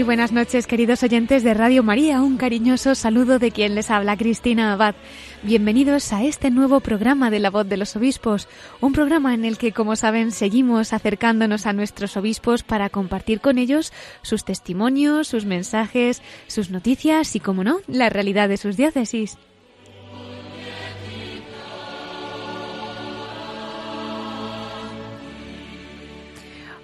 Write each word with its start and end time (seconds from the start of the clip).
Muy 0.00 0.06
buenas 0.06 0.32
noches, 0.32 0.66
queridos 0.66 1.02
oyentes 1.02 1.44
de 1.44 1.52
Radio 1.52 1.82
María. 1.82 2.22
Un 2.22 2.38
cariñoso 2.38 2.94
saludo 2.94 3.38
de 3.38 3.50
quien 3.50 3.74
les 3.74 3.90
habla, 3.90 4.16
Cristina 4.16 4.72
Abad. 4.72 4.94
Bienvenidos 5.42 6.14
a 6.14 6.24
este 6.24 6.50
nuevo 6.50 6.80
programa 6.80 7.30
de 7.30 7.38
La 7.38 7.50
Voz 7.50 7.68
de 7.68 7.76
los 7.76 7.94
Obispos, 7.96 8.48
un 8.80 8.94
programa 8.94 9.34
en 9.34 9.44
el 9.44 9.58
que, 9.58 9.72
como 9.72 9.96
saben, 9.96 10.32
seguimos 10.32 10.94
acercándonos 10.94 11.66
a 11.66 11.74
nuestros 11.74 12.16
obispos 12.16 12.62
para 12.62 12.88
compartir 12.88 13.42
con 13.42 13.58
ellos 13.58 13.92
sus 14.22 14.42
testimonios, 14.42 15.28
sus 15.28 15.44
mensajes, 15.44 16.22
sus 16.46 16.70
noticias 16.70 17.36
y, 17.36 17.40
como 17.40 17.62
no, 17.62 17.80
la 17.86 18.08
realidad 18.08 18.48
de 18.48 18.56
sus 18.56 18.78
diócesis. 18.78 19.36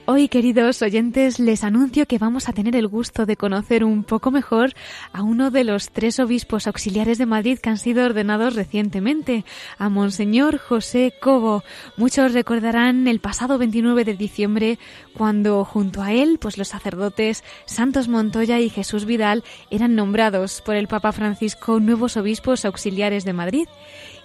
Hoy, 0.09 0.29
queridos 0.29 0.83
oyentes, 0.83 1.41
les 1.41 1.65
anuncio 1.65 2.07
que 2.07 2.19
vamos 2.19 2.49
a 2.49 2.53
tener 2.53 2.77
el 2.77 2.87
gusto 2.87 3.27
de 3.27 3.37
conocer 3.37 3.83
un 3.83 4.05
poco 4.05 4.31
mejor 4.31 4.73
a 5.13 5.25
uno 5.25 5.51
de 5.51 5.65
los 5.65 5.91
tres 5.91 6.21
obispos 6.21 6.69
auxiliares 6.69 7.19
de 7.19 7.27
Madrid 7.27 7.59
que 7.59 7.71
han 7.71 7.77
sido 7.77 8.05
ordenados 8.05 8.55
recientemente, 8.55 9.45
a 9.79 9.89
Monseñor 9.89 10.59
José 10.59 11.13
Cobo. 11.21 11.65
Muchos 11.97 12.35
recordarán 12.35 13.09
el 13.09 13.19
pasado 13.19 13.59
29 13.59 14.05
de 14.05 14.15
diciembre 14.15 14.79
cuando 15.13 15.65
junto 15.65 16.03
a 16.03 16.13
él, 16.13 16.39
pues 16.41 16.57
los 16.57 16.69
sacerdotes 16.69 17.43
Santos 17.65 18.07
Montoya 18.07 18.61
y 18.61 18.71
Jesús 18.71 19.07
Vidal 19.07 19.43
eran 19.73 19.97
nombrados 19.97 20.63
por 20.63 20.77
el 20.77 20.87
Papa 20.87 21.11
Francisco 21.11 21.81
nuevos 21.81 22.17
obispos 22.17 22.65
auxiliares 22.65 23.25
de 23.25 23.33
Madrid 23.33 23.67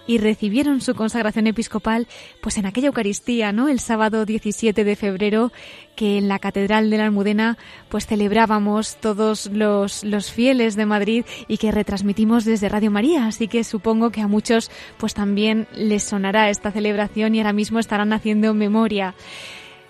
y 0.06 0.18
recibieron 0.18 0.80
su 0.80 0.94
consagración 0.94 1.46
episcopal 1.46 2.06
pues 2.40 2.58
en 2.58 2.66
aquella 2.66 2.88
Eucaristía, 2.88 3.52
¿no? 3.52 3.68
El 3.68 3.80
sábado 3.80 4.24
17 4.24 4.84
de 4.84 4.96
febrero 4.96 5.52
que 5.96 6.18
en 6.18 6.28
la 6.28 6.38
Catedral 6.38 6.90
de 6.90 6.98
la 6.98 7.04
Almudena 7.04 7.58
pues 7.88 8.06
celebrábamos 8.06 8.96
todos 8.96 9.46
los, 9.46 10.04
los 10.04 10.32
fieles 10.32 10.76
de 10.76 10.86
Madrid 10.86 11.24
y 11.48 11.58
que 11.58 11.70
retransmitimos 11.70 12.44
desde 12.44 12.68
Radio 12.68 12.90
María, 12.90 13.26
así 13.26 13.48
que 13.48 13.64
supongo 13.64 14.10
que 14.10 14.20
a 14.20 14.28
muchos 14.28 14.70
pues 14.98 15.14
también 15.14 15.68
les 15.74 16.02
sonará 16.02 16.50
esta 16.50 16.72
celebración 16.72 17.34
y 17.34 17.38
ahora 17.38 17.52
mismo 17.52 17.78
estarán 17.78 18.12
haciendo 18.12 18.54
memoria. 18.54 19.14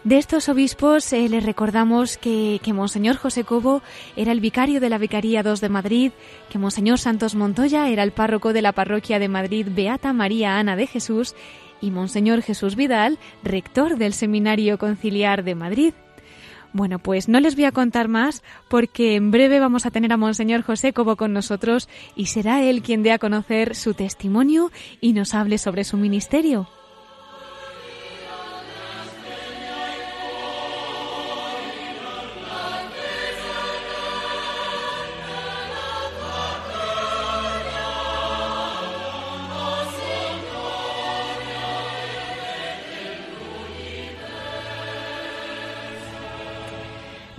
De 0.04 0.18
estos 0.18 0.48
obispos 0.48 1.12
eh, 1.12 1.28
les 1.28 1.44
recordamos 1.44 2.16
que, 2.16 2.58
que, 2.60 2.72
Monseñor 2.72 3.16
José 3.16 3.44
Cobo 3.44 3.82
era 4.16 4.32
el 4.32 4.40
vicario 4.40 4.80
de 4.80 4.88
la 4.88 4.98
Vicaría 4.98 5.42
II 5.42 5.60
de 5.60 5.68
Madrid, 5.68 6.12
que 6.50 6.58
Monseñor 6.58 6.98
Santos 6.98 7.36
Montoya 7.36 7.88
era 7.88 8.02
el 8.02 8.10
párroco 8.10 8.52
de 8.52 8.62
la 8.62 8.72
parroquia 8.72 9.20
de 9.20 9.28
Madrid 9.28 9.68
Beata 9.70 10.12
María 10.12 10.58
Ana 10.58 10.74
de 10.74 10.88
Jesús 10.88 11.36
y 11.80 11.92
Monseñor 11.92 12.42
Jesús 12.42 12.74
Vidal, 12.74 13.20
rector 13.44 13.96
del 13.96 14.12
Seminario 14.12 14.76
Conciliar 14.76 15.44
de 15.44 15.54
Madrid. 15.54 15.94
Bueno, 16.72 16.98
pues 16.98 17.28
no 17.28 17.38
les 17.38 17.54
voy 17.54 17.66
a 17.66 17.72
contar 17.72 18.08
más 18.08 18.42
porque 18.68 19.14
en 19.14 19.30
breve 19.30 19.60
vamos 19.60 19.86
a 19.86 19.92
tener 19.92 20.12
a 20.12 20.16
Monseñor 20.16 20.62
José 20.62 20.92
Cobo 20.92 21.14
con 21.14 21.32
nosotros 21.32 21.88
y 22.16 22.26
será 22.26 22.64
él 22.64 22.82
quien 22.82 23.04
dé 23.04 23.12
a 23.12 23.18
conocer 23.18 23.76
su 23.76 23.94
testimonio 23.94 24.72
y 25.00 25.12
nos 25.12 25.34
hable 25.34 25.58
sobre 25.58 25.84
su 25.84 25.96
ministerio. 25.96 26.66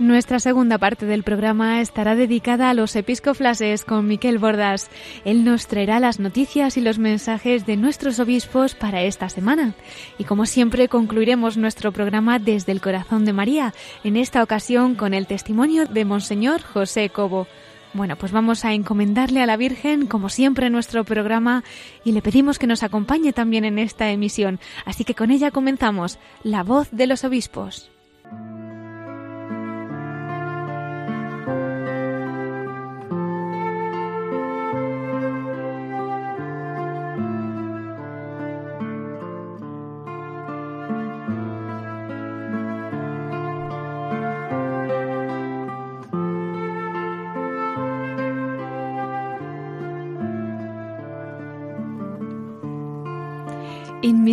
Nuestra 0.04 0.38
segunda 0.38 0.76
parte 0.76 1.06
del 1.06 1.22
programa 1.22 1.80
estará 1.80 2.14
dedicada 2.14 2.68
a 2.68 2.74
los 2.74 2.94
episcoflases 2.94 3.86
con 3.86 4.06
Miquel 4.06 4.36
Bordas. 4.36 4.90
Él 5.24 5.46
nos 5.46 5.66
traerá 5.66 5.98
las 5.98 6.20
noticias 6.20 6.76
y 6.76 6.82
los 6.82 6.98
mensajes 6.98 7.64
de 7.64 7.78
nuestros 7.78 8.20
obispos 8.20 8.74
para 8.74 9.02
esta 9.02 9.30
semana. 9.30 9.72
Y 10.18 10.24
como 10.24 10.44
siempre 10.44 10.90
concluiremos 10.90 11.56
nuestro 11.56 11.90
programa 11.90 12.38
desde 12.38 12.72
el 12.72 12.82
corazón 12.82 13.24
de 13.24 13.32
María, 13.32 13.72
en 14.04 14.18
esta 14.18 14.42
ocasión 14.42 14.94
con 14.94 15.14
el 15.14 15.26
testimonio 15.26 15.86
de 15.86 16.04
Monseñor 16.04 16.60
José 16.60 17.08
Cobo. 17.08 17.46
Bueno, 17.94 18.16
pues 18.16 18.30
vamos 18.30 18.66
a 18.66 18.74
encomendarle 18.74 19.40
a 19.40 19.46
la 19.46 19.56
Virgen, 19.56 20.06
como 20.06 20.28
siempre, 20.28 20.66
en 20.66 20.74
nuestro 20.74 21.04
programa 21.04 21.64
y 22.04 22.12
le 22.12 22.20
pedimos 22.20 22.58
que 22.58 22.66
nos 22.66 22.82
acompañe 22.82 23.32
también 23.32 23.64
en 23.64 23.78
esta 23.78 24.10
emisión. 24.10 24.60
Así 24.84 25.04
que 25.04 25.14
con 25.14 25.30
ella 25.30 25.50
comenzamos, 25.50 26.18
La 26.42 26.62
voz 26.62 26.90
de 26.90 27.06
los 27.06 27.24
obispos. 27.24 27.93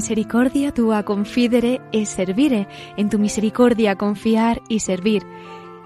Misericordia 0.02 0.74
tua 0.74 1.04
confidere 1.04 1.80
e 1.92 2.08
servire, 2.08 2.66
en 2.98 3.12
tu 3.12 3.20
misericordia 3.20 3.98
confiar 3.98 4.60
y 4.68 4.80
servir. 4.80 5.22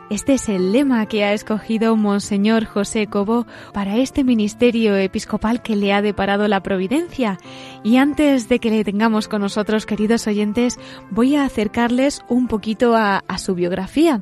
Este 0.10 0.36
es 0.36 0.48
el 0.48 0.72
lema 0.72 1.06
que 1.08 1.26
ha 1.26 1.34
escogido 1.34 1.98
Monseñor 1.98 2.64
José 2.64 3.08
Cobo 3.08 3.46
para 3.74 3.98
este 3.98 4.24
ministerio 4.24 4.96
episcopal 4.96 5.62
que 5.62 5.76
le 5.76 5.92
ha 5.92 6.02
deparado 6.02 6.48
la 6.48 6.64
providencia. 6.64 7.38
Y 7.84 7.98
antes 7.98 8.48
de 8.48 8.60
que 8.60 8.70
le 8.70 8.86
tengamos 8.86 9.28
con 9.28 9.42
nosotros, 9.42 9.86
queridos 9.86 10.28
oyentes, 10.28 10.80
voy 11.12 11.36
a 11.36 11.44
acercarles 11.44 12.24
un 12.30 12.48
poquito 12.48 12.96
a, 12.96 13.22
a 13.28 13.38
su 13.38 13.54
biografía. 13.54 14.22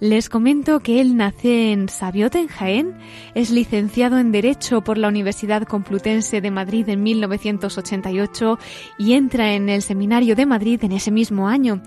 Les 0.00 0.28
comento 0.28 0.78
que 0.78 1.00
él 1.00 1.16
nace 1.16 1.72
en 1.72 1.88
Sabiote, 1.88 2.38
en 2.38 2.46
Jaén, 2.46 2.96
es 3.34 3.50
licenciado 3.50 4.18
en 4.18 4.30
Derecho 4.30 4.82
por 4.82 4.96
la 4.96 5.08
Universidad 5.08 5.64
Complutense 5.64 6.40
de 6.40 6.52
Madrid 6.52 6.88
en 6.88 7.02
1988 7.02 8.58
y 8.96 9.14
entra 9.14 9.54
en 9.54 9.68
el 9.68 9.82
Seminario 9.82 10.36
de 10.36 10.46
Madrid 10.46 10.84
en 10.84 10.92
ese 10.92 11.10
mismo 11.10 11.48
año. 11.48 11.82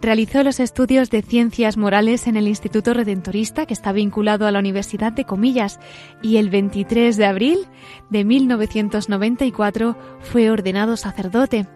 Realizó 0.00 0.42
los 0.42 0.60
estudios 0.60 1.10
de 1.10 1.20
Ciencias 1.20 1.76
Morales 1.76 2.26
en 2.26 2.36
el 2.36 2.48
Instituto 2.48 2.94
Redentorista, 2.94 3.66
que 3.66 3.74
está 3.74 3.92
vinculado 3.92 4.46
a 4.46 4.50
la 4.50 4.58
Universidad 4.58 5.12
de 5.12 5.26
Comillas, 5.26 5.78
y 6.22 6.38
el 6.38 6.48
23 6.48 7.18
de 7.18 7.26
abril 7.26 7.58
de 8.08 8.24
1994 8.24 9.96
fue 10.20 10.50
ordenado 10.50 10.96
sacerdote. 10.96 11.68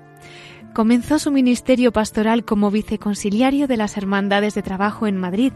Comenzó 0.76 1.19
su 1.19 1.31
ministerio 1.31 1.90
pastoral 1.90 2.44
como 2.44 2.70
viceconciliario 2.70 3.67
de 3.67 3.78
las 3.78 3.96
Hermandades 3.96 4.55
de 4.55 4.61
Trabajo 4.61 5.06
en 5.06 5.17
Madrid. 5.17 5.55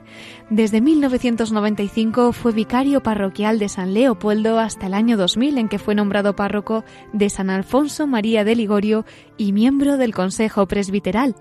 Desde 0.49 0.81
1995 0.81 2.32
fue 2.32 2.52
vicario 2.52 3.02
parroquial 3.02 3.58
de 3.58 3.69
San 3.69 3.93
Leopoldo 3.93 4.58
hasta 4.58 4.87
el 4.87 4.94
año 4.94 5.19
2000 5.19 5.58
en 5.58 5.69
que 5.69 5.78
fue 5.78 5.94
nombrado 5.94 6.37
párroco 6.37 6.84
de 7.12 7.28
San 7.28 7.50
Alfonso 7.50 8.06
María 8.06 8.44
de 8.44 8.56
Ligorio 8.56 9.05
y 9.37 9.52
miembro 9.52 9.99
del 9.99 10.14
Consejo 10.14 10.67
Presbiteral. 10.67 11.37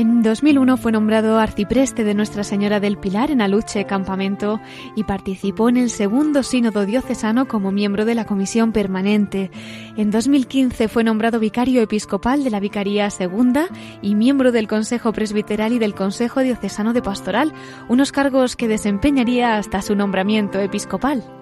En 0.00 0.20
En 0.20 0.24
2001 0.24 0.76
fue 0.76 0.92
nombrado 0.92 1.38
arcipreste 1.38 2.04
de 2.04 2.12
Nuestra 2.12 2.44
Señora 2.44 2.78
del 2.78 2.98
Pilar 2.98 3.30
en 3.30 3.40
Aluche, 3.40 3.86
Campamento, 3.86 4.60
y 4.94 5.04
participó 5.04 5.70
en 5.70 5.78
el 5.78 5.88
segundo 5.88 6.42
sínodo 6.42 6.84
diocesano 6.84 7.48
como 7.48 7.72
miembro 7.72 8.04
de 8.04 8.14
la 8.14 8.26
comisión 8.26 8.72
permanente. 8.72 9.50
En 9.96 10.10
2015 10.10 10.88
fue 10.88 11.04
nombrado 11.04 11.40
vicario 11.40 11.80
episcopal 11.80 12.44
de 12.44 12.50
la 12.50 12.60
Vicaría 12.60 13.08
Segunda 13.08 13.68
y 14.02 14.14
miembro 14.14 14.52
del 14.52 14.68
Consejo 14.68 15.14
Presbiteral 15.14 15.72
y 15.72 15.78
del 15.78 15.94
Consejo 15.94 16.40
Diocesano 16.40 16.92
de 16.92 17.00
Pastoral, 17.00 17.54
unos 17.88 18.12
cargos 18.12 18.56
que 18.56 18.68
desempeñaría 18.68 19.56
hasta 19.56 19.80
su 19.80 19.94
nombramiento 19.94 20.58
episcopal. 20.60 21.39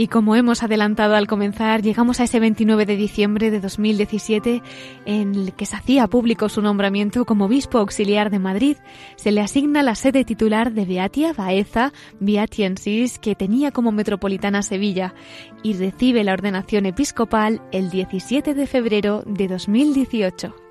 Y 0.00 0.06
como 0.06 0.36
hemos 0.36 0.62
adelantado 0.62 1.16
al 1.16 1.26
comenzar, 1.26 1.82
llegamos 1.82 2.20
a 2.20 2.24
ese 2.24 2.38
29 2.38 2.86
de 2.86 2.94
diciembre 2.94 3.50
de 3.50 3.58
2017 3.58 4.62
en 5.06 5.34
el 5.34 5.52
que 5.54 5.66
se 5.66 5.74
hacía 5.74 6.06
público 6.06 6.48
su 6.48 6.62
nombramiento 6.62 7.24
como 7.24 7.46
obispo 7.46 7.78
auxiliar 7.78 8.30
de 8.30 8.38
Madrid. 8.38 8.76
Se 9.16 9.32
le 9.32 9.40
asigna 9.40 9.82
la 9.82 9.96
sede 9.96 10.24
titular 10.24 10.72
de 10.72 10.84
Beatia 10.84 11.32
Baeza 11.32 11.92
Beatiensis, 12.20 13.18
que 13.18 13.34
tenía 13.34 13.72
como 13.72 13.90
metropolitana 13.90 14.62
Sevilla, 14.62 15.16
y 15.64 15.72
recibe 15.72 16.22
la 16.22 16.34
ordenación 16.34 16.86
episcopal 16.86 17.60
el 17.72 17.90
17 17.90 18.54
de 18.54 18.66
febrero 18.68 19.24
de 19.26 19.48
2018. 19.48 20.67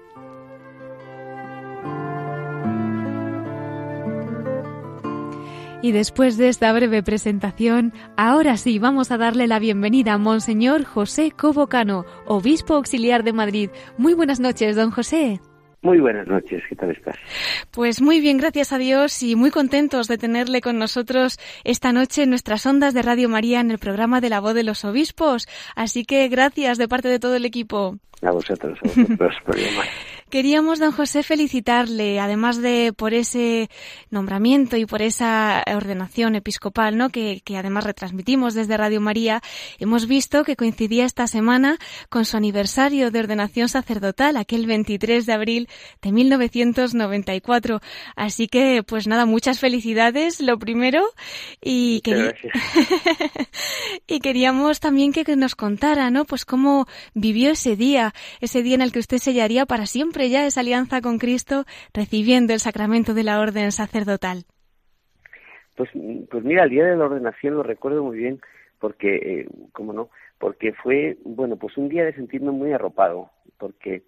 Y 5.88 5.94
después 5.94 6.36
de 6.36 6.50
esta 6.50 6.74
breve 6.74 7.02
presentación, 7.02 7.94
ahora 8.18 8.58
sí 8.58 8.78
vamos 8.78 9.10
a 9.10 9.18
darle 9.18 9.48
la 9.48 9.58
bienvenida 9.58 10.12
a 10.12 10.18
Monseñor 10.18 10.84
José 10.84 11.32
Cobocano, 11.32 12.04
obispo 12.26 12.74
auxiliar 12.74 13.24
de 13.24 13.32
Madrid. 13.32 13.70
Muy 13.98 14.14
buenas 14.14 14.42
noches, 14.42 14.76
don 14.76 14.92
José. 14.92 15.40
Muy 15.82 16.02
buenas 16.02 16.28
noches, 16.28 16.62
¿qué 16.68 16.76
tal 16.76 16.92
estás? 16.92 17.16
Pues 17.72 18.02
muy 18.02 18.20
bien, 18.20 18.38
gracias 18.38 18.74
a 18.74 18.78
Dios 18.78 19.24
y 19.24 19.38
muy 19.38 19.50
contentos 19.50 20.10
de 20.10 20.18
tenerle 20.18 20.60
con 20.60 20.78
nosotros 20.78 21.40
esta 21.64 21.94
noche 21.94 22.24
en 22.24 22.32
nuestras 22.32 22.66
ondas 22.66 22.94
de 22.94 23.02
Radio 23.02 23.30
María 23.30 23.62
en 23.62 23.72
el 23.72 23.80
programa 23.80 24.20
de 24.20 24.30
la 24.30 24.42
voz 24.42 24.56
de 24.56 24.66
los 24.66 24.84
obispos. 24.84 25.48
Así 25.74 26.04
que 26.04 26.28
gracias 26.28 26.78
de 26.78 26.90
parte 26.90 27.08
de 27.08 27.20
todo 27.20 27.38
el 27.38 27.46
equipo. 27.46 27.96
A 28.24 28.32
vosotros, 28.32 28.78
a 28.84 28.88
vosotros 28.90 29.36
por 29.46 29.56
llamar. 29.58 29.86
Queríamos, 30.30 30.80
don 30.80 30.92
José, 30.92 31.24
felicitarle, 31.24 32.20
además 32.20 32.62
de 32.62 32.92
por 32.92 33.14
ese 33.14 33.70
nombramiento 34.10 34.76
y 34.76 34.86
por 34.86 35.02
esa 35.02 35.64
ordenación 35.74 36.36
episcopal, 36.36 36.98
¿no? 36.98 37.10
Que, 37.10 37.42
que, 37.46 37.56
además 37.56 37.86
retransmitimos 37.86 38.54
desde 38.54 38.76
Radio 38.76 39.00
María. 39.00 39.42
Hemos 39.80 40.06
visto 40.06 40.44
que 40.44 40.58
coincidía 40.58 41.06
esta 41.06 41.28
semana 41.28 41.78
con 42.10 42.26
su 42.26 42.36
aniversario 42.36 43.10
de 43.10 43.20
ordenación 43.20 43.70
sacerdotal, 43.70 44.36
aquel 44.36 44.68
23 44.68 45.26
de 45.26 45.32
abril 45.32 45.70
de 46.02 46.12
1994. 46.12 47.80
Así 48.18 48.50
que, 48.50 48.84
pues 48.84 49.08
nada, 49.08 49.26
muchas 49.26 49.60
felicidades, 49.60 50.42
lo 50.42 50.60
primero. 50.60 51.06
Y, 51.64 52.04
y 54.08 54.20
queríamos 54.20 54.82
también 54.82 55.14
que 55.14 55.24
nos 55.38 55.56
contara, 55.56 56.12
¿no? 56.12 56.26
Pues 56.26 56.44
cómo 56.44 56.86
vivió 57.14 57.52
ese 57.52 57.78
día, 57.78 58.14
ese 58.42 58.62
día 58.62 58.76
en 58.76 58.82
el 58.82 58.92
que 58.92 59.00
usted 59.00 59.20
sellaría 59.20 59.66
para 59.66 59.86
siempre 59.86 60.17
ya 60.26 60.46
esa 60.46 60.62
alianza 60.62 61.02
con 61.02 61.18
Cristo 61.18 61.66
recibiendo 61.94 62.54
el 62.54 62.60
sacramento 62.60 63.14
de 63.14 63.24
la 63.24 63.40
orden 63.40 63.72
sacerdotal? 63.72 64.46
Pues, 65.76 65.90
pues 66.30 66.44
mira, 66.44 66.64
el 66.64 66.72
día 66.72 66.86
de 66.86 66.96
la 66.96 67.06
ordenación 67.06 67.54
lo 67.54 67.64
recuerdo 67.64 68.04
muy 68.04 68.18
bien 68.18 68.40
porque, 68.80 69.16
eh, 69.16 69.48
¿cómo 69.72 69.94
no? 69.94 70.10
Porque 70.40 70.74
fue, 70.74 71.18
bueno, 71.24 71.56
pues 71.58 71.78
un 71.78 71.90
día 71.90 72.04
de 72.06 72.14
sentirme 72.14 72.52
muy 72.52 72.74
arropado, 72.74 73.32
porque 73.58 74.04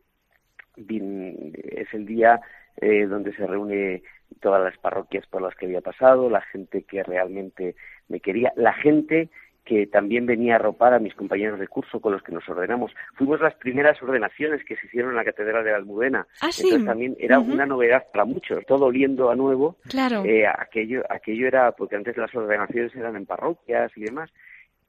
es 0.77 1.93
el 1.93 2.05
día 2.05 2.41
eh, 2.77 3.05
donde 3.05 3.33
se 3.35 3.45
reúne 3.45 4.03
todas 4.41 4.63
las 4.63 4.77
parroquias 4.77 5.25
por 5.27 5.41
las 5.41 5.55
que 5.55 5.65
había 5.65 5.81
pasado, 5.81 6.29
la 6.29 6.41
gente 6.41 6.83
que 6.83 7.03
realmente 7.03 7.75
me 8.07 8.19
quería, 8.19 8.53
la 8.55 8.73
gente 8.73 9.29
que 9.69 9.85
también 9.85 10.25
venía 10.25 10.53
a 10.53 10.55
arropar 10.55 10.95
a 10.95 10.99
mis 10.99 11.13
compañeros 11.13 11.59
de 11.59 11.67
curso 11.67 11.99
con 12.01 12.11
los 12.11 12.23
que 12.23 12.31
nos 12.31 12.49
ordenamos. 12.49 12.91
Fuimos 13.13 13.39
las 13.39 13.53
primeras 13.53 14.01
ordenaciones 14.01 14.65
que 14.65 14.75
se 14.75 14.87
hicieron 14.87 15.11
en 15.11 15.17
la 15.17 15.23
Catedral 15.23 15.63
de 15.63 15.69
la 15.69 15.77
Almudena. 15.77 16.25
Ah, 16.41 16.51
sí. 16.51 16.63
Entonces 16.63 16.87
también 16.87 17.15
era 17.19 17.39
una 17.39 17.67
novedad 17.67 18.07
para 18.11 18.25
muchos, 18.25 18.65
todo 18.65 18.85
oliendo 18.85 19.29
a 19.29 19.35
nuevo. 19.35 19.77
Claro. 19.87 20.25
Eh, 20.25 20.47
aquello, 20.47 21.03
aquello 21.07 21.45
era, 21.45 21.71
porque 21.73 21.95
antes 21.95 22.17
las 22.17 22.33
ordenaciones 22.33 22.95
eran 22.95 23.15
en 23.15 23.27
parroquias 23.27 23.91
y 23.95 24.05
demás, 24.05 24.31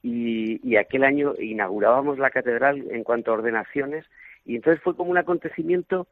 y, 0.03 0.67
y 0.67 0.77
aquel 0.77 1.05
año 1.05 1.35
inaugurábamos 1.39 2.19
la 2.19 2.31
catedral 2.31 2.83
en 2.91 3.05
cuanto 3.05 3.31
a 3.31 3.35
ordenaciones, 3.35 4.07
y 4.47 4.57
entonces 4.57 4.83
fue 4.83 4.97
como 4.97 5.11
un 5.11 5.19
acontecimiento, 5.19 6.07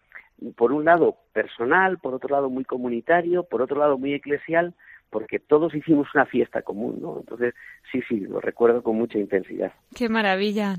por 0.57 0.73
un 0.73 0.85
lado 0.85 1.17
personal, 1.33 1.97
por 1.97 2.13
otro 2.13 2.29
lado 2.29 2.51
muy 2.51 2.67
comunitario, 2.67 3.45
por 3.45 3.63
otro 3.63 3.79
lado 3.79 3.97
muy 3.97 4.13
eclesial, 4.13 4.75
porque 5.11 5.39
todos 5.39 5.75
hicimos 5.75 6.07
una 6.15 6.27
fiesta 6.27 6.63
común, 6.63 6.99
¿no? 7.01 7.19
Entonces, 7.19 7.55
sí, 7.91 8.01
sí, 8.09 8.21
lo 8.21 8.41
recuerdo 8.41 8.83
con 8.83 8.97
mucha 8.97 9.19
intensidad. 9.19 9.73
Qué 9.95 10.09
maravilla. 10.09 10.77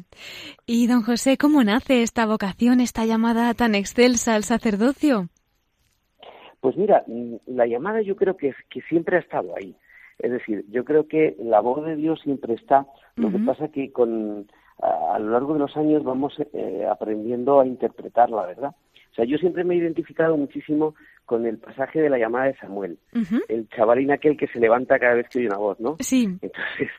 Y 0.65 0.87
don 0.87 1.01
José, 1.01 1.37
¿cómo 1.37 1.63
nace 1.63 2.03
esta 2.03 2.25
vocación, 2.25 2.79
esta 2.79 3.05
llamada 3.05 3.53
tan 3.53 3.75
excelsa 3.75 4.35
al 4.35 4.43
sacerdocio? 4.43 5.29
Pues 6.59 6.75
mira, 6.77 7.03
la 7.45 7.65
llamada 7.65 8.01
yo 8.01 8.15
creo 8.15 8.35
que, 8.35 8.53
que 8.69 8.81
siempre 8.81 9.17
ha 9.17 9.21
estado 9.21 9.55
ahí. 9.55 9.75
Es 10.19 10.31
decir, 10.31 10.65
yo 10.69 10.83
creo 10.83 11.07
que 11.07 11.35
la 11.39 11.61
voz 11.61 11.85
de 11.85 11.95
Dios 11.95 12.19
siempre 12.21 12.53
está. 12.53 12.85
Lo 13.15 13.31
que 13.31 13.39
pasa 13.39 13.69
que 13.69 13.91
con 13.91 14.47
a, 14.81 15.15
a, 15.15 15.19
lo 15.19 15.31
largo 15.31 15.53
de 15.53 15.59
los 15.59 15.75
años 15.77 16.03
vamos 16.03 16.33
eh, 16.53 16.85
aprendiendo 16.89 17.59
a 17.59 17.65
interpretarla, 17.65 18.45
¿verdad? 18.45 18.75
Sea, 19.19 19.25
yo 19.27 19.37
siempre 19.37 19.63
me 19.63 19.73
he 19.75 19.77
identificado 19.77 20.37
muchísimo 20.37 20.95
con 21.25 21.45
el 21.45 21.57
pasaje 21.57 22.01
de 22.01 22.09
la 22.09 22.17
llamada 22.17 22.45
de 22.45 22.55
Samuel, 22.57 22.97
Uh 23.13 23.19
-huh. 23.19 23.41
el 23.49 23.67
chavalín 23.69 24.11
aquel 24.11 24.37
que 24.37 24.47
se 24.47 24.59
levanta 24.59 24.97
cada 24.97 25.15
vez 25.15 25.27
que 25.29 25.39
oye 25.39 25.47
una 25.47 25.57
voz, 25.57 25.79
¿no? 25.79 25.97
Sí. 25.99 26.25
Entonces, 26.41 26.89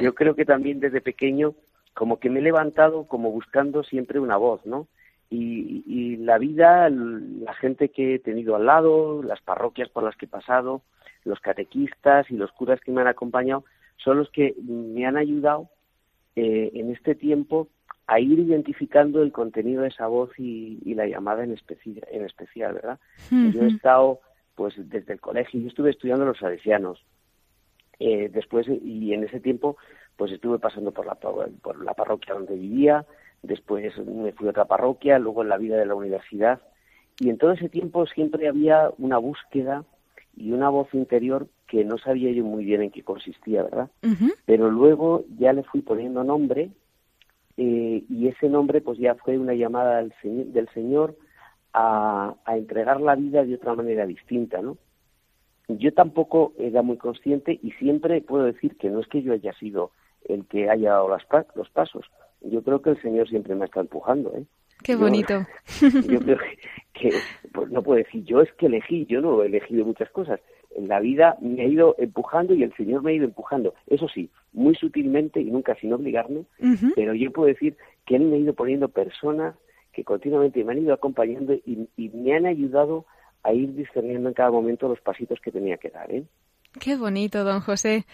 yo 0.00 0.14
creo 0.14 0.34
que 0.34 0.44
también 0.44 0.80
desde 0.80 1.00
pequeño, 1.00 1.54
como 1.94 2.18
que 2.18 2.30
me 2.30 2.40
he 2.40 2.42
levantado 2.42 3.04
como 3.06 3.30
buscando 3.30 3.82
siempre 3.84 4.18
una 4.18 4.36
voz, 4.38 4.64
¿no? 4.64 4.86
Y, 5.30 5.82
y 5.86 6.16
la 6.16 6.38
vida, 6.38 6.88
la 6.90 7.54
gente 7.54 7.88
que 7.90 8.14
he 8.14 8.18
tenido 8.18 8.56
al 8.56 8.66
lado, 8.66 9.22
las 9.22 9.40
parroquias 9.42 9.88
por 9.90 10.02
las 10.04 10.16
que 10.16 10.26
he 10.26 10.28
pasado, 10.28 10.82
los 11.24 11.38
catequistas 11.40 12.30
y 12.30 12.34
los 12.36 12.50
curas 12.52 12.80
que 12.80 12.92
me 12.92 13.00
han 13.02 13.08
acompañado, 13.08 13.64
son 13.96 14.16
los 14.18 14.30
que 14.30 14.54
me 14.66 15.06
han 15.06 15.16
ayudado 15.16 15.68
eh, 16.34 16.70
en 16.74 16.90
este 16.90 17.14
tiempo 17.14 17.68
a 18.06 18.20
ir 18.20 18.38
identificando 18.38 19.22
el 19.22 19.32
contenido 19.32 19.82
de 19.82 19.88
esa 19.88 20.06
voz 20.06 20.30
y, 20.38 20.78
y 20.84 20.94
la 20.94 21.06
llamada 21.06 21.44
en, 21.44 21.52
especi 21.52 22.00
en 22.10 22.24
especial, 22.24 22.74
¿verdad? 22.74 22.98
Uh 23.30 23.34
-huh. 23.34 23.52
Yo 23.52 23.62
he 23.62 23.68
estado, 23.68 24.20
pues, 24.54 24.74
desde 24.76 25.12
el 25.14 25.20
colegio, 25.20 25.60
yo 25.60 25.68
estuve 25.68 25.90
estudiando 25.90 26.24
los 26.24 26.38
salesianos, 26.38 27.04
eh, 27.98 28.28
después, 28.32 28.66
y 28.68 29.12
en 29.12 29.24
ese 29.24 29.40
tiempo, 29.40 29.76
pues 30.16 30.32
estuve 30.32 30.58
pasando 30.58 30.90
por 30.90 31.06
la, 31.06 31.14
por 31.14 31.84
la 31.84 31.94
parroquia 31.94 32.34
donde 32.34 32.56
vivía, 32.56 33.04
después 33.42 33.96
me 33.98 34.32
fui 34.32 34.46
a 34.48 34.50
otra 34.50 34.64
parroquia, 34.64 35.18
luego 35.18 35.42
en 35.42 35.48
la 35.48 35.58
vida 35.58 35.76
de 35.76 35.86
la 35.86 35.94
universidad, 35.94 36.60
y 37.20 37.28
en 37.30 37.38
todo 37.38 37.52
ese 37.52 37.68
tiempo 37.68 38.06
siempre 38.06 38.48
había 38.48 38.90
una 38.98 39.18
búsqueda 39.18 39.84
y 40.36 40.52
una 40.52 40.68
voz 40.70 40.92
interior 40.94 41.46
que 41.66 41.84
no 41.84 41.98
sabía 41.98 42.30
yo 42.32 42.44
muy 42.44 42.64
bien 42.64 42.82
en 42.82 42.90
qué 42.90 43.02
consistía, 43.02 43.62
¿verdad? 43.62 43.90
Uh 44.02 44.08
-huh. 44.08 44.34
Pero 44.44 44.70
luego 44.70 45.24
ya 45.38 45.52
le 45.52 45.62
fui 45.62 45.82
poniendo 45.82 46.24
nombre 46.24 46.70
eh, 47.56 48.04
y 48.08 48.28
ese 48.28 48.48
nombre 48.48 48.80
pues 48.80 48.98
ya 48.98 49.14
fue 49.16 49.38
una 49.38 49.54
llamada 49.54 49.98
del, 49.98 50.12
señor, 50.22 50.46
del 50.46 50.68
Señor 50.70 51.16
a, 51.72 52.34
a, 52.44 52.56
entregar 52.56 53.00
la 53.00 53.14
vida 53.14 53.44
de 53.44 53.54
otra 53.54 53.74
manera 53.74 54.06
distinta, 54.06 54.60
¿no? 54.60 54.76
Yo 55.68 55.92
tampoco 55.94 56.52
era 56.58 56.82
muy 56.82 56.96
consciente 56.96 57.58
y 57.62 57.70
siempre 57.72 58.20
puedo 58.20 58.44
decir 58.44 58.76
que 58.76 58.90
no 58.90 59.00
es 59.00 59.06
que 59.06 59.22
yo 59.22 59.32
haya 59.32 59.52
sido 59.54 59.92
el 60.28 60.46
que 60.46 60.68
haya 60.68 60.90
dado 60.90 61.08
las, 61.08 61.22
los 61.54 61.68
pasos, 61.70 62.04
yo 62.42 62.62
creo 62.62 62.82
que 62.82 62.90
el 62.90 63.02
Señor 63.02 63.28
siempre 63.28 63.54
me 63.54 63.64
está 63.64 63.80
empujando, 63.80 64.32
¿eh? 64.36 64.44
Qué 64.82 64.96
bonito. 64.96 65.46
Yo, 65.80 65.88
yo 66.08 66.20
creo 66.20 66.38
que, 66.38 66.58
que, 67.10 67.10
pues 67.52 67.70
no 67.70 67.82
puedo 67.82 67.98
decir, 67.98 68.24
yo 68.24 68.40
es 68.40 68.52
que 68.54 68.66
elegí, 68.66 69.06
yo 69.06 69.20
no 69.20 69.42
he 69.42 69.46
elegido 69.46 69.84
muchas 69.84 70.10
cosas. 70.10 70.40
En 70.76 70.88
la 70.88 71.00
vida 71.00 71.36
me 71.40 71.62
ha 71.62 71.66
ido 71.66 71.94
empujando 71.98 72.54
y 72.54 72.62
el 72.62 72.72
Señor 72.74 73.02
me 73.02 73.10
ha 73.12 73.14
ido 73.14 73.24
empujando. 73.24 73.74
Eso 73.86 74.08
sí, 74.08 74.30
muy 74.52 74.74
sutilmente 74.74 75.40
y 75.40 75.50
nunca 75.50 75.74
sin 75.76 75.92
obligarme, 75.92 76.40
uh 76.60 76.64
-huh. 76.64 76.92
pero 76.94 77.14
yo 77.14 77.30
puedo 77.30 77.48
decir 77.48 77.76
que 78.06 78.16
Él 78.16 78.22
me 78.22 78.36
ha 78.36 78.40
ido 78.40 78.54
poniendo 78.54 78.88
personas 78.88 79.54
que 79.92 80.04
continuamente 80.04 80.64
me 80.64 80.72
han 80.72 80.78
ido 80.78 80.94
acompañando 80.94 81.52
y, 81.54 81.88
y 81.96 82.08
me 82.10 82.34
han 82.34 82.46
ayudado 82.46 83.04
a 83.42 83.52
ir 83.52 83.74
discerniendo 83.74 84.28
en 84.28 84.34
cada 84.34 84.50
momento 84.50 84.88
los 84.88 85.00
pasitos 85.00 85.40
que 85.40 85.50
tenía 85.52 85.76
que 85.76 85.90
dar, 85.90 86.10
¿eh? 86.10 86.24
Qué 86.80 86.96
bonito, 86.96 87.44
don 87.44 87.60
José. 87.60 88.04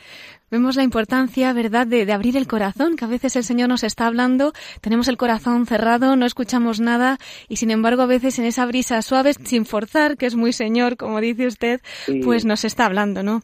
Vemos 0.50 0.76
la 0.76 0.82
importancia, 0.82 1.52
¿verdad?, 1.52 1.86
de, 1.86 2.06
de, 2.06 2.12
abrir 2.12 2.36
el 2.36 2.46
corazón, 2.46 2.96
que 2.96 3.04
a 3.04 3.08
veces 3.08 3.36
el 3.36 3.44
Señor 3.44 3.68
nos 3.68 3.84
está 3.84 4.06
hablando, 4.06 4.52
tenemos 4.80 5.08
el 5.08 5.16
corazón 5.16 5.66
cerrado, 5.66 6.16
no 6.16 6.26
escuchamos 6.26 6.80
nada, 6.80 7.18
y 7.48 7.56
sin 7.56 7.70
embargo 7.70 8.02
a 8.02 8.06
veces 8.06 8.38
en 8.38 8.46
esa 8.46 8.66
brisa 8.66 9.00
suave, 9.02 9.34
sin 9.34 9.64
forzar, 9.64 10.16
que 10.16 10.26
es 10.26 10.36
muy 10.36 10.52
Señor, 10.52 10.96
como 10.96 11.20
dice 11.20 11.46
usted, 11.46 11.80
sí. 12.06 12.20
pues 12.24 12.44
nos 12.44 12.64
está 12.64 12.86
hablando, 12.86 13.22
¿no? 13.22 13.40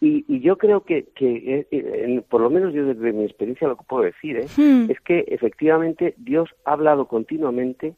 Y, 0.00 0.40
yo 0.40 0.56
creo 0.58 0.82
que, 0.82 1.06
que 1.14 1.66
eh, 1.70 2.22
por 2.28 2.40
lo 2.40 2.50
menos 2.50 2.74
yo 2.74 2.84
desde 2.84 3.12
mi 3.12 3.24
experiencia 3.24 3.66
lo 3.66 3.76
que 3.76 3.84
puedo 3.88 4.04
decir 4.04 4.36
¿eh? 4.36 4.46
Hmm. 4.56 4.90
es 4.90 5.00
que 5.00 5.24
efectivamente 5.28 6.14
Dios 6.18 6.50
ha 6.66 6.72
hablado 6.72 7.06
continuamente, 7.08 7.94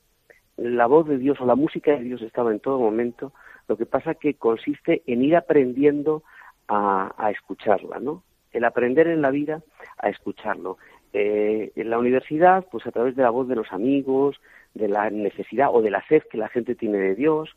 la 0.57 0.87
voz 0.87 1.09
de 1.09 1.19
Dios 1.19 1.41
o 1.41 1.47
la 1.47 1.57
música 1.57 1.93
de 1.93 2.05
Dios 2.05 2.23
estaba 2.23 2.53
en 2.53 2.61
todo 2.61 2.79
momento, 2.79 3.33
lo 3.69 3.77
que 3.77 3.85
pasa 3.85 4.15
que 4.15 4.35
consiste 4.35 5.03
en 5.07 5.23
ir 5.25 5.37
aprendiendo 5.37 6.23
a, 6.69 7.13
a 7.17 7.31
escucharla, 7.31 7.99
¿no? 7.99 8.23
El 8.53 8.65
aprender 8.65 9.09
en 9.09 9.23
la 9.23 9.31
vida 9.31 9.63
a 9.99 10.09
escucharlo. 10.09 10.79
Eh, 11.13 11.73
en 11.75 11.91
la 11.91 11.99
universidad, 11.99 12.67
pues 12.71 12.87
a 12.87 12.93
través 12.93 13.17
de 13.17 13.23
la 13.23 13.31
voz 13.31 13.49
de 13.49 13.57
los 13.57 13.73
amigos, 13.73 14.37
de 14.75 14.89
la 14.89 15.11
necesidad 15.11 15.69
o 15.73 15.81
de 15.81 15.91
la 15.91 16.05
sed 16.07 16.23
que 16.31 16.39
la 16.39 16.49
gente 16.49 16.75
tiene 16.75 16.99
de 16.99 17.15
Dios, 17.15 17.51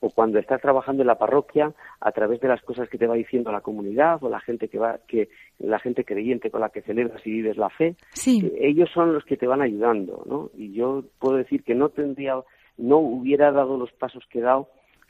o 0.00 0.10
cuando 0.10 0.38
estás 0.38 0.60
trabajando 0.60 1.02
en 1.02 1.06
la 1.06 1.18
parroquia 1.18 1.72
a 2.00 2.12
través 2.12 2.40
de 2.40 2.48
las 2.48 2.60
cosas 2.62 2.88
que 2.88 2.98
te 2.98 3.06
va 3.06 3.14
diciendo 3.14 3.50
la 3.52 3.62
comunidad 3.62 4.22
o 4.22 4.28
la 4.28 4.40
gente 4.40 4.68
que 4.68 4.78
va 4.78 4.98
que 5.06 5.28
la 5.58 5.78
gente 5.78 6.04
creyente 6.04 6.50
con 6.50 6.60
la 6.60 6.68
que 6.68 6.82
celebras 6.82 7.26
y 7.26 7.30
vives 7.30 7.56
la 7.56 7.70
fe 7.70 7.96
sí. 8.12 8.44
Eh, 8.44 8.68
ellos 8.68 8.90
son 8.92 9.14
los 9.14 9.24
que 9.24 9.36
te 9.36 9.46
van 9.46 9.62
ayudando 9.62 10.22
no 10.26 10.50
y 10.54 10.72
yo 10.72 11.04
puedo 11.18 11.36
decir 11.36 11.62
que 11.62 11.74
no 11.74 11.88
tendría 11.88 12.34
no 12.76 12.98
hubiera 12.98 13.50
dado 13.50 13.78
los 13.78 13.92
pasos 13.92 14.24
que 14.28 14.40
he 14.40 14.42
dado 14.42 14.68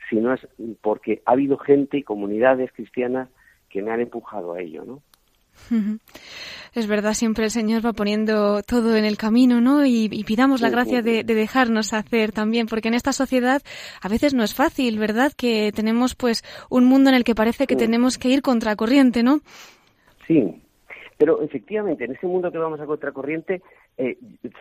si 0.09 0.17
no 0.17 0.33
es 0.33 0.47
porque 0.81 1.21
ha 1.25 1.33
habido 1.33 1.57
gente 1.57 1.97
y 1.97 2.03
comunidades 2.03 2.71
cristianas 2.71 3.27
que 3.75 3.81
me 3.81 3.91
han 3.91 3.99
empujado 3.99 4.53
a 4.53 4.61
ello 4.61 4.85
no 4.85 5.01
es 6.73 6.87
verdad, 6.87 7.13
siempre 7.13 7.45
el 7.45 7.51
Señor 7.51 7.85
va 7.85 7.93
poniendo 7.93 8.61
todo 8.63 8.95
en 8.97 9.05
el 9.05 9.17
camino, 9.17 9.61
¿no? 9.61 9.85
Y, 9.85 10.23
pidamos 10.25 10.61
la 10.61 10.69
gracia 10.69 11.01
de, 11.01 11.23
dejarnos 11.23 11.93
hacer 11.93 12.31
también, 12.31 12.67
porque 12.67 12.89
en 12.89 12.93
esta 12.93 13.13
sociedad 13.13 13.61
a 14.01 14.09
veces 14.09 14.33
no 14.33 14.43
es 14.43 14.53
fácil, 14.53 14.99
¿verdad? 14.99 15.31
Que 15.35 15.71
tenemos 15.73 16.15
pues 16.15 16.43
un 16.69 16.85
mundo 16.85 17.09
en 17.09 17.15
el 17.15 17.23
que 17.23 17.35
parece 17.35 17.65
que 17.65 17.75
tenemos 17.75 18.17
que 18.17 18.29
ir 18.29 18.41
contracorriente, 18.41 19.23
¿no? 19.23 19.39
Sí, 20.27 20.61
pero 21.17 21.41
efectivamente 21.41 22.03
en 22.05 22.11
ese 22.11 22.27
mundo 22.27 22.51
que 22.51 22.57
vamos 22.57 22.79
a 22.79 22.85
contracorriente 22.85 23.61
eh, 23.97 24.17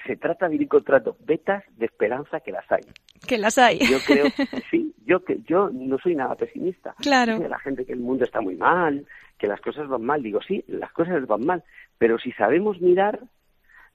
se 0.06 0.16
trata 0.16 0.48
de 0.48 0.56
ir 0.56 0.68
contra 0.68 1.02
vetas 1.26 1.64
de 1.76 1.86
esperanza 1.86 2.40
que 2.40 2.52
las 2.52 2.70
hay. 2.70 2.82
Que 3.26 3.36
las 3.36 3.58
hay. 3.58 3.78
Yo 3.78 3.98
creo, 4.06 4.26
sí, 4.70 4.94
yo 5.04 5.24
que 5.24 5.38
yo 5.46 5.70
no 5.72 5.98
soy 5.98 6.14
nada 6.14 6.36
pesimista. 6.36 6.94
Claro. 7.00 7.38
La 7.48 7.58
gente 7.58 7.84
que 7.84 7.92
el 7.92 8.00
mundo 8.00 8.24
está 8.24 8.40
muy 8.40 8.54
mal, 8.54 9.06
que 9.38 9.48
las 9.48 9.60
cosas 9.60 9.88
van 9.88 10.02
mal. 10.02 10.22
Digo, 10.22 10.40
sí, 10.46 10.64
las 10.68 10.92
cosas 10.92 11.26
van 11.26 11.44
mal, 11.44 11.64
pero 11.98 12.18
si 12.18 12.30
sabemos 12.32 12.80
mirar, 12.80 13.20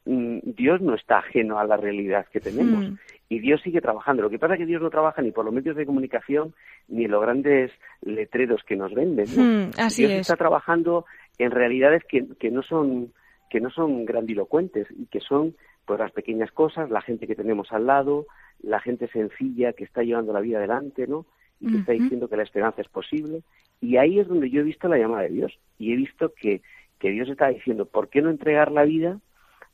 mm, 0.05 0.39
Dios 0.43 0.81
no 0.81 0.93
está 0.93 1.19
ajeno 1.19 1.57
a 1.57 1.63
la 1.63 1.77
realidad 1.77 2.25
que 2.31 2.41
tenemos. 2.41 2.89
Mm. 2.89 2.95
Y 3.29 3.39
Dios 3.39 3.61
sigue 3.61 3.79
trabajando. 3.79 4.23
Lo 4.23 4.29
que 4.29 4.39
pasa 4.39 4.55
es 4.55 4.59
que 4.59 4.65
Dios 4.65 4.81
no 4.81 4.89
trabaja 4.89 5.21
ni 5.21 5.31
por 5.31 5.45
los 5.45 5.53
medios 5.53 5.77
de 5.77 5.85
comunicación 5.85 6.53
ni 6.89 7.05
en 7.05 7.11
los 7.11 7.21
grandes 7.21 7.71
letreros 8.01 8.63
que 8.63 8.75
nos 8.75 8.93
venden. 8.93 9.27
Mm, 9.27 9.71
así 9.77 10.05
Dios 10.05 10.19
está 10.19 10.35
trabajando 10.35 11.05
en 11.37 11.51
realidades 11.51 12.03
que, 12.03 12.25
que 12.39 12.51
no 12.51 12.61
son 12.63 13.13
que 13.49 13.59
no 13.59 13.69
son 13.69 14.05
grandilocuentes 14.05 14.87
y 14.97 15.05
que 15.07 15.19
son 15.19 15.55
pues 15.85 15.99
las 15.99 16.11
pequeñas 16.11 16.51
cosas, 16.51 16.89
la 16.89 17.01
gente 17.01 17.27
que 17.27 17.35
tenemos 17.35 17.71
al 17.71 17.87
lado, 17.87 18.27
la 18.61 18.79
gente 18.79 19.07
sencilla 19.07 19.73
que 19.73 19.83
está 19.83 20.03
llevando 20.03 20.33
la 20.33 20.41
vida 20.41 20.59
adelante, 20.59 21.07
¿no? 21.07 21.25
Y 21.59 21.71
que 21.71 21.77
está 21.79 21.91
diciendo 21.91 22.29
que 22.29 22.37
la 22.37 22.43
esperanza 22.43 22.81
es 22.81 22.87
posible 22.87 23.41
y 23.81 23.97
ahí 23.97 24.19
es 24.19 24.27
donde 24.27 24.49
yo 24.49 24.61
he 24.61 24.63
visto 24.63 24.87
la 24.87 24.97
llamada 24.97 25.23
de 25.23 25.29
Dios 25.29 25.59
y 25.77 25.93
he 25.93 25.95
visto 25.95 26.33
que, 26.33 26.61
que 26.99 27.09
Dios 27.09 27.29
está 27.29 27.47
diciendo, 27.49 27.85
¿por 27.85 28.09
qué 28.09 28.21
no 28.21 28.29
entregar 28.29 28.71
la 28.71 28.83
vida 28.83 29.19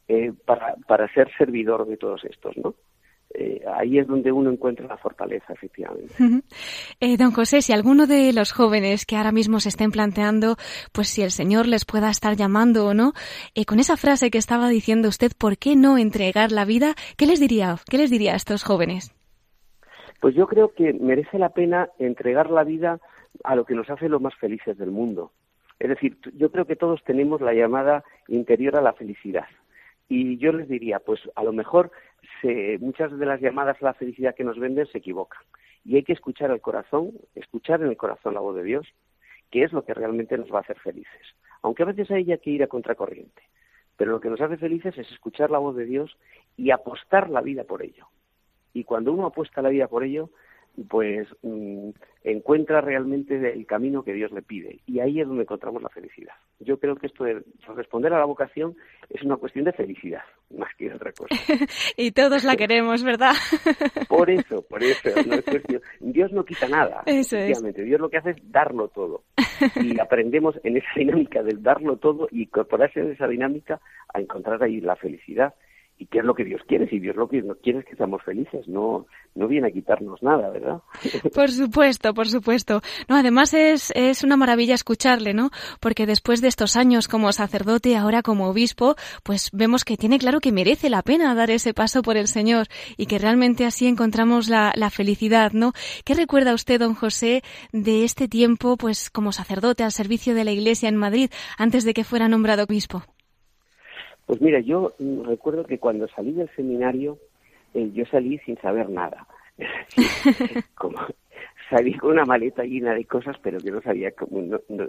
eh, 0.08 0.34
para, 0.46 0.76
para 0.88 1.12
ser 1.14 1.30
servidor 1.38 1.88
de 1.88 1.98
todos 1.98 2.24
estos, 2.26 2.56
no? 2.58 2.76
Eh, 3.38 3.62
ahí 3.78 4.00
es 4.00 4.08
donde 4.08 4.32
uno 4.32 4.50
encuentra 4.50 4.88
la 4.88 4.98
fortaleza, 4.98 5.54
efectivamente. 5.54 6.14
Eh, 7.02 7.18
don 7.18 7.32
José, 7.32 7.62
si 7.62 7.74
alguno 7.74 8.08
de 8.08 8.32
los 8.32 8.54
jóvenes 8.54 9.06
que 9.06 9.18
ahora 9.18 9.34
mismo 9.34 9.60
se 9.60 9.70
estén 9.70 9.92
planteando, 9.92 10.56
pues 10.94 11.10
si 11.10 11.22
el 11.22 11.32
Señor 11.32 11.68
les 11.68 11.84
pueda 11.84 12.10
estar 12.10 12.36
llamando 12.36 12.86
o 12.86 12.94
no, 12.94 13.14
con 13.68 13.80
esa 13.80 13.98
frase 13.98 14.32
que 14.32 14.38
estaba 14.38 14.70
diciendo 14.70 15.10
usted, 15.10 15.32
¿por 15.38 15.58
qué 15.58 15.76
no 15.76 15.98
entregar 15.98 16.52
la 16.52 16.64
vida? 16.64 16.96
¿Qué 17.18 17.26
les 17.26 17.40
diría? 17.40 17.76
¿Qué 17.90 17.98
les 17.98 18.10
diría 18.10 18.34
a 18.34 18.38
estos 18.38 18.64
jóvenes? 18.64 19.14
Pues 20.22 20.34
yo 20.34 20.48
creo 20.48 20.74
que 20.74 20.94
merece 20.94 21.38
la 21.38 21.50
pena 21.50 21.90
entregar 22.00 22.50
la 22.50 22.64
vida 22.64 23.00
a 23.44 23.56
lo 23.56 23.66
que 23.66 23.76
nos 23.76 23.90
hace 23.90 24.08
los 24.08 24.22
más 24.22 24.36
felices 24.36 24.78
del 24.78 24.92
mundo. 24.92 25.32
Es 25.80 25.90
decir, 25.90 26.18
yo 26.36 26.52
creo 26.52 26.66
que 26.66 26.76
todos 26.76 27.04
tenemos 27.04 27.42
la 27.42 27.54
llamada 27.54 28.04
interior 28.28 28.78
a 28.78 28.82
la 28.82 28.94
felicidad. 28.94 29.46
Y 30.08 30.38
yo 30.38 30.54
les 30.54 30.70
diría, 30.70 31.00
pues 31.00 31.20
a 31.36 31.44
lo 31.44 31.52
mejor 31.52 31.92
muchas 32.80 33.18
de 33.18 33.26
las 33.26 33.42
llamadas 33.42 33.82
a 33.82 33.86
la 33.86 33.94
felicidad 33.94 34.36
que 34.36 34.44
nos 34.44 34.60
venden 34.60 34.88
se 34.88 34.98
equivocan. 34.98 35.42
Y 35.84 35.96
hay 35.96 36.04
que 36.04 36.14
escuchar 36.14 36.52
al 36.52 36.62
corazón, 36.62 37.12
escuchar 37.36 37.82
en 37.82 37.90
el 37.90 37.98
corazón 37.98 38.34
la 38.34 38.40
voz 38.40 38.56
de 38.56 38.64
Dios, 38.64 38.88
que 39.52 39.64
es 39.64 39.72
lo 39.72 39.86
que 39.86 39.94
realmente 39.94 40.38
nos 40.38 40.52
va 40.52 40.58
a 40.58 40.62
hacer 40.62 40.80
felices. 40.80 41.36
Aunque 41.62 41.84
a 41.84 41.88
veces 41.88 42.10
hay 42.12 42.26
que 42.38 42.50
ir 42.50 42.64
a 42.64 42.68
contracorriente. 42.68 43.44
Pero 43.98 44.12
lo 44.12 44.20
que 44.20 44.30
nos 44.30 44.42
hace 44.42 44.58
felices 44.58 44.98
es 44.98 45.10
escuchar 45.12 45.52
la 45.52 45.58
voz 45.58 45.76
de 45.76 45.86
Dios 45.86 46.18
y 46.58 46.72
apostar 46.72 47.30
la 47.30 47.42
vida 47.42 47.64
por 47.64 47.82
ello. 47.82 48.08
Y 48.74 48.84
cuando 48.84 49.14
uno 49.14 49.28
apuesta 49.28 49.62
la 49.62 49.70
vida 49.70 49.88
por 49.88 50.04
ello, 50.04 50.32
pues 50.90 51.28
mm, 51.42 51.90
encuentra 52.24 52.82
realmente 52.82 53.36
el 53.36 53.66
camino 53.66 54.04
que 54.04 54.14
Dios 54.14 54.32
le 54.32 54.42
pide 54.42 54.80
y 54.86 55.00
ahí 55.00 55.22
es 55.22 55.28
donde 55.28 55.44
encontramos 55.44 55.82
la 55.82 55.90
felicidad. 55.90 56.34
Yo 56.60 56.80
creo 56.80 56.96
que 56.96 57.08
esto 57.08 57.24
de 57.24 57.44
responder 57.76 58.14
a 58.14 58.20
la 58.20 58.26
vocación 58.26 58.76
es 59.10 59.22
una 59.24 59.38
cuestión 59.38 59.66
de 59.66 59.74
felicidad 59.74 60.22
más 60.56 60.70
que 60.78 60.94
otra 60.94 61.12
cosa. 61.12 61.36
y 61.98 62.12
todos 62.12 62.44
la 62.44 62.56
queremos, 62.56 63.04
¿verdad? 63.04 63.34
por 64.10 64.30
eso, 64.30 64.62
por 64.64 64.84
eso, 64.84 65.10
no 65.28 65.36
es 65.36 65.46
cuestión. 65.46 65.82
Dios 66.00 66.32
no 66.32 66.46
quita 66.46 66.68
nada. 66.68 67.04
Eso 67.06 67.38
Dios 67.38 68.00
lo 68.00 68.10
que 68.10 68.18
hace 68.18 68.32
es 68.32 68.52
darlo 68.52 68.88
todo 68.90 69.24
y 69.76 70.00
aprendemos 70.00 70.60
en 70.64 70.78
esa 70.78 70.90
dinámica 70.96 71.44
del 71.44 71.62
darlo 71.62 71.98
todo 71.98 72.28
y 72.32 72.44
incorporarse 72.44 73.00
en 73.00 73.12
esa 73.12 73.28
dinámica 73.28 73.80
a 74.14 74.20
encontrar 74.20 74.62
ahí 74.64 74.82
la 74.82 74.96
felicidad 74.96 75.54
y 75.98 76.08
qué 76.08 76.20
es 76.20 76.26
lo 76.26 76.36
que 76.36 76.44
Dios 76.44 76.62
quiere. 76.68 76.90
Si 76.90 77.00
Dios 77.00 77.16
lo 77.16 77.30
que 77.30 77.44
quiere 77.64 77.80
es 77.80 77.86
que 77.86 77.96
seamos 77.96 78.22
felices, 78.24 78.68
no, 78.68 79.06
no 79.34 79.48
viene 79.48 79.68
a 79.68 79.72
quitarnos 79.72 80.22
nada, 80.22 80.50
¿verdad? 80.50 80.82
Por 81.34 81.50
supuesto, 81.50 82.14
por 82.14 82.28
supuesto. 82.28 82.82
No, 83.08 83.16
además 83.16 83.54
es, 83.54 83.92
es 83.96 84.24
una 84.24 84.38
maravilla 84.38 84.76
escucharle, 84.76 85.34
¿no? 85.34 85.52
Porque 85.80 86.06
después 86.06 86.42
de 86.42 86.48
estos 86.48 86.76
años 86.76 87.08
como 87.08 87.32
sacerdote, 87.32 87.96
ahora 87.96 88.22
como 88.22 88.50
obispo, 88.50 88.96
pues 89.24 89.50
vemos 89.54 89.86
que 89.86 89.98
tiene 89.98 90.20
claro 90.20 90.40
que 90.40 90.52
merece 90.52 90.90
la 90.90 91.02
pena 91.02 91.34
dar 91.36 91.50
ese 91.50 91.74
paso 91.74 92.02
por 92.02 92.18
el 92.18 92.28
Señor 92.28 92.68
y 92.98 93.06
que 93.06 93.20
realmente 93.20 93.66
así 93.66 93.88
encontramos 93.88 94.50
la, 94.50 94.74
la 94.76 94.90
felicidad, 94.90 95.52
¿no? 95.54 95.74
¿Qué 96.04 96.14
recuerda 96.14 96.54
usted, 96.54 96.80
don 96.80 96.96
José, 96.96 97.42
de 97.72 98.04
este 98.04 98.28
tiempo, 98.28 98.78
pues 98.78 99.10
como 99.10 99.32
sacerdote 99.32 99.84
al 99.84 99.92
servicio 99.92 100.36
de 100.36 100.44
la 100.44 100.52
Iglesia 100.52 100.90
en 100.90 100.98
Madrid, 100.98 101.30
antes 101.58 101.86
de 101.86 101.94
que 101.94 102.04
fuera 102.04 102.28
nombrado 102.28 102.64
obispo? 102.64 103.04
Pues 104.26 104.42
mira, 104.42 104.60
yo 104.60 104.94
recuerdo 105.24 105.66
que 105.66 105.78
cuando 105.78 106.08
salí 106.08 106.32
del 106.32 106.50
seminario, 106.56 107.18
eh, 107.74 107.92
yo 107.94 108.06
salí 108.06 108.40
sin 108.40 108.58
saber 108.58 108.90
nada. 108.90 109.28
como 110.76 110.98
salí 111.70 111.94
con 111.94 112.12
una 112.12 112.26
maleta 112.26 112.64
llena 112.64 112.94
de 112.94 113.06
cosas, 113.06 113.38
pero 113.42 113.60
que 113.60 113.72
no 113.72 113.82
sabía 113.82 114.14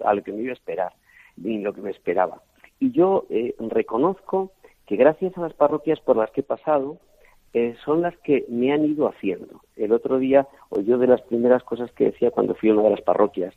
a 0.05 0.15
lo 0.15 0.23
que 0.23 0.33
me 0.33 0.43
iba 0.43 0.51
a 0.51 0.55
esperar, 0.55 0.93
ni 1.37 1.59
lo 1.59 1.73
que 1.73 1.83
me 1.83 1.91
esperaba. 1.91 2.43
Y 2.81 2.93
yo 2.93 3.27
eh, 3.31 3.55
reconozco 3.59 4.53
que 4.87 4.97
gracias 4.97 5.37
a 5.37 5.43
las 5.43 5.55
parroquias 5.55 6.01
por 6.01 6.17
las 6.17 6.31
que 6.31 6.41
he 6.41 6.45
pasado, 6.45 6.99
eh, 7.53 7.75
son 7.85 8.03
las 8.03 8.17
que 8.19 8.45
me 8.49 8.73
han 8.73 8.85
ido 8.85 9.09
haciendo. 9.09 9.63
El 9.77 9.93
otro 9.93 10.19
día, 10.19 10.47
o 10.69 10.81
yo 10.81 10.99
de 10.99 11.07
las 11.07 11.23
primeras 11.23 11.63
cosas 11.63 11.91
que 11.93 12.07
decía 12.07 12.31
cuando 12.31 12.55
fui 12.55 12.71
a 12.71 12.75
una 12.75 12.83
de 12.85 12.91
las 12.91 13.03
parroquias 13.03 13.55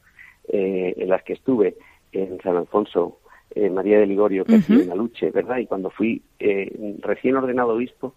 en 0.51 1.09
las 1.09 1.21
que 1.21 1.33
estuve, 1.33 1.75
en 2.11 2.41
San 2.41 2.55
Alfonso, 2.55 3.19
eh, 3.55 3.69
María 3.69 3.99
de 3.99 4.05
Ligorio, 4.05 4.45
que 4.45 4.55
uh 4.55 4.81
en 4.81 4.91
Aluche, 4.91 5.31
¿verdad? 5.31 5.57
Y 5.57 5.65
cuando 5.65 5.89
fui 5.89 6.21
eh, 6.39 6.97
recién 6.99 7.35
ordenado 7.35 7.73
obispo, 7.73 8.15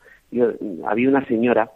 había 0.85 1.09
una 1.09 1.25
señora 1.27 1.71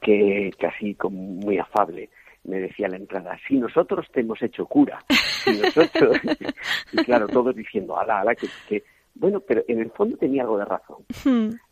que 0.00 0.52
casi 0.58 0.94
como 0.94 1.18
muy 1.18 1.58
afable 1.58 2.10
me 2.44 2.60
decía 2.60 2.86
a 2.86 2.90
la 2.90 2.96
entrada, 2.96 3.38
si 3.46 3.58
nosotros 3.58 4.06
te 4.12 4.20
hemos 4.20 4.40
hecho 4.42 4.64
cura, 4.66 5.04
si 5.08 5.58
nosotros... 5.60 6.16
y 6.92 6.96
claro, 7.04 7.28
todos 7.28 7.54
diciendo, 7.54 7.98
ala, 7.98 8.20
ala, 8.20 8.34
que, 8.34 8.82
Bueno, 9.14 9.40
pero 9.40 9.62
en 9.68 9.80
el 9.80 9.90
fondo 9.90 10.16
tenía 10.16 10.42
algo 10.42 10.58
de 10.58 10.64
razón. 10.64 11.04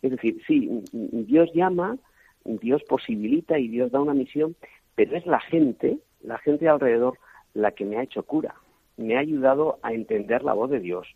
Es 0.02 0.10
decir, 0.10 0.40
sí, 0.46 0.82
Dios 0.92 1.50
llama, 1.54 1.96
Dios 2.44 2.82
posibilita 2.84 3.58
y 3.58 3.68
Dios 3.68 3.90
da 3.90 4.00
una 4.00 4.14
misión, 4.14 4.54
pero 4.94 5.16
es 5.16 5.24
la 5.26 5.40
gente, 5.40 5.98
la 6.22 6.38
gente 6.38 6.68
alrededor, 6.68 7.18
la 7.54 7.70
que 7.70 7.84
me 7.84 7.96
ha 7.96 8.02
hecho 8.02 8.22
cura 8.24 8.54
me 8.96 9.16
ha 9.16 9.20
ayudado 9.20 9.78
a 9.82 9.92
entender 9.92 10.42
la 10.42 10.54
voz 10.54 10.70
de 10.70 10.80
Dios, 10.80 11.06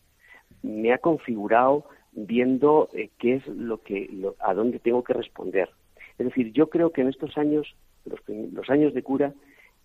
me 0.63 0.93
ha 0.93 0.99
configurado 0.99 1.85
viendo 2.13 2.89
eh, 2.93 3.11
qué 3.19 3.37
es 3.37 3.47
lo 3.47 3.83
que, 3.83 4.11
a 4.41 4.55
dónde 4.55 4.79
tengo 4.79 5.05
que 5.05 5.15
responder. 5.15 5.71
Es 6.19 6.27
decir, 6.27 6.53
yo 6.53 6.69
creo 6.69 6.91
que 6.91 7.01
en 7.01 7.09
estos 7.09 7.37
años, 7.39 7.75
los, 8.05 8.71
años 8.71 8.93
de 8.93 9.03
cura, 9.03 9.33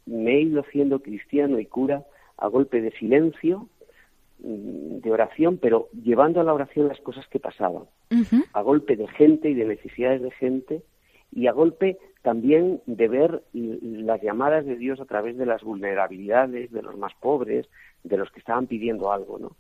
me 0.06 0.36
he 0.36 0.42
ido 0.42 0.62
haciendo 0.62 1.00
cristiano 1.00 1.60
y 1.60 1.66
cura 1.66 2.04
a 2.38 2.48
golpe 2.48 2.82
de 2.82 2.92
silencio, 2.92 3.70
mm, 4.40 4.98
de 4.98 5.12
oración, 5.12 5.58
pero 5.62 5.88
llevando 5.94 6.42
a 6.42 6.44
la 6.44 6.54
oración 6.54 6.88
las 6.88 7.00
cosas 7.00 7.26
que 7.30 7.40
pasaban, 7.40 7.84
a 8.54 8.62
golpe 8.62 8.96
de 8.96 9.08
gente 9.08 9.50
y 9.50 9.54
de 9.54 9.66
necesidades 9.66 10.22
de 10.22 10.32
gente, 10.32 10.82
y 11.32 11.48
a 11.48 11.54
golpe 11.54 11.98
también 12.26 12.82
de 12.88 13.08
ver 13.08 13.44
las 13.54 14.20
llamadas 14.20 14.66
de 14.66 14.76
Dios 14.76 15.00
a 15.00 15.06
través 15.06 15.38
de 15.38 15.46
las 15.46 15.64
vulnerabilidades 15.64 16.72
de 16.72 16.82
los 16.82 16.98
más 16.98 17.14
pobres, 17.22 17.68
de 18.04 18.18
los 18.18 18.32
que 18.32 18.40
estaban 18.40 18.66
pidiendo 18.66 19.12
algo, 19.12 19.38
¿no? 19.38 19.56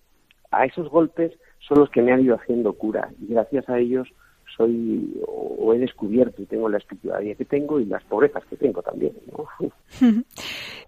A 0.50 0.66
esos 0.66 0.90
golpes 0.90 1.32
son 1.60 1.80
los 1.80 1.92
que 1.92 2.02
me 2.02 2.12
han 2.12 2.22
ido 2.22 2.36
haciendo 2.36 2.74
cura 2.74 3.12
y 3.22 3.28
gracias 3.28 3.70
a 3.70 3.78
ellos 3.78 4.08
soy 4.58 5.22
o 5.28 5.74
he 5.74 5.78
descubierto 5.78 6.42
y 6.42 6.46
tengo 6.46 6.68
la 6.68 6.78
espiritualidad 6.78 7.38
que 7.38 7.46
tengo 7.46 7.80
y 7.80 7.86
las 7.86 8.04
pobrezas 8.06 8.44
que 8.46 8.56
tengo 8.56 8.82
también. 8.82 9.14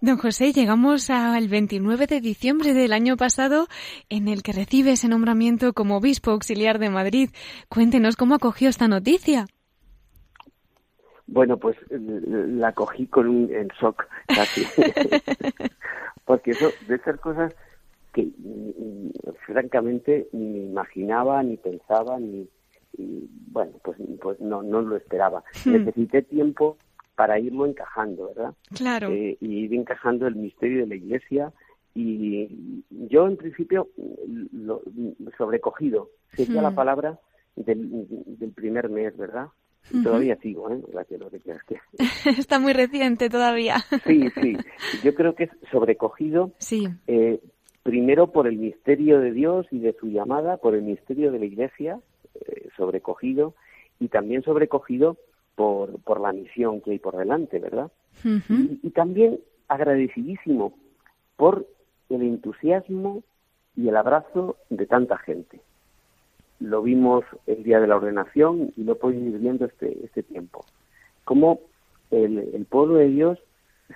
Don 0.00 0.16
José, 0.16 0.52
llegamos 0.52 1.10
al 1.10 1.48
29 1.48 2.06
de 2.06 2.20
diciembre 2.20 2.72
del 2.72 2.92
año 2.92 3.16
pasado 3.16 3.66
en 4.08 4.26
el 4.26 4.42
que 4.42 4.52
recibe 4.52 4.92
ese 4.92 5.08
nombramiento 5.08 5.72
como 5.74 5.98
obispo 5.98 6.32
auxiliar 6.32 6.78
de 6.78 6.90
Madrid. 6.90 7.30
Cuéntenos 7.68 8.16
cómo 8.16 8.34
acogió 8.34 8.68
esta 8.68 8.88
noticia. 8.88 9.46
Bueno, 11.28 11.58
pues 11.58 11.76
la 11.90 12.72
cogí 12.72 13.06
con 13.06 13.28
un 13.28 13.52
en 13.52 13.68
shock 13.80 14.06
casi. 14.26 14.64
Porque 16.24 16.52
eso 16.52 16.70
de 16.88 16.98
ser 16.98 17.18
cosas 17.20 17.54
que 18.12 18.30
francamente 19.46 20.28
ni 20.32 20.64
imaginaba, 20.64 21.42
ni 21.42 21.56
pensaba, 21.58 22.18
ni, 22.18 22.48
y 22.96 23.28
bueno, 23.50 23.72
pues, 23.82 23.98
pues 24.20 24.40
no, 24.40 24.62
no 24.62 24.80
lo 24.80 24.96
esperaba. 24.96 25.44
Hmm. 25.64 25.72
Necesité 25.72 26.22
tiempo 26.22 26.78
para 27.14 27.38
irlo 27.38 27.66
encajando, 27.66 28.28
¿verdad? 28.28 28.54
Claro. 28.74 29.10
Eh, 29.10 29.36
y 29.40 29.64
ir 29.64 29.74
encajando 29.74 30.26
el 30.26 30.36
misterio 30.36 30.80
de 30.80 30.86
la 30.86 30.94
Iglesia 30.94 31.52
y 31.94 32.82
yo 32.90 33.26
en 33.26 33.36
principio 33.36 33.88
lo, 34.52 34.82
sobrecogido 35.36 36.10
sería 36.34 36.62
la 36.62 36.70
hmm. 36.70 36.74
palabra 36.74 37.18
del, 37.56 38.06
del 38.38 38.50
primer 38.52 38.88
mes, 38.88 39.16
¿verdad? 39.16 39.48
Todavía 40.02 40.36
sigo, 40.36 40.70
¿eh? 40.70 40.80
Gracias, 40.92 41.20
lo 41.20 41.30
que 41.30 41.40
que... 41.40 41.80
Está 42.38 42.58
muy 42.58 42.72
reciente 42.72 43.28
todavía. 43.28 43.76
sí, 44.06 44.28
sí. 44.40 44.56
Yo 45.02 45.14
creo 45.14 45.34
que 45.34 45.44
es 45.44 45.50
sobrecogido. 45.70 46.52
Sí. 46.58 46.88
Eh, 47.06 47.40
primero 47.82 48.32
por 48.32 48.46
el 48.46 48.58
misterio 48.58 49.20
de 49.20 49.32
Dios 49.32 49.66
y 49.70 49.78
de 49.78 49.94
su 49.94 50.08
llamada, 50.08 50.58
por 50.58 50.74
el 50.74 50.82
misterio 50.82 51.32
de 51.32 51.38
la 51.38 51.46
Iglesia, 51.46 52.00
eh, 52.34 52.68
sobrecogido 52.76 53.54
y 53.98 54.08
también 54.08 54.42
sobrecogido 54.42 55.16
por, 55.54 56.00
por 56.02 56.20
la 56.20 56.32
misión 56.32 56.80
que 56.80 56.92
hay 56.92 56.98
por 56.98 57.16
delante, 57.16 57.58
¿verdad? 57.58 57.90
y, 58.24 58.90
también 58.90 59.40
agradecidísimo 59.68 60.74
por 61.36 61.66
el 62.10 62.22
entusiasmo 62.22 63.22
y 63.76 63.88
el 63.88 63.96
abrazo 63.96 64.56
de 64.70 64.86
tanta 64.86 65.18
gente. 65.18 65.60
Lo 66.60 66.82
vimos 66.82 67.24
el 67.46 67.62
día 67.62 67.80
de 67.80 67.86
la 67.86 67.96
ordenación 67.96 68.72
y 68.76 68.84
lo 68.84 68.92
he 68.92 68.96
podido 68.96 69.26
ir 69.26 69.38
viendo 69.38 69.66
este, 69.66 70.04
este 70.04 70.22
tiempo. 70.22 70.64
Cómo 71.24 71.60
el, 72.10 72.38
el 72.38 72.64
pueblo 72.64 72.96
de 72.96 73.08
Dios 73.08 73.38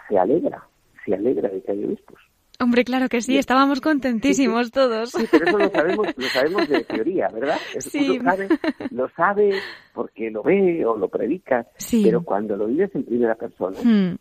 se 0.08 0.18
alegra, 0.18 0.66
se 1.04 1.14
alegra 1.14 1.48
de 1.48 1.62
que 1.62 1.72
haya 1.72 1.86
obispos. 1.86 2.20
Hombre, 2.62 2.84
claro 2.84 3.08
que 3.08 3.20
sí, 3.20 3.38
estábamos 3.38 3.80
contentísimos 3.80 4.70
todos. 4.70 5.10
Sí, 5.10 5.26
pero 5.30 5.46
eso 5.46 5.58
lo 5.58 5.68
sabemos, 5.70 6.06
lo 6.16 6.26
sabemos 6.28 6.68
de 6.68 6.84
teoría, 6.84 7.28
¿verdad? 7.28 7.56
sí. 7.78 8.20
sabe, 8.20 8.48
lo 8.90 9.08
sabe 9.10 9.54
porque 9.92 10.30
lo 10.30 10.44
ve 10.44 10.84
o 10.86 10.96
lo 10.96 11.08
predica, 11.08 11.66
pero 11.90 12.22
cuando 12.22 12.56
lo 12.56 12.66
vives 12.66 12.94
en 12.94 13.04
primera 13.04 13.34
persona 13.34 13.78
hmm. 13.82 14.16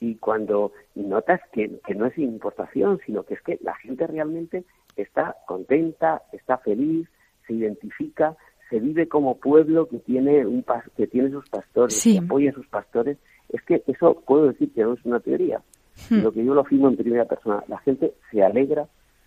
y 0.00 0.14
cuando 0.14 0.72
notas 0.94 1.42
que, 1.52 1.78
que 1.86 1.94
no 1.94 2.06
es 2.06 2.16
importación, 2.16 3.00
sino 3.04 3.24
que 3.24 3.34
es 3.34 3.42
que 3.42 3.58
la 3.62 3.74
gente 3.74 4.06
realmente 4.06 4.64
está 4.96 5.36
contenta, 5.46 6.22
está 6.32 6.56
feliz, 6.58 7.06
se 7.46 7.54
identifica, 7.54 8.36
se 8.70 8.80
vive 8.80 9.08
como 9.08 9.36
pueblo 9.38 9.88
que 9.88 9.98
tiene 9.98 10.46
un 10.46 10.64
que 10.96 11.06
tiene 11.06 11.30
sus 11.30 11.48
pastores, 11.48 12.02
que 12.02 12.18
apoya 12.18 12.50
a 12.50 12.54
sus 12.54 12.66
pastores, 12.68 13.18
es 13.50 13.62
que 13.62 13.82
eso 13.86 14.22
puedo 14.26 14.48
decir 14.48 14.72
que 14.72 14.82
no 14.82 14.94
es 14.94 15.04
una 15.04 15.20
teoría, 15.20 15.60
Hmm. 16.08 16.22
Lo 16.22 16.32
que 16.32 16.44
yo 16.44 16.54
lo 16.54 16.62
afirmo 16.62 16.88
en 16.88 16.96
primera 16.96 17.24
persona, 17.24 17.62
la 17.68 17.78
gente 17.78 18.14
se 18.30 18.42
alegra 18.42 18.86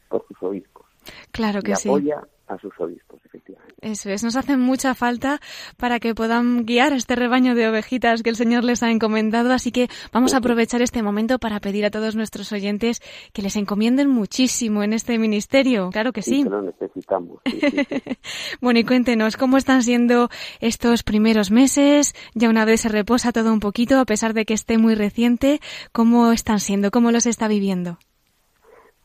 por 0.09 0.25
sus 0.27 0.41
obispos. 0.41 0.85
Claro 1.31 1.61
que 1.61 1.75
sí. 1.75 1.89
apoya 1.89 2.21
a 2.47 2.57
sus 2.57 2.73
obispos, 2.79 3.19
efectivamente. 3.25 3.75
Eso 3.81 4.09
es, 4.09 4.23
nos 4.23 4.35
hace 4.35 4.57
mucha 4.57 4.95
falta 4.95 5.39
para 5.77 5.99
que 5.99 6.15
puedan 6.15 6.65
guiar 6.65 6.93
a 6.93 6.95
este 6.95 7.15
rebaño 7.15 7.55
de 7.55 7.67
ovejitas 7.67 8.23
que 8.23 8.29
el 8.29 8.35
Señor 8.35 8.63
les 8.63 8.83
ha 8.83 8.91
encomendado, 8.91 9.51
así 9.51 9.71
que 9.71 9.89
vamos 10.11 10.33
a 10.33 10.37
aprovechar 10.37 10.81
este 10.81 11.03
momento 11.03 11.39
para 11.39 11.59
pedir 11.59 11.85
a 11.85 11.91
todos 11.91 12.15
nuestros 12.15 12.51
oyentes 12.51 13.01
que 13.33 13.41
les 13.41 13.55
encomienden 13.55 14.09
muchísimo 14.09 14.83
en 14.83 14.93
este 14.93 15.17
ministerio, 15.17 15.89
claro 15.91 16.13
que 16.13 16.21
sí. 16.21 16.43
lo 16.43 16.61
necesitamos. 16.61 17.41
bueno, 18.61 18.79
y 18.79 18.83
cuéntenos, 18.83 19.37
¿cómo 19.37 19.57
están 19.57 19.83
siendo 19.83 20.29
estos 20.59 21.03
primeros 21.03 21.51
meses? 21.51 22.13
Ya 22.33 22.49
una 22.49 22.65
vez 22.65 22.81
se 22.81 22.89
reposa 22.89 23.31
todo 23.31 23.51
un 23.51 23.59
poquito, 23.59 23.99
a 23.99 24.05
pesar 24.05 24.33
de 24.33 24.45
que 24.45 24.53
esté 24.53 24.77
muy 24.77 24.95
reciente, 24.95 25.59
¿cómo 25.91 26.31
están 26.31 26.59
siendo? 26.59 26.91
¿Cómo 26.91 27.11
los 27.11 27.25
está 27.25 27.47
viviendo? 27.47 27.99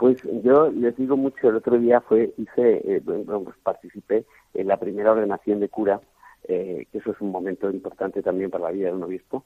Pues 0.02 0.20
yo 0.42 0.68
les 0.68 0.96
digo 0.96 1.16
mucho, 1.16 1.48
el 1.48 1.54
otro 1.54 1.78
día 1.78 2.00
fue, 2.00 2.34
hice, 2.36 2.82
eh, 2.84 3.00
bueno, 3.04 3.44
pues 3.44 3.56
participé 3.62 4.24
en 4.52 4.66
la 4.66 4.76
primera 4.76 5.12
ordenación 5.12 5.60
de 5.60 5.68
cura, 5.68 6.00
eh, 6.48 6.88
que 6.90 6.98
eso 6.98 7.12
es 7.12 7.20
un 7.20 7.30
momento 7.30 7.70
importante 7.70 8.20
también 8.20 8.50
para 8.50 8.64
la 8.64 8.70
vida 8.72 8.88
de 8.88 8.94
un 8.94 9.04
obispo, 9.04 9.44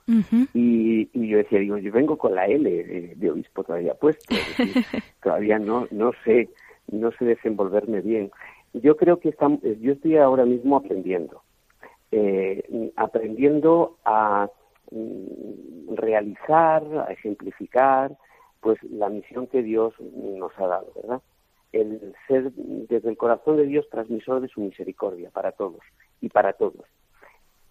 y, 0.54 1.10
yo 1.12 1.36
decía, 1.36 1.58
digo, 1.58 1.76
yo 1.76 1.92
vengo 1.92 2.16
con 2.16 2.34
la 2.34 2.46
L 2.46 2.70
de, 3.16 3.30
obispo 3.30 3.64
todavía 3.64 3.92
puesto, 3.96 4.34
todavía 5.22 5.58
no, 5.58 5.88
no 5.90 6.12
sé, 6.24 6.48
no 6.90 7.12
sé 7.18 7.26
desenvolverme 7.26 8.00
bien. 8.00 8.30
Yo 8.72 8.96
creo 8.96 9.20
que 9.20 9.28
estamos, 9.28 9.60
yo 9.62 9.92
estoy 9.92 10.16
ahora 10.16 10.46
mismo 10.46 10.78
aprendiendo, 10.78 11.42
eh, 12.12 12.92
aprendiendo 12.96 13.98
a 14.06 14.48
mm, 14.90 15.94
realizar, 15.96 16.82
a 17.06 17.12
ejemplificar, 17.12 18.16
pues 18.66 18.82
la 18.82 19.08
misión 19.08 19.46
que 19.46 19.62
Dios 19.62 19.94
nos 20.00 20.50
ha 20.58 20.66
dado, 20.66 20.90
¿verdad? 20.96 21.22
El 21.70 22.16
ser 22.26 22.50
desde 22.52 23.10
el 23.10 23.16
corazón 23.16 23.58
de 23.58 23.64
Dios 23.64 23.88
transmisor 23.90 24.40
de 24.40 24.48
su 24.48 24.60
misericordia 24.60 25.30
para 25.30 25.52
todos 25.52 25.78
y 26.20 26.30
para 26.30 26.54
todos. 26.54 26.84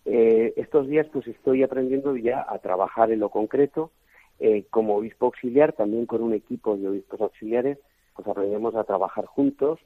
Eh, 0.06 0.54
estos 0.56 0.88
días 0.88 1.06
pues 1.12 1.28
estoy 1.28 1.64
aprendiendo 1.64 2.16
ya 2.16 2.46
a 2.48 2.60
trabajar 2.60 3.12
en 3.12 3.20
lo 3.20 3.28
concreto, 3.28 3.92
eh, 4.40 4.64
como 4.70 4.96
obispo 4.96 5.26
auxiliar, 5.26 5.74
también 5.74 6.06
con 6.06 6.24
un 6.24 6.34
equipo 6.34 6.78
de 6.78 6.88
obispos 6.88 7.20
auxiliares, 7.20 7.78
pues 8.16 8.26
aprendemos 8.26 8.74
a 8.76 8.86
trabajar 8.86 9.26
juntos, 9.26 9.82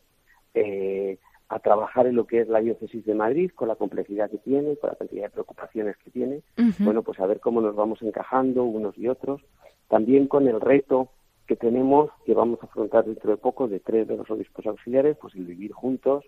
eh, 0.54 1.18
a 1.50 1.60
trabajar 1.60 2.06
en 2.06 2.16
lo 2.16 2.26
que 2.28 2.42
es 2.42 2.48
la 2.48 2.62
diócesis 2.62 3.04
de 3.06 3.16
Madrid, 3.16 3.52
con 3.56 3.68
la 3.68 3.76
complejidad 3.76 4.30
que 4.30 4.38
tiene, 4.38 4.78
con 4.78 4.92
la 4.92 4.96
cantidad 4.96 5.24
de 5.24 5.30
preocupaciones 5.32 5.98
que 5.98 6.12
tiene, 6.12 6.42
bueno, 6.80 7.02
pues 7.02 7.20
a 7.20 7.26
ver 7.26 7.40
cómo 7.40 7.60
nos 7.60 7.76
vamos 7.76 8.02
encajando 8.04 8.64
unos 8.64 8.98
y 8.98 9.08
otros, 9.08 9.42
también 9.88 10.28
con 10.28 10.48
el 10.48 10.62
reto 10.62 11.10
que 11.48 11.56
tenemos, 11.56 12.12
que 12.26 12.36
vamos 12.36 12.60
a 12.62 12.68
afrontar 12.68 13.06
dentro 13.06 13.32
de 13.32 13.38
poco, 13.38 13.68
de 13.68 13.80
tres 13.80 14.08
de 14.08 14.16
los 14.16 14.30
obispos 14.30 14.68
auxiliares, 14.68 15.18
pues 15.20 15.34
el 15.34 15.46
vivir 15.46 15.72
juntos, 15.72 16.24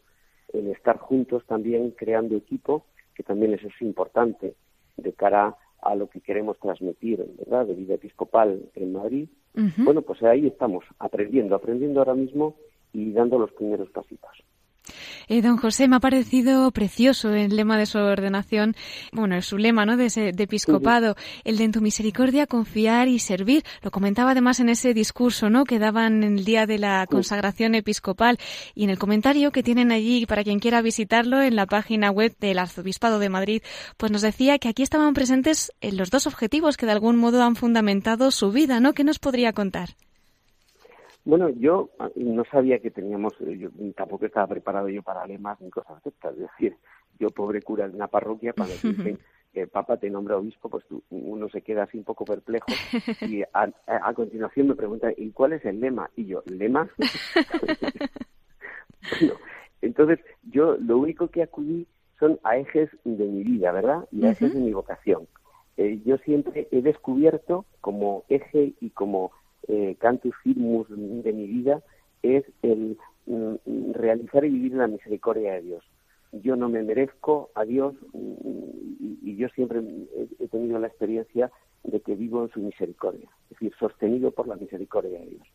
el 0.52 0.68
estar 0.68 0.98
juntos 0.98 1.46
también 1.46 1.92
creando 1.92 2.36
equipo, 2.36 2.86
que 3.14 3.22
también 3.22 3.54
eso 3.54 3.68
es 3.68 3.82
importante 3.82 4.56
de 4.98 5.14
cara 5.14 5.56
a 5.84 5.96
lo 5.96 6.10
que 6.10 6.22
queremos 6.22 6.58
transmitir, 6.60 7.24
¿verdad?, 7.38 7.68
de 7.68 7.76
vida 7.76 7.94
episcopal 7.94 8.70
en 8.74 8.94
Madrid. 8.94 9.30
Bueno, 9.86 10.02
pues 10.02 10.24
ahí 10.24 10.48
estamos, 10.48 10.84
aprendiendo, 10.98 11.56
aprendiendo 11.56 12.00
ahora 12.00 12.16
mismo 12.16 12.56
y 12.92 13.12
dando 13.12 13.38
los 13.38 13.52
primeros 13.52 13.90
pasitos. 13.92 14.32
Eh, 15.32 15.42
don 15.42 15.56
José, 15.56 15.88
me 15.88 15.96
ha 15.96 16.02
parecido 16.02 16.70
precioso 16.72 17.34
el 17.34 17.56
lema 17.56 17.78
de 17.78 17.86
su 17.86 17.98
ordenación, 17.98 18.76
bueno, 19.14 19.42
su 19.42 19.58
lema, 19.58 19.86
¿no?, 19.86 19.96
de, 19.96 20.08
ese, 20.08 20.34
de 20.34 20.44
episcopado, 20.44 21.16
el 21.46 21.56
de 21.56 21.64
en 21.64 21.72
tu 21.72 21.80
misericordia 21.80 22.48
confiar 22.48 23.08
y 23.08 23.18
servir. 23.18 23.64
Lo 23.82 23.92
comentaba 23.92 24.32
además 24.32 24.60
en 24.60 24.68
ese 24.68 24.94
discurso, 24.94 25.50
¿no?, 25.50 25.64
que 25.64 25.80
daban 25.80 26.26
en 26.26 26.40
el 26.40 26.44
día 26.44 26.66
de 26.66 26.80
la 26.80 27.08
consagración 27.08 27.76
episcopal 27.76 28.40
y 28.76 28.84
en 28.84 28.90
el 28.90 29.00
comentario 29.00 29.54
que 29.54 29.64
tienen 29.64 29.94
allí 29.94 30.26
para 30.26 30.44
quien 30.44 30.60
quiera 30.60 30.82
visitarlo 30.82 31.42
en 31.42 31.56
la 31.56 31.66
página 31.66 32.12
web 32.12 32.36
del 32.42 32.60
Arzobispado 32.60 33.18
de 33.18 33.30
Madrid, 33.30 33.62
pues 33.96 34.12
nos 34.12 34.24
decía 34.24 34.60
que 34.60 34.68
aquí 34.68 34.84
estaban 34.84 35.14
presentes 35.14 35.72
eh, 35.80 35.94
los 35.94 36.10
dos 36.10 36.28
objetivos 36.28 36.76
que 36.76 36.88
de 36.88 36.92
algún 36.92 37.16
modo 37.16 37.42
han 37.42 37.56
fundamentado 37.56 38.32
su 38.32 38.52
vida, 38.52 38.82
¿no? 38.82 38.92
¿Qué 38.92 39.06
nos 39.06 39.18
podría 39.18 39.54
contar? 39.54 39.92
Bueno, 41.24 41.50
yo 41.50 41.92
ah, 42.00 42.10
no 42.16 42.44
sabía 42.46 42.80
que 42.80 42.92
teníamos, 42.92 43.34
eh, 43.42 43.58
yo 43.58 43.70
tampoco 43.96 44.26
estaba 44.26 44.48
preparado 44.48 44.90
yo 44.90 45.04
para 45.04 45.26
lemas 45.26 45.60
ni 45.62 45.70
cosas 45.70 46.04
de 46.04 46.10
estas. 46.10 46.34
Es 46.34 46.40
decir, 46.40 46.76
yo 47.20 47.30
pobre 47.30 47.62
cura 47.62 47.88
de 47.88 47.96
una 47.96 48.08
parroquia, 48.08 48.54
cuando 48.54 48.74
dicen 48.84 49.20
que 49.54 49.62
el 49.62 49.68
Papa 49.68 49.98
te 49.98 50.10
nombra 50.10 50.38
obispo, 50.38 50.70
pues 50.70 50.84
uno 51.10 51.50
se 51.50 51.62
queda 51.62 51.84
así 51.84 51.98
un 51.98 52.06
poco 52.06 52.26
perplejo 52.26 52.68
y 53.22 53.44
a, 53.54 54.14
continuación 54.14 54.70
me 54.70 54.76
pregunta, 54.76 55.10
¿y 55.16 55.32
cuál 55.32 55.54
es 55.54 55.66
el 55.66 55.80
lema? 55.80 56.10
Y 56.16 56.26
yo, 56.26 56.42
¿lema? 56.46 56.90
bueno, 59.20 59.34
entonces 59.82 60.20
yo 60.44 60.78
lo 60.78 60.98
único 60.98 61.28
que 61.28 61.44
acudí 61.44 61.88
son 62.20 62.40
a 62.44 62.58
ejes 62.58 62.90
de 63.04 63.26
mi 63.26 63.44
vida, 63.44 63.72
¿verdad? 63.72 64.08
Y 64.12 64.26
a 64.26 64.32
ejes 64.32 64.54
de 64.54 64.60
mi 64.60 64.74
vocación. 64.74 65.28
Eh, 65.78 66.02
yo 66.06 66.18
siempre 66.20 66.68
he 66.72 66.82
descubierto 66.82 67.66
como 67.82 68.24
eje 68.30 68.74
y 68.80 68.92
como 68.92 69.32
eh, 69.68 69.96
cantus 70.00 70.36
firmus 70.44 70.88
de 70.90 71.34
mi 71.34 71.48
vida 71.48 71.82
es 72.24 72.44
el 72.62 72.98
mm, 73.26 73.92
realizar 73.94 74.46
y 74.46 74.50
vivir 74.50 74.74
la 74.74 74.88
misericordia 74.88 75.54
de 75.54 75.62
Dios. 75.62 75.84
yo 76.32 76.56
no 76.56 76.70
me 76.70 76.82
merezco 76.82 77.50
a 77.56 77.66
Dios 77.66 77.94
y, 78.14 79.36
yo 79.36 79.50
siempre 79.50 79.82
he, 80.40 80.48
tenido 80.48 80.78
la 80.78 80.88
experiencia 80.88 81.52
de 81.84 82.00
que 82.00 82.16
vivo 82.16 82.44
en 82.44 82.50
su 82.50 82.60
misericordia, 82.60 83.28
es 83.46 83.50
decir, 83.52 83.74
sostenido 83.80 84.32
por 84.32 84.48
la 84.48 84.56
misericordia 84.56 85.20
de 85.20 85.26
Dios. 85.26 85.48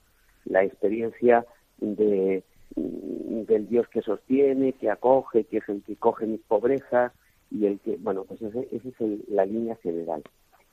La 0.45 0.65
experiencia 0.65 1.47
de, 1.79 2.43
del 2.75 3.69
Dios 3.69 3.87
que 3.89 4.03
sostiene, 4.03 4.73
que 4.73 4.91
acoge, 4.91 5.45
que 5.45 5.59
es 5.59 5.69
el 5.69 5.83
que 5.83 5.97
coge 5.97 6.27
mis 6.27 6.41
pobrezas 6.41 7.13
y 7.51 7.67
el 7.67 7.79
que, 7.81 7.97
bueno, 7.97 8.25
pues 8.25 8.43
esa 8.43 8.61
es 8.61 9.29
la 9.29 9.47
línea 9.47 9.77
general. 9.77 10.23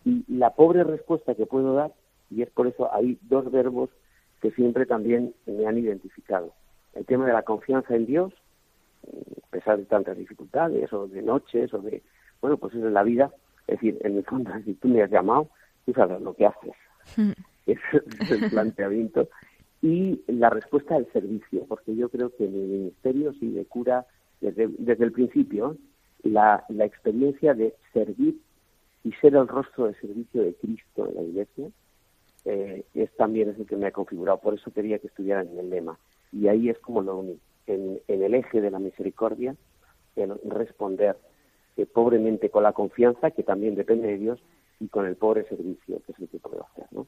Y 0.05 0.23
la 0.27 0.51
pobre 0.55 0.83
respuesta 0.83 1.35
que 1.35 1.45
puedo 1.45 1.75
dar, 1.75 1.93
y 2.35 2.41
es 2.41 2.49
por 2.49 2.67
eso 2.67 2.93
hay 2.93 3.17
dos 3.21 3.51
verbos 3.51 3.89
que 4.41 4.51
siempre 4.51 4.85
también 4.85 5.33
me 5.45 5.65
han 5.65 5.77
identificado. 5.77 6.53
El 6.93 7.05
tema 7.05 7.25
de 7.25 7.33
la 7.33 7.43
confianza 7.43 7.95
en 7.95 8.05
Dios, 8.05 8.33
a 9.03 9.49
pesar 9.51 9.77
de 9.77 9.85
tantas 9.85 10.17
dificultades 10.17 10.91
o 10.91 11.07
de 11.07 11.21
noches 11.21 11.73
o 11.73 11.79
de, 11.79 12.01
bueno, 12.41 12.57
pues 12.57 12.73
eso 12.73 12.87
es 12.87 12.93
la 12.93 13.03
vida. 13.03 13.31
Es 13.67 13.79
decir, 13.79 13.97
en 14.01 14.17
el 14.17 14.25
fondo, 14.25 14.51
si 14.65 14.73
tú 14.75 14.89
me 14.89 15.01
has 15.01 15.11
llamado, 15.11 15.49
tú 15.85 15.93
sabes 15.93 16.21
lo 16.21 16.33
que 16.33 16.45
haces. 16.45 16.73
Ese 17.65 18.03
es 18.19 18.31
el 18.31 18.49
planteamiento. 18.49 19.29
Y 19.81 20.21
la 20.27 20.49
respuesta 20.49 20.95
del 20.95 21.11
servicio, 21.11 21.65
porque 21.67 21.95
yo 21.95 22.09
creo 22.09 22.29
que 22.35 22.45
en 22.45 22.53
el 22.53 22.67
ministerio, 22.67 23.33
sí, 23.33 23.49
de 23.51 23.65
cura, 23.65 24.05
desde, 24.41 24.67
desde 24.77 25.05
el 25.05 25.11
principio, 25.11 25.77
la, 26.23 26.65
la 26.69 26.85
experiencia 26.85 27.53
de 27.53 27.73
servir 27.93 28.37
y 29.03 29.11
ser 29.13 29.35
el 29.35 29.47
rostro 29.47 29.87
de 29.87 29.95
servicio 29.95 30.41
de 30.41 30.53
Cristo 30.55 31.07
en 31.07 31.15
la 31.15 31.21
iglesia 31.21 31.69
eh, 32.45 32.84
es 32.93 33.12
también 33.15 33.49
es 33.49 33.60
el 33.60 33.65
que 33.65 33.75
me 33.75 33.88
ha 33.88 33.91
configurado. 33.91 34.39
Por 34.39 34.53
eso 34.53 34.71
quería 34.71 34.99
que 34.99 35.08
estuvieran 35.08 35.47
en 35.49 35.60
el 35.60 35.69
lema. 35.69 35.97
Y 36.32 36.47
ahí 36.47 36.69
es 36.69 36.79
como 36.79 37.01
lo 37.01 37.17
uní. 37.17 37.39
En, 37.67 37.99
en 38.08 38.23
el 38.23 38.34
eje 38.34 38.60
de 38.60 38.71
la 38.71 38.79
misericordia, 38.79 39.56
en 40.15 40.34
responder 40.43 41.17
eh, 41.77 41.86
pobremente 41.86 42.49
con 42.49 42.63
la 42.63 42.73
confianza, 42.73 43.32
que 43.32 43.43
también 43.43 43.75
depende 43.75 44.08
de 44.08 44.17
Dios, 44.17 44.43
y 44.79 44.88
con 44.88 45.05
el 45.05 45.15
pobre 45.15 45.47
servicio, 45.47 46.01
que 46.05 46.12
es 46.12 46.19
el 46.19 46.27
que 46.27 46.39
puedo 46.39 46.65
hacer, 46.65 46.86
¿no? 46.91 47.07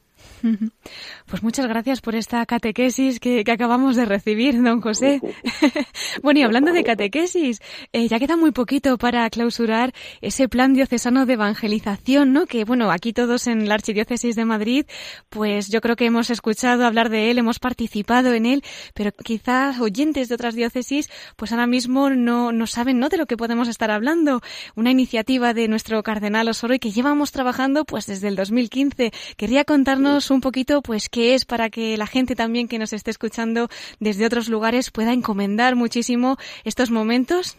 Pues 1.26 1.42
muchas 1.42 1.66
gracias 1.66 2.00
por 2.00 2.14
esta 2.14 2.44
catequesis 2.46 3.20
que, 3.20 3.44
acabamos 3.46 3.96
de 3.96 4.04
recibir, 4.04 4.62
don 4.62 4.80
José. 4.80 5.20
bueno, 6.22 6.40
y 6.40 6.42
hablando 6.42 6.72
de 6.72 6.84
catequesis, 6.84 7.60
eh, 7.92 8.08
ya 8.08 8.18
queda 8.18 8.36
muy 8.36 8.52
poquito 8.52 8.96
para 8.96 9.28
clausurar 9.30 9.92
ese 10.20 10.48
plan 10.48 10.74
diocesano 10.74 11.26
de 11.26 11.34
evangelización, 11.34 12.32
¿no? 12.32 12.46
Que, 12.46 12.64
bueno, 12.64 12.90
aquí 12.90 13.12
todos 13.12 13.46
en 13.46 13.68
la 13.68 13.74
Archidiócesis 13.74 14.36
de 14.36 14.44
Madrid, 14.44 14.86
pues 15.28 15.68
yo 15.68 15.80
creo 15.80 15.96
que 15.96 16.06
hemos 16.06 16.30
escuchado 16.30 16.86
hablar 16.86 17.10
de 17.10 17.30
él, 17.30 17.38
hemos 17.38 17.58
participado 17.58 18.32
en 18.32 18.46
él, 18.46 18.62
pero 18.94 19.10
quizás 19.12 19.80
oyentes 19.80 20.28
de 20.28 20.34
otras 20.34 20.54
diócesis, 20.54 21.10
pues 21.36 21.52
ahora 21.52 21.66
mismo 21.66 22.10
no, 22.10 22.52
no 22.52 22.66
saben, 22.66 22.98
¿no? 22.98 23.08
De 23.08 23.16
lo 23.16 23.26
que 23.26 23.36
podemos 23.36 23.68
estar 23.68 23.90
hablando. 23.90 24.40
Una 24.76 24.90
iniciativa 24.90 25.54
de 25.54 25.68
nuestro 25.68 26.02
cardenal 26.02 26.48
Osoro 26.48 26.74
y 26.74 26.78
que 26.78 26.90
llevamos 26.90 27.32
trabajando, 27.32 27.65
pues 27.84 28.06
desde 28.06 28.28
el 28.28 28.36
2015. 28.36 29.10
Quería 29.36 29.64
contarnos 29.64 30.30
un 30.30 30.40
poquito 30.40 30.82
pues 30.82 31.08
qué 31.08 31.34
es 31.34 31.44
para 31.44 31.70
que 31.70 31.96
la 31.96 32.06
gente 32.06 32.34
también 32.34 32.68
que 32.68 32.78
nos 32.78 32.92
esté 32.92 33.10
escuchando 33.10 33.68
desde 34.00 34.26
otros 34.26 34.48
lugares 34.48 34.90
pueda 34.90 35.12
encomendar 35.12 35.76
muchísimo 35.76 36.36
estos 36.64 36.90
momentos. 36.90 37.58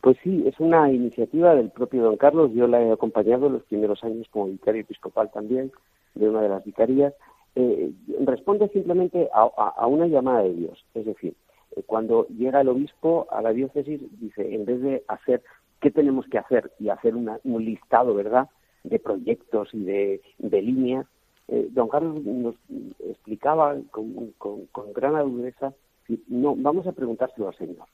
Pues 0.00 0.16
sí, 0.22 0.44
es 0.46 0.58
una 0.60 0.90
iniciativa 0.90 1.54
del 1.54 1.70
propio 1.70 2.02
don 2.02 2.16
Carlos. 2.16 2.52
Yo 2.54 2.66
la 2.66 2.80
he 2.80 2.92
acompañado 2.92 3.48
en 3.48 3.54
los 3.54 3.62
primeros 3.64 4.02
años 4.04 4.26
como 4.30 4.46
vicario 4.46 4.82
episcopal 4.82 5.30
también 5.30 5.72
de 6.14 6.28
una 6.28 6.42
de 6.42 6.48
las 6.48 6.64
vicarías. 6.64 7.12
Eh, 7.56 7.90
responde 8.24 8.68
simplemente 8.68 9.28
a, 9.32 9.86
una 9.86 10.06
llamada 10.06 10.42
de 10.42 10.54
Dios. 10.54 10.84
Es 10.94 11.04
decir, 11.04 11.34
eh, 11.76 11.82
cuando 11.84 12.26
llega 12.28 12.60
el 12.60 12.68
obispo 12.68 13.26
a 13.30 13.42
la 13.42 13.52
diócesis, 13.52 14.00
dice, 14.20 14.54
en 14.54 14.64
vez 14.64 14.80
de 14.80 15.02
hacer 15.08 15.42
qué 15.80 15.90
tenemos 15.90 16.26
que 16.26 16.38
hacer 16.38 16.70
y 16.78 16.88
hacer 16.88 17.14
un 17.16 17.64
listado, 17.64 18.14
¿verdad?, 18.14 18.48
de 18.88 18.98
proyectos 18.98 19.68
y 19.72 19.84
de, 19.84 20.20
líneas, 20.38 21.06
eh, 21.48 21.68
don 21.70 21.88
Carlos 21.88 22.22
nos 22.24 22.54
explicaba 23.00 23.76
con, 23.90 24.92
gran 24.94 25.16
agudeza, 25.16 25.72
no, 26.26 26.54
vamos 26.56 26.86
a 26.86 26.92
preguntárselo 26.92 27.48
al 27.48 27.56
Señor. 27.56 27.86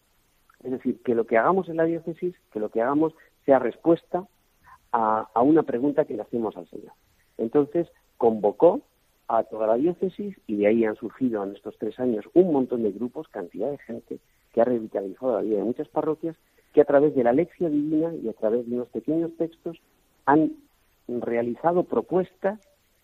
Es 0.63 0.71
decir, 0.71 1.01
que 1.03 1.15
lo 1.15 1.27
que 1.27 1.37
hagamos 1.37 1.69
en 1.69 1.77
la 1.77 1.85
diócesis, 1.85 2.35
que 2.53 2.61
lo 2.61 2.71
que 2.71 2.81
hagamos 2.81 3.13
sea 3.45 3.59
respuesta 3.59 4.27
a, 4.93 5.29
a 5.35 5.43
una 5.43 5.63
pregunta 5.63 6.05
que 6.05 6.15
le 6.15 6.23
hacemos 6.23 6.57
al 6.57 6.69
Señor. 6.69 6.93
Entonces, 7.37 7.89
convocó 8.17 8.81
a 9.29 9.43
toda 9.45 9.67
la 9.67 9.75
diócesis 9.75 10.37
y 10.47 10.57
de 10.57 10.67
ahí 10.67 10.85
han 10.85 10.97
surgido 10.97 11.43
en 11.45 11.55
estos 11.55 11.77
tres 11.79 11.99
años 11.99 12.25
un 12.35 12.53
montón 12.53 12.83
de 12.83 12.93
grupos, 12.93 13.29
cantidad 13.29 13.71
de 13.71 13.79
gente 13.79 14.19
que 14.53 14.61
ha 14.61 14.65
revitalizado 14.65 15.35
la 15.35 15.43
vida 15.43 15.59
de 15.59 15.65
muchas 15.65 15.89
parroquias, 15.89 16.37
que 16.73 16.81
a 16.81 16.85
través 16.85 17.15
de 17.15 17.25
la 17.25 17.33
lección 17.33 17.73
divina 17.73 18.15
y 18.15 18.29
a 18.29 18.33
través 18.33 18.69
de 18.69 18.75
unos 18.75 18.89
pequeños 18.89 19.33
textos 19.37 19.79
han 20.27 20.53
realizado 21.09 21.85
propuestas 21.85 22.61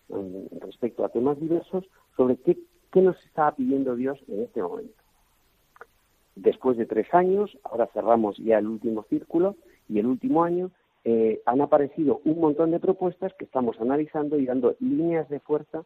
mm, 0.09 0.59
respecto 0.59 1.05
a 1.05 1.09
temas 1.09 1.39
diversos 1.39 1.85
sobre 2.15 2.37
qué, 2.37 2.57
nos 3.01 3.21
estaba 3.25 3.53
pidiendo 3.53 3.95
Dios 3.95 4.19
en 4.27 4.43
este 4.43 4.61
momento. 4.61 4.93
Después 6.35 6.77
de 6.77 6.85
tres 6.85 7.13
años, 7.13 7.57
ahora 7.63 7.87
cerramos 7.93 8.37
ya 8.37 8.59
el 8.59 8.67
último 8.67 9.03
círculo 9.03 9.55
y 9.87 9.99
el 9.99 10.07
último 10.07 10.43
año, 10.43 10.71
eh, 11.03 11.41
han 11.45 11.61
aparecido 11.61 12.21
un 12.25 12.39
montón 12.39 12.71
de 12.71 12.79
propuestas 12.79 13.33
que 13.33 13.45
estamos 13.45 13.79
analizando 13.79 14.37
y 14.37 14.45
dando 14.45 14.75
líneas 14.79 15.27
de 15.29 15.39
fuerza 15.39 15.83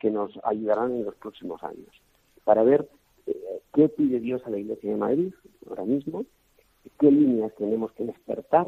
que 0.00 0.10
nos 0.10 0.32
ayudarán 0.44 0.92
en 0.92 1.04
los 1.04 1.14
próximos 1.14 1.62
años 1.62 1.90
para 2.44 2.62
ver 2.62 2.88
eh, 3.26 3.60
qué 3.74 3.88
pide 3.88 4.20
Dios 4.20 4.42
a 4.44 4.50
la 4.50 4.58
Iglesia 4.58 4.90
de 4.90 4.96
Madrid 4.96 5.34
ahora 5.68 5.84
mismo, 5.84 6.24
qué 6.98 7.10
líneas 7.10 7.52
tenemos 7.56 7.92
que 7.92 8.04
despertar 8.04 8.66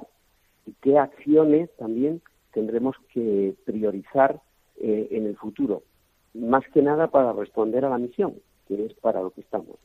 y 0.66 0.72
qué 0.82 0.98
acciones 0.98 1.70
también 1.76 2.20
tendremos 2.52 2.96
que 3.12 3.54
priorizar 3.64 4.40
eh, 4.80 5.08
en 5.10 5.26
el 5.26 5.36
futuro, 5.36 5.82
más 6.34 6.64
que 6.72 6.82
nada 6.82 7.08
para 7.08 7.32
responder 7.32 7.84
a 7.84 7.90
la 7.90 7.98
misión, 7.98 8.34
que 8.66 8.86
es 8.86 8.94
para 8.94 9.22
lo 9.22 9.30
que 9.30 9.40
estamos. 9.40 9.76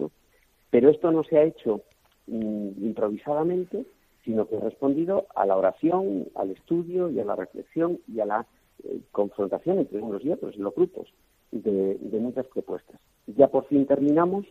Pero 0.69 0.89
esto 0.89 1.11
no 1.11 1.23
se 1.23 1.37
ha 1.37 1.43
hecho 1.43 1.81
mm, 2.27 2.83
improvisadamente, 2.83 3.85
sino 4.23 4.47
que 4.47 4.57
ha 4.57 4.61
respondido 4.61 5.27
a 5.35 5.45
la 5.45 5.57
oración, 5.57 6.27
al 6.35 6.51
estudio 6.51 7.09
y 7.09 7.19
a 7.19 7.25
la 7.25 7.35
reflexión 7.35 7.99
y 8.07 8.19
a 8.19 8.25
la 8.25 8.47
eh, 8.83 8.99
confrontación 9.11 9.79
entre 9.79 9.99
unos 9.99 10.23
y 10.23 10.31
otros 10.31 10.55
en 10.55 10.63
los 10.63 10.75
grupos 10.75 11.13
de, 11.51 11.97
muchas 12.19 12.47
propuestas. 12.47 12.99
Ya 13.27 13.47
por 13.47 13.65
fin 13.65 13.85
terminamos 13.85 14.45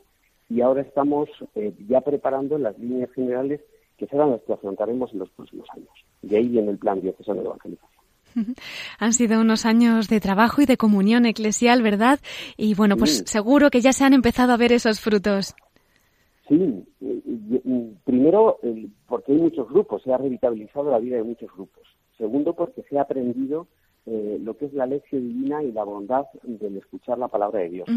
y 0.49 0.61
ahora 0.61 0.83
estamos 0.83 1.29
eh, 1.55 1.73
ya 1.89 2.01
preparando 2.03 2.59
las 2.59 2.79
líneas 2.79 3.11
generales 3.13 3.61
que 3.97 4.07
serán 4.07 4.31
las 4.31 4.43
que 4.43 4.53
afrontaremos 4.53 5.13
en 5.13 5.21
los 5.21 5.31
próximos 5.31 5.69
años. 5.75 5.91
De 6.23 6.37
ahí 6.37 6.49
viene 6.49 6.71
el 6.71 6.79
plan 6.79 7.01
diocesano 7.01 7.41
de 7.41 7.47
evangelización. 7.47 7.92
Han 8.99 9.13
sido 9.13 9.41
unos 9.41 9.67
años 9.67 10.09
de 10.09 10.21
trabajo 10.21 10.63
y 10.63 10.67
de 10.67 10.77
comunión 10.77 11.27
eclesial, 11.27 11.83
¿verdad? 11.83 12.21
Y 12.57 12.75
bueno, 12.75 12.97
pues 12.97 13.25
seguro 13.27 13.71
que 13.71 13.81
ya 13.81 13.93
se 13.93 14.05
han 14.05 14.15
empezado 14.15 14.53
a 14.53 14.57
ver 14.57 14.73
esos 14.73 15.01
frutos. 15.01 15.55
Sí, 16.49 16.85
primero 18.05 18.59
porque 19.07 19.33
hay 19.33 19.39
muchos 19.39 19.69
grupos, 19.69 20.03
se 20.03 20.13
ha 20.13 20.19
revitalizado 20.19 20.91
la 20.91 20.99
vida 20.99 21.17
de 21.17 21.23
muchos 21.23 21.51
grupos. 21.53 21.83
Segundo, 22.19 22.55
porque 22.55 22.83
se 22.89 22.99
ha 22.99 23.03
aprendido 23.03 23.67
eh, 24.07 24.39
lo 24.43 24.57
que 24.57 24.67
es 24.67 24.73
la 24.73 24.87
lección 24.87 25.23
divina 25.29 25.63
y 25.63 25.71
la 25.73 25.85
bondad 25.85 26.25
del 26.43 26.77
escuchar 26.77 27.19
la 27.19 27.29
palabra 27.29 27.61
de 27.61 27.69
Dios. 27.69 27.89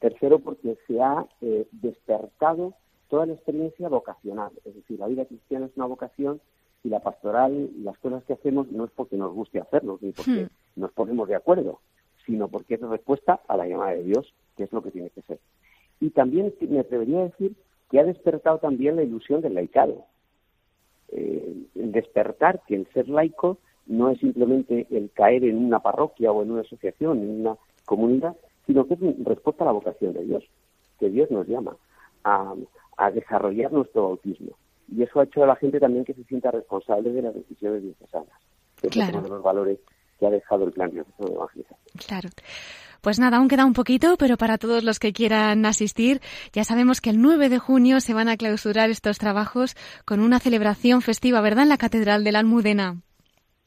Tercero, 0.00 0.38
porque 0.40 0.76
se 0.86 1.00
ha 1.00 1.26
eh, 1.40 1.66
despertado 1.70 2.74
toda 3.08 3.26
la 3.26 3.34
experiencia 3.34 3.88
vocacional, 3.88 4.50
es 4.64 4.74
decir, 4.74 4.98
la 4.98 5.06
vida 5.06 5.24
cristiana 5.24 5.66
es 5.66 5.76
una 5.76 5.86
vocación 5.86 6.40
y 6.84 6.90
la 6.90 7.00
pastoral 7.00 7.70
y 7.74 7.82
las 7.82 7.98
cosas 7.98 8.22
que 8.24 8.34
hacemos 8.34 8.70
no 8.70 8.84
es 8.84 8.90
porque 8.94 9.16
nos 9.16 9.32
guste 9.32 9.58
hacerlo, 9.58 9.98
ni 10.02 10.12
porque 10.12 10.44
hmm. 10.44 10.80
nos 10.80 10.92
ponemos 10.92 11.26
de 11.26 11.34
acuerdo, 11.34 11.80
sino 12.26 12.48
porque 12.48 12.74
es 12.74 12.80
respuesta 12.82 13.40
a 13.48 13.56
la 13.56 13.66
llamada 13.66 13.92
de 13.92 14.04
Dios, 14.04 14.32
que 14.56 14.64
es 14.64 14.72
lo 14.72 14.82
que 14.82 14.90
tiene 14.90 15.10
que 15.10 15.22
ser. 15.22 15.38
Y 16.00 16.10
también 16.10 16.54
me 16.60 16.80
atrevería 16.80 17.20
a 17.20 17.24
decir 17.24 17.54
que 17.90 17.98
ha 17.98 18.04
despertado 18.04 18.58
también 18.58 18.96
la 18.96 19.02
ilusión 19.02 19.40
del 19.40 19.54
laicado. 19.54 20.04
Eh, 21.08 21.66
el 21.74 21.92
despertar 21.92 22.60
que 22.66 22.74
el 22.74 22.86
ser 22.92 23.08
laico 23.08 23.58
no 23.86 24.10
es 24.10 24.18
simplemente 24.18 24.86
el 24.90 25.10
caer 25.10 25.44
en 25.44 25.56
una 25.64 25.80
parroquia 25.80 26.32
o 26.32 26.42
en 26.42 26.50
una 26.50 26.62
asociación, 26.62 27.22
en 27.22 27.40
una 27.40 27.56
comunidad, 27.86 28.36
sino 28.66 28.86
que 28.86 28.94
es 28.94 29.24
respuesta 29.24 29.64
a 29.64 29.66
la 29.66 29.72
vocación 29.72 30.12
de 30.12 30.24
Dios, 30.24 30.44
que 30.98 31.08
Dios 31.08 31.30
nos 31.30 31.46
llama 31.46 31.76
a, 32.24 32.54
a 32.96 33.10
desarrollar 33.10 33.72
nuestro 33.72 34.02
bautismo 34.02 34.54
y 34.88 35.02
eso 35.02 35.20
ha 35.20 35.24
hecho 35.24 35.44
a 35.44 35.46
la 35.46 35.56
gente 35.56 35.80
también 35.80 36.04
que 36.04 36.14
se 36.14 36.24
sienta 36.24 36.50
responsable 36.50 37.10
de 37.10 37.22
las 37.22 37.34
decisiones 37.34 37.82
diocesanas, 37.82 38.38
que 38.80 38.88
es 38.88 38.96
uno 38.96 39.22
de 39.22 39.28
los 39.28 39.42
valores 39.42 39.78
que 40.18 40.26
ha 40.26 40.30
dejado 40.30 40.64
el 40.64 40.72
plan 40.72 40.90
diocesano 40.90 41.28
de 41.28 41.34
evangelización. 41.34 41.78
Claro. 42.06 42.28
Pues 43.00 43.18
nada, 43.20 43.36
aún 43.36 43.48
queda 43.48 43.66
un 43.66 43.74
poquito, 43.74 44.16
pero 44.18 44.38
para 44.38 44.56
todos 44.56 44.82
los 44.82 44.98
que 44.98 45.12
quieran 45.12 45.66
asistir, 45.66 46.20
ya 46.54 46.64
sabemos 46.64 47.02
que 47.02 47.10
el 47.10 47.20
9 47.20 47.50
de 47.50 47.58
junio 47.58 48.00
se 48.00 48.14
van 48.14 48.30
a 48.30 48.38
clausurar 48.38 48.88
estos 48.88 49.18
trabajos 49.18 49.76
con 50.06 50.20
una 50.20 50.38
celebración 50.38 51.02
festiva, 51.02 51.42
¿verdad?, 51.42 51.64
en 51.64 51.68
la 51.68 51.76
Catedral 51.76 52.24
de 52.24 52.32
la 52.32 52.38
Almudena. 52.38 53.02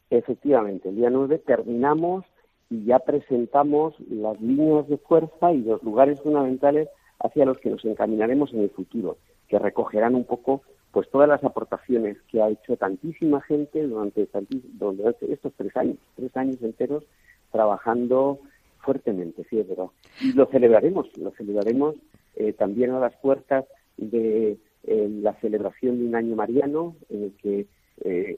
Efectivamente, 0.10 0.90
el 0.90 0.96
día 0.96 1.12
9 1.12 1.38
terminamos 1.46 2.26
y 2.72 2.86
ya 2.86 2.98
presentamos 2.98 3.94
las 4.10 4.42
líneas 4.42 4.88
de 4.88 4.98
fuerza 4.98 5.54
y 5.54 5.62
los 5.62 5.84
lugares 5.84 6.20
fundamentales 6.20 6.90
hacia 7.20 7.46
los 7.46 7.60
que 7.60 7.70
nos 7.70 7.86
encaminaremos 7.86 8.52
en 8.54 8.62
el 8.62 8.72
futuro, 8.72 9.18
que 9.48 9.60
recogerán 9.60 10.16
un 10.16 10.26
poco 10.26 10.64
pues 10.92 11.10
todas 11.10 11.28
las 11.28 11.44
aportaciones 11.44 12.18
que 12.30 12.42
ha 12.42 12.50
hecho 12.50 12.78
tantísima 12.78 13.42
gente 13.42 13.84
durante, 13.84 14.28
durante 14.50 15.32
estos 15.32 15.54
tres 15.56 15.76
años, 15.76 15.98
tres 16.16 16.36
años 16.36 16.58
enteros 16.62 17.04
trabajando 17.52 18.40
fuertemente, 18.80 19.46
sí 19.50 19.60
es 19.60 19.68
verdad. 19.68 19.88
Y 20.22 20.34
lo 20.34 20.46
celebraremos, 20.48 21.08
lo 21.18 21.32
celebraremos 21.32 21.96
eh, 22.36 22.54
también 22.54 22.92
a 22.92 23.00
las 23.00 23.16
puertas 23.18 23.66
de 23.98 24.58
eh, 24.84 25.10
la 25.22 25.34
celebración 25.42 26.00
de 26.00 26.06
un 26.06 26.16
año 26.16 26.36
mariano, 26.36 26.96
en 27.10 27.24
el 27.24 27.34
que 27.34 27.68
eh, 28.04 28.38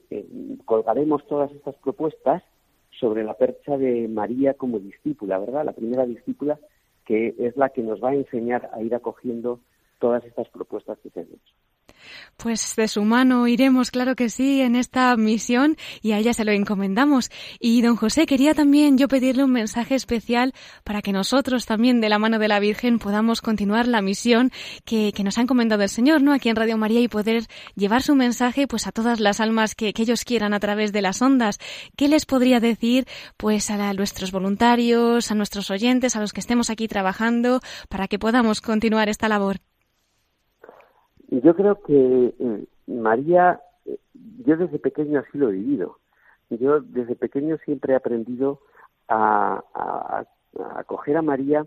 colgaremos 0.64 1.26
todas 1.26 1.52
estas 1.52 1.76
propuestas 1.76 2.42
sobre 2.98 3.24
la 3.24 3.34
percha 3.34 3.78
de 3.78 4.08
María 4.08 4.54
como 4.54 4.78
discípula, 4.78 5.38
¿verdad? 5.38 5.64
La 5.64 5.72
primera 5.72 6.06
discípula 6.06 6.58
que 7.04 7.34
es 7.38 7.56
la 7.56 7.70
que 7.70 7.82
nos 7.82 8.02
va 8.02 8.10
a 8.10 8.14
enseñar 8.14 8.70
a 8.72 8.82
ir 8.82 8.94
acogiendo 8.94 9.58
todas 9.98 10.24
estas 10.24 10.48
propuestas 10.48 10.98
que 11.00 11.10
se 11.10 11.20
han 11.20 11.26
hecho. 11.26 11.54
Pues 12.36 12.74
de 12.76 12.88
su 12.88 13.02
mano 13.02 13.46
iremos, 13.46 13.90
claro 13.90 14.16
que 14.16 14.30
sí, 14.30 14.62
en 14.62 14.74
esta 14.74 15.14
misión 15.16 15.76
y 16.00 16.12
a 16.12 16.18
ella 16.18 16.32
se 16.32 16.44
lo 16.44 16.52
encomendamos. 16.52 17.30
Y 17.58 17.82
don 17.82 17.96
José, 17.96 18.26
quería 18.26 18.54
también 18.54 18.96
yo 18.96 19.08
pedirle 19.08 19.44
un 19.44 19.52
mensaje 19.52 19.94
especial 19.94 20.54
para 20.84 21.02
que 21.02 21.12
nosotros 21.12 21.66
también 21.66 22.00
de 22.00 22.08
la 22.08 22.18
mano 22.18 22.38
de 22.38 22.48
la 22.48 22.60
Virgen 22.60 22.98
podamos 22.98 23.42
continuar 23.42 23.86
la 23.88 24.00
misión 24.00 24.50
que, 24.84 25.12
nos 25.22 25.36
ha 25.36 25.42
encomendado 25.42 25.82
el 25.82 25.90
Señor, 25.90 26.22
¿no? 26.22 26.32
Aquí 26.32 26.48
en 26.48 26.56
Radio 26.56 26.78
María 26.78 27.00
y 27.00 27.08
poder 27.08 27.46
llevar 27.76 28.02
su 28.02 28.14
mensaje 28.14 28.66
pues 28.66 28.86
a 28.86 28.92
todas 28.92 29.20
las 29.20 29.40
almas 29.40 29.74
que, 29.74 29.92
ellos 30.00 30.24
quieran 30.24 30.54
a 30.54 30.60
través 30.60 30.92
de 30.92 31.02
las 31.02 31.20
ondas. 31.20 31.58
¿Qué 31.94 32.08
les 32.08 32.24
podría 32.24 32.58
decir 32.58 33.06
pues 33.36 33.70
a, 33.70 33.90
a 33.90 33.92
nuestros 33.92 34.32
voluntarios, 34.32 35.30
a 35.30 35.34
nuestros 35.34 35.70
oyentes, 35.70 36.16
a 36.16 36.20
los 36.20 36.32
que 36.32 36.40
estemos 36.40 36.70
aquí 36.70 36.88
trabajando 36.88 37.60
para 37.90 38.08
que 38.08 38.18
podamos 38.18 38.62
continuar 38.62 39.10
esta 39.10 39.28
labor? 39.28 39.69
Yo 41.30 41.54
creo 41.54 41.80
que 41.80 42.34
eh, 42.38 42.64
María, 42.88 43.60
eh, 43.86 43.98
yo 44.44 44.56
desde 44.56 44.80
pequeño 44.80 45.20
así 45.20 45.38
lo 45.38 45.48
he 45.48 45.52
vivido. 45.52 45.98
Yo 46.50 46.80
desde 46.80 47.14
pequeño 47.14 47.56
siempre 47.64 47.92
he 47.92 47.96
aprendido 47.96 48.60
a, 49.08 49.62
a, 49.72 50.84
coger 50.84 51.16
a 51.16 51.22
María 51.22 51.64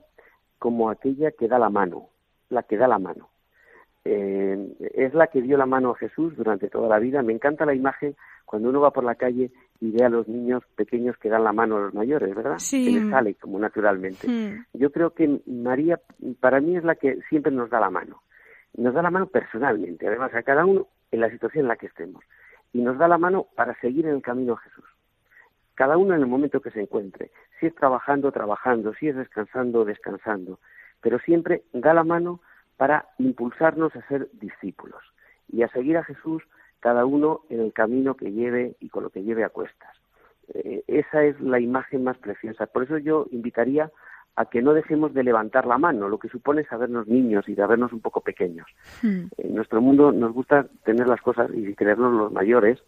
como 0.60 0.89
aquella 0.89 1.32
que 1.32 1.47
da 1.47 1.58
la 1.58 1.69
mano, 1.69 2.10
la 2.49 2.63
que 2.63 2.76
da 2.76 2.89
la 2.89 2.99
mano. 2.99 3.30
Eh, 4.04 4.76
es 4.93 5.13
la 5.13 5.28
que 5.28 5.41
dio 5.41 5.56
la 5.56 5.65
mano 5.65 5.91
a 5.91 5.95
Jesús 5.95 6.36
durante 6.36 6.67
toda 6.67 6.89
la 6.89 6.99
vida. 6.99 7.21
Me 7.21 7.32
encanta 7.32 7.65
la 7.65 7.73
imagen 7.73 8.17
cuando 8.43 8.67
uno 8.67 8.82
va 8.82 8.91
por 8.91 9.06
la 9.06 9.15
calle 9.15 9.52
y 9.80 9.91
ve 9.91 10.04
a 10.04 10.10
los 10.10 10.28
niños 10.28 10.63
pequeños 10.76 11.17
que 11.17 11.30
dan 11.30 11.45
la 11.45 11.54
mano 11.54 11.78
a 11.78 11.82
los 11.84 11.93
mayores, 11.93 12.36
¿verdad? 12.36 12.58
Sí. 12.58 12.84
Que 12.84 12.99
les 12.99 13.10
sale 13.10 13.36
como 13.36 13.58
naturalmente. 13.60 14.28
Yo 14.73 14.91
creo 14.91 15.12
que 15.12 15.39
María, 15.45 16.02
para 16.41 16.60
mí, 16.60 16.76
es 16.76 16.84
la 16.84 16.95
que 16.95 17.19
siempre 17.30 17.54
nos 17.54 17.69
da 17.69 17.80
la 17.80 17.89
mano 17.89 18.21
nos 18.76 18.94
da 18.94 19.02
la 19.02 19.12
mano 19.12 19.28
personalmente, 19.28 20.08
además 20.08 20.34
a 20.34 20.44
cada 20.44 20.66
uno 20.66 20.88
en 21.12 21.22
la 21.22 21.30
situación 21.30 21.66
en 21.66 21.68
la 21.70 21.76
que 21.76 21.88
estemos, 21.88 22.24
y 22.72 22.82
nos 22.82 22.98
da 22.98 23.08
la 23.08 23.18
mano 23.18 23.48
para 23.56 23.80
seguir 23.80 24.06
en 24.08 24.16
el 24.16 24.22
camino 24.22 24.54
a 24.54 24.58
Jesús. 24.58 24.86
Cada 25.76 25.98
uno 25.98 26.14
en 26.14 26.22
el 26.22 26.28
momento 26.28 26.62
que 26.62 26.72
se 26.72 26.82
encuentre, 26.82 27.32
si 27.60 27.68
es 27.68 27.76
trabajando, 27.76 28.32
trabajando, 28.32 28.94
si 28.96 29.08
es 29.08 29.16
descansando, 29.16 29.86
descansando, 29.86 30.60
pero 31.02 31.20
siempre 31.20 31.64
da 31.74 31.94
la 31.94 32.04
mano 32.04 32.42
para 32.78 33.08
impulsarnos 33.18 33.96
a 33.96 34.08
ser 34.08 34.30
discípulos 34.34 35.04
y 35.48 35.64
a 35.64 35.70
seguir 35.70 35.98
a 35.98 36.04
Jesús 36.04 36.44
cada 36.80 37.06
uno 37.06 37.42
en 37.50 37.62
el 37.62 37.74
camino 37.74 38.16
que 38.16 38.32
lleve 38.32 38.76
y 38.80 38.90
con 38.90 39.04
lo 39.04 39.10
que 39.10 39.24
lleve 39.24 39.44
a 39.44 39.50
cuestas. 39.50 39.96
Eh, 40.54 40.84
esa 40.88 41.24
es 41.24 41.40
la 41.40 41.60
imagen 41.60 42.04
más 42.04 42.18
preciosa. 42.18 42.66
Por 42.66 42.84
eso 42.84 42.98
yo 42.98 43.28
invitaría 43.32 43.92
a 44.36 44.46
que 44.46 44.62
no 44.62 44.74
dejemos 44.74 45.13
de 45.13 45.24
levantar 45.24 45.65
la 45.65 45.78
mano, 45.78 46.10
lo 46.10 46.17
que 46.17 46.30
supone 46.30 46.65
sabernos 46.65 47.08
niños 47.08 47.48
y 47.48 47.56
sabernos 47.56 47.93
un 47.93 48.02
poco 48.02 48.22
pequeños. 48.22 48.67
Hmm. 49.02 49.26
En 49.38 49.56
nuestro 49.56 49.82
mundo 49.82 50.12
nos 50.12 50.34
gusta 50.34 50.67
tener 50.84 51.08
las 51.08 51.22
cosas 51.22 51.52
y 51.54 51.74
creernos 51.76 52.13
los 52.13 52.32
mayores 52.32 52.80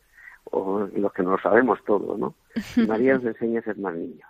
o 0.45 0.88
los 0.95 1.13
que 1.13 1.23
no 1.23 1.31
lo 1.31 1.39
sabemos 1.39 1.79
todo, 1.86 2.17
¿no? 2.17 2.36
María 2.88 3.15
nos 3.15 3.25
enseña 3.25 3.60
a 3.60 3.63
ser 3.63 3.77
más 3.77 3.95
niños 3.95 4.29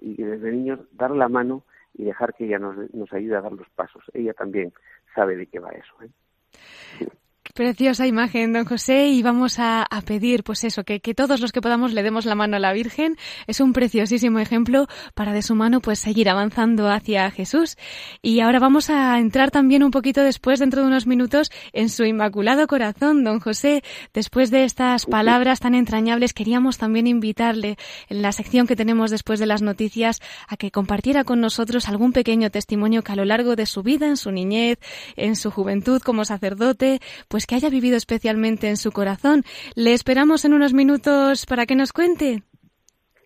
y 0.00 0.22
desde 0.22 0.52
niños 0.52 0.80
dar 0.92 1.10
la 1.10 1.28
mano 1.28 1.62
y 1.94 2.04
dejar 2.04 2.34
que 2.34 2.46
ella 2.46 2.58
nos, 2.58 2.76
nos 2.94 3.12
ayude 3.12 3.36
a 3.36 3.40
dar 3.40 3.52
los 3.52 3.68
pasos. 3.70 4.04
Ella 4.14 4.32
también 4.32 4.72
sabe 5.14 5.36
de 5.36 5.46
qué 5.46 5.58
va 5.58 5.70
eso. 5.70 5.94
¿eh? 6.02 7.08
Preciosa 7.54 8.06
imagen, 8.06 8.52
don 8.52 8.64
José, 8.64 9.08
y 9.08 9.22
vamos 9.22 9.58
a, 9.58 9.86
pedir, 10.04 10.44
pues 10.44 10.64
eso, 10.64 10.84
que, 10.84 11.00
que, 11.00 11.14
todos 11.14 11.40
los 11.40 11.52
que 11.52 11.60
podamos 11.60 11.92
le 11.92 12.02
demos 12.02 12.24
la 12.24 12.34
mano 12.34 12.56
a 12.56 12.60
la 12.60 12.72
Virgen. 12.72 13.16
Es 13.46 13.60
un 13.60 13.72
preciosísimo 13.72 14.38
ejemplo 14.38 14.86
para 15.14 15.32
de 15.32 15.42
su 15.42 15.54
mano, 15.54 15.80
pues 15.80 15.98
seguir 15.98 16.28
avanzando 16.28 16.88
hacia 16.88 17.30
Jesús. 17.30 17.76
Y 18.22 18.40
ahora 18.40 18.58
vamos 18.58 18.90
a 18.90 19.18
entrar 19.18 19.50
también 19.50 19.82
un 19.82 19.90
poquito 19.90 20.22
después, 20.22 20.60
dentro 20.60 20.82
de 20.82 20.88
unos 20.88 21.06
minutos, 21.06 21.50
en 21.72 21.88
su 21.88 22.04
inmaculado 22.04 22.66
corazón, 22.66 23.24
don 23.24 23.40
José. 23.40 23.82
Después 24.14 24.50
de 24.50 24.64
estas 24.64 25.06
palabras 25.06 25.60
tan 25.60 25.74
entrañables, 25.74 26.32
queríamos 26.32 26.78
también 26.78 27.06
invitarle 27.06 27.76
en 28.08 28.22
la 28.22 28.32
sección 28.32 28.66
que 28.66 28.76
tenemos 28.76 29.10
después 29.10 29.40
de 29.40 29.46
las 29.46 29.62
noticias 29.62 30.20
a 30.46 30.56
que 30.56 30.70
compartiera 30.70 31.24
con 31.24 31.40
nosotros 31.40 31.88
algún 31.88 32.12
pequeño 32.12 32.50
testimonio 32.50 33.02
que 33.02 33.12
a 33.12 33.16
lo 33.16 33.24
largo 33.24 33.56
de 33.56 33.66
su 33.66 33.82
vida, 33.82 34.06
en 34.06 34.16
su 34.16 34.30
niñez, 34.30 34.78
en 35.16 35.36
su 35.36 35.50
juventud 35.50 36.00
como 36.02 36.24
sacerdote, 36.24 37.00
pues 37.28 37.37
que 37.46 37.54
haya 37.54 37.70
vivido 37.70 37.96
especialmente 37.96 38.68
en 38.68 38.76
su 38.76 38.92
corazón. 38.92 39.44
Le 39.74 39.92
esperamos 39.92 40.44
en 40.44 40.54
unos 40.54 40.72
minutos 40.72 41.46
para 41.46 41.66
que 41.66 41.74
nos 41.74 41.92
cuente. 41.92 42.42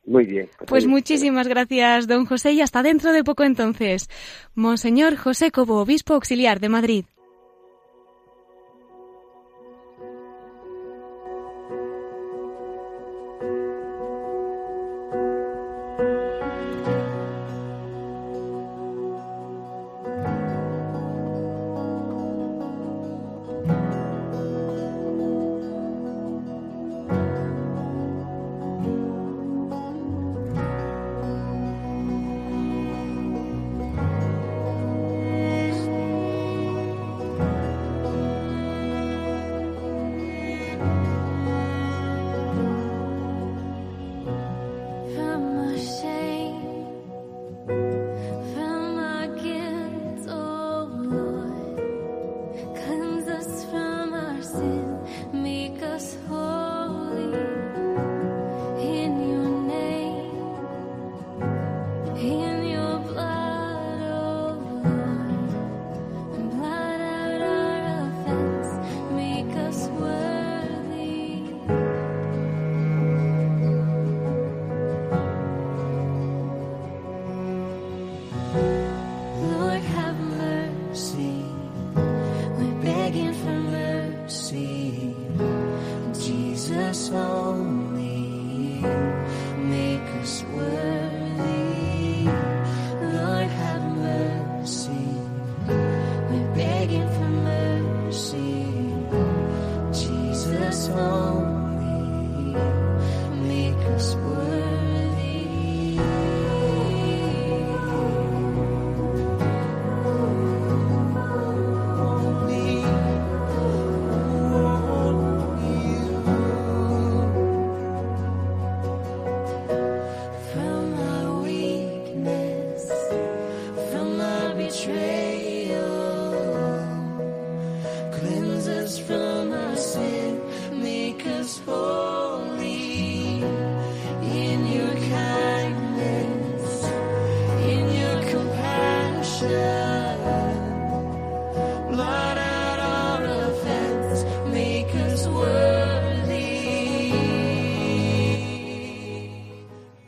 Muy 0.04 0.26
bien. 0.26 0.48
Pues, 0.58 0.68
pues 0.68 0.86
muchísimas 0.86 1.46
gracias, 1.46 2.08
don 2.08 2.26
José, 2.26 2.52
y 2.52 2.60
hasta 2.60 2.82
dentro 2.82 3.12
de 3.12 3.22
poco 3.22 3.44
entonces. 3.44 4.08
Monseñor 4.54 5.16
José 5.16 5.50
Cobo, 5.50 5.80
obispo 5.80 6.14
auxiliar 6.14 6.60
de 6.60 6.68
Madrid. 6.68 7.04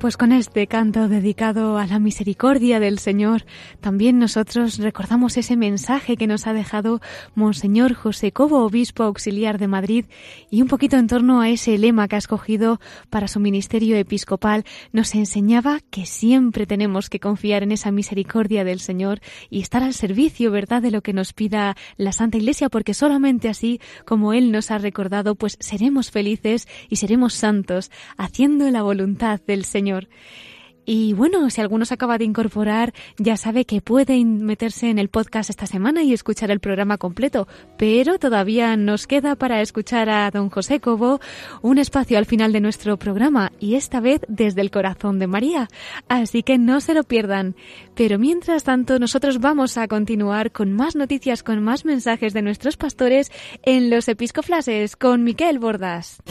Pues 0.00 0.16
con 0.16 0.30
este 0.30 0.68
canto 0.68 1.08
dedicado 1.08 1.76
a 1.76 1.84
la 1.84 1.98
misericordia 1.98 2.78
del 2.78 3.00
Señor, 3.00 3.44
también 3.80 4.20
nosotros 4.20 4.78
recordamos 4.78 5.36
ese 5.36 5.56
mensaje 5.56 6.16
que 6.16 6.28
nos 6.28 6.46
ha 6.46 6.52
dejado 6.52 7.00
Monseñor 7.34 7.94
José 7.94 8.30
Cobo, 8.30 8.64
obispo 8.64 9.02
auxiliar 9.02 9.58
de 9.58 9.66
Madrid, 9.66 10.04
y 10.50 10.62
un 10.62 10.68
poquito 10.68 10.98
en 10.98 11.08
torno 11.08 11.40
a 11.40 11.50
ese 11.50 11.76
lema 11.78 12.06
que 12.06 12.14
ha 12.14 12.18
escogido 12.18 12.80
para 13.10 13.26
su 13.26 13.40
ministerio 13.40 13.96
episcopal, 13.96 14.64
nos 14.92 15.16
enseñaba 15.16 15.80
que 15.90 16.06
siempre 16.06 16.64
tenemos 16.64 17.10
que 17.10 17.18
confiar 17.18 17.64
en 17.64 17.72
esa 17.72 17.90
misericordia 17.90 18.62
del 18.62 18.78
Señor 18.78 19.18
y 19.50 19.62
estar 19.62 19.82
al 19.82 19.94
servicio, 19.94 20.52
¿verdad?, 20.52 20.80
de 20.80 20.92
lo 20.92 21.02
que 21.02 21.12
nos 21.12 21.32
pida 21.32 21.76
la 21.96 22.12
Santa 22.12 22.38
Iglesia, 22.38 22.68
porque 22.68 22.94
solamente 22.94 23.48
así, 23.48 23.80
como 24.04 24.32
Él 24.32 24.52
nos 24.52 24.70
ha 24.70 24.78
recordado, 24.78 25.34
pues 25.34 25.56
seremos 25.58 26.12
felices 26.12 26.68
y 26.88 26.96
seremos 26.96 27.34
santos, 27.34 27.90
haciendo 28.16 28.70
la 28.70 28.82
voluntad 28.82 29.40
del 29.44 29.64
Señor 29.64 29.87
y 30.90 31.12
bueno, 31.12 31.50
si 31.50 31.60
alguno 31.60 31.84
se 31.84 31.92
acaba 31.92 32.16
de 32.16 32.24
incorporar, 32.24 32.94
ya 33.18 33.36
sabe 33.36 33.66
que 33.66 33.82
puede 33.82 34.24
meterse 34.24 34.88
en 34.88 34.98
el 34.98 35.10
podcast 35.10 35.50
esta 35.50 35.66
semana 35.66 36.02
y 36.02 36.14
escuchar 36.14 36.50
el 36.50 36.60
programa 36.60 36.96
completo, 36.96 37.46
pero 37.76 38.18
todavía 38.18 38.74
nos 38.74 39.06
queda 39.06 39.34
para 39.34 39.60
escuchar 39.60 40.08
a 40.08 40.30
don 40.30 40.48
José 40.48 40.80
Cobo 40.80 41.20
un 41.60 41.76
espacio 41.76 42.16
al 42.16 42.24
final 42.24 42.54
de 42.54 42.62
nuestro 42.62 42.96
programa 42.96 43.52
y 43.60 43.74
esta 43.74 44.00
vez 44.00 44.22
desde 44.28 44.62
el 44.62 44.70
corazón 44.70 45.18
de 45.18 45.26
María. 45.26 45.68
Así 46.08 46.42
que 46.42 46.56
no 46.56 46.80
se 46.80 46.94
lo 46.94 47.04
pierdan. 47.04 47.54
Pero 47.94 48.18
mientras 48.18 48.64
tanto, 48.64 48.98
nosotros 48.98 49.40
vamos 49.40 49.76
a 49.76 49.88
continuar 49.88 50.52
con 50.52 50.72
más 50.72 50.96
noticias, 50.96 51.42
con 51.42 51.62
más 51.62 51.84
mensajes 51.84 52.32
de 52.32 52.40
nuestros 52.40 52.78
pastores 52.78 53.30
en 53.62 53.90
los 53.90 54.08
episcoflases 54.08 54.96
con 54.96 55.22
Miquel 55.22 55.58
Bordas. 55.58 56.22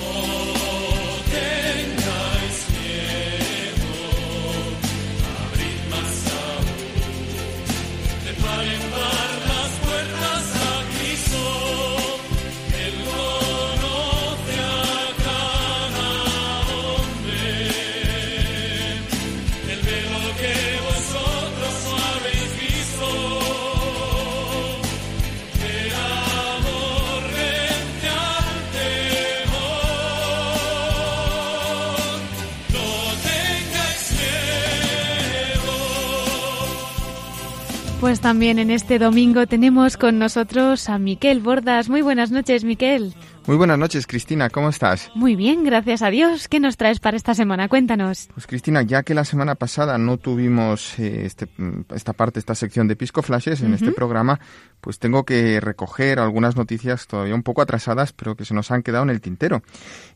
Pues 37.99 38.21
también 38.21 38.59
en 38.59 38.69
este 38.69 38.99
domingo 38.99 39.47
tenemos 39.47 39.97
con 39.97 40.19
nosotros 40.19 40.87
a 40.87 40.99
Miquel 40.99 41.41
Bordas. 41.41 41.89
Muy 41.89 42.03
buenas 42.03 42.29
noches, 42.29 42.63
Miquel. 42.63 43.15
Muy 43.47 43.57
buenas 43.57 43.79
noches, 43.79 44.05
Cristina. 44.05 44.51
¿Cómo 44.51 44.69
estás? 44.69 45.09
Muy 45.15 45.35
bien, 45.35 45.63
gracias 45.63 46.03
a 46.03 46.11
Dios. 46.11 46.47
¿Qué 46.47 46.59
nos 46.59 46.77
traes 46.77 46.99
para 46.99 47.17
esta 47.17 47.33
semana? 47.33 47.67
Cuéntanos. 47.69 48.29
Pues 48.35 48.45
Cristina, 48.45 48.83
ya 48.83 49.01
que 49.01 49.15
la 49.15 49.25
semana 49.25 49.55
pasada 49.55 49.97
no 49.97 50.17
tuvimos 50.17 50.99
eh, 50.99 51.25
este, 51.25 51.47
esta 51.95 52.13
parte, 52.13 52.37
esta 52.37 52.53
sección 52.53 52.87
de 52.87 52.95
Pisco 52.95 53.23
Flashes 53.23 53.61
en 53.61 53.73
este 53.73 53.91
programa, 53.91 54.39
pues 54.79 54.99
tengo 54.99 55.23
que 55.23 55.59
recoger 55.59 56.19
algunas 56.19 56.55
noticias 56.55 57.07
todavía 57.07 57.33
un 57.33 57.43
poco 57.43 57.63
atrasadas, 57.63 58.13
pero 58.13 58.35
que 58.35 58.45
se 58.45 58.53
nos 58.53 58.69
han 58.69 58.83
quedado 58.83 59.05
en 59.05 59.09
el 59.09 59.21
tintero. 59.21 59.63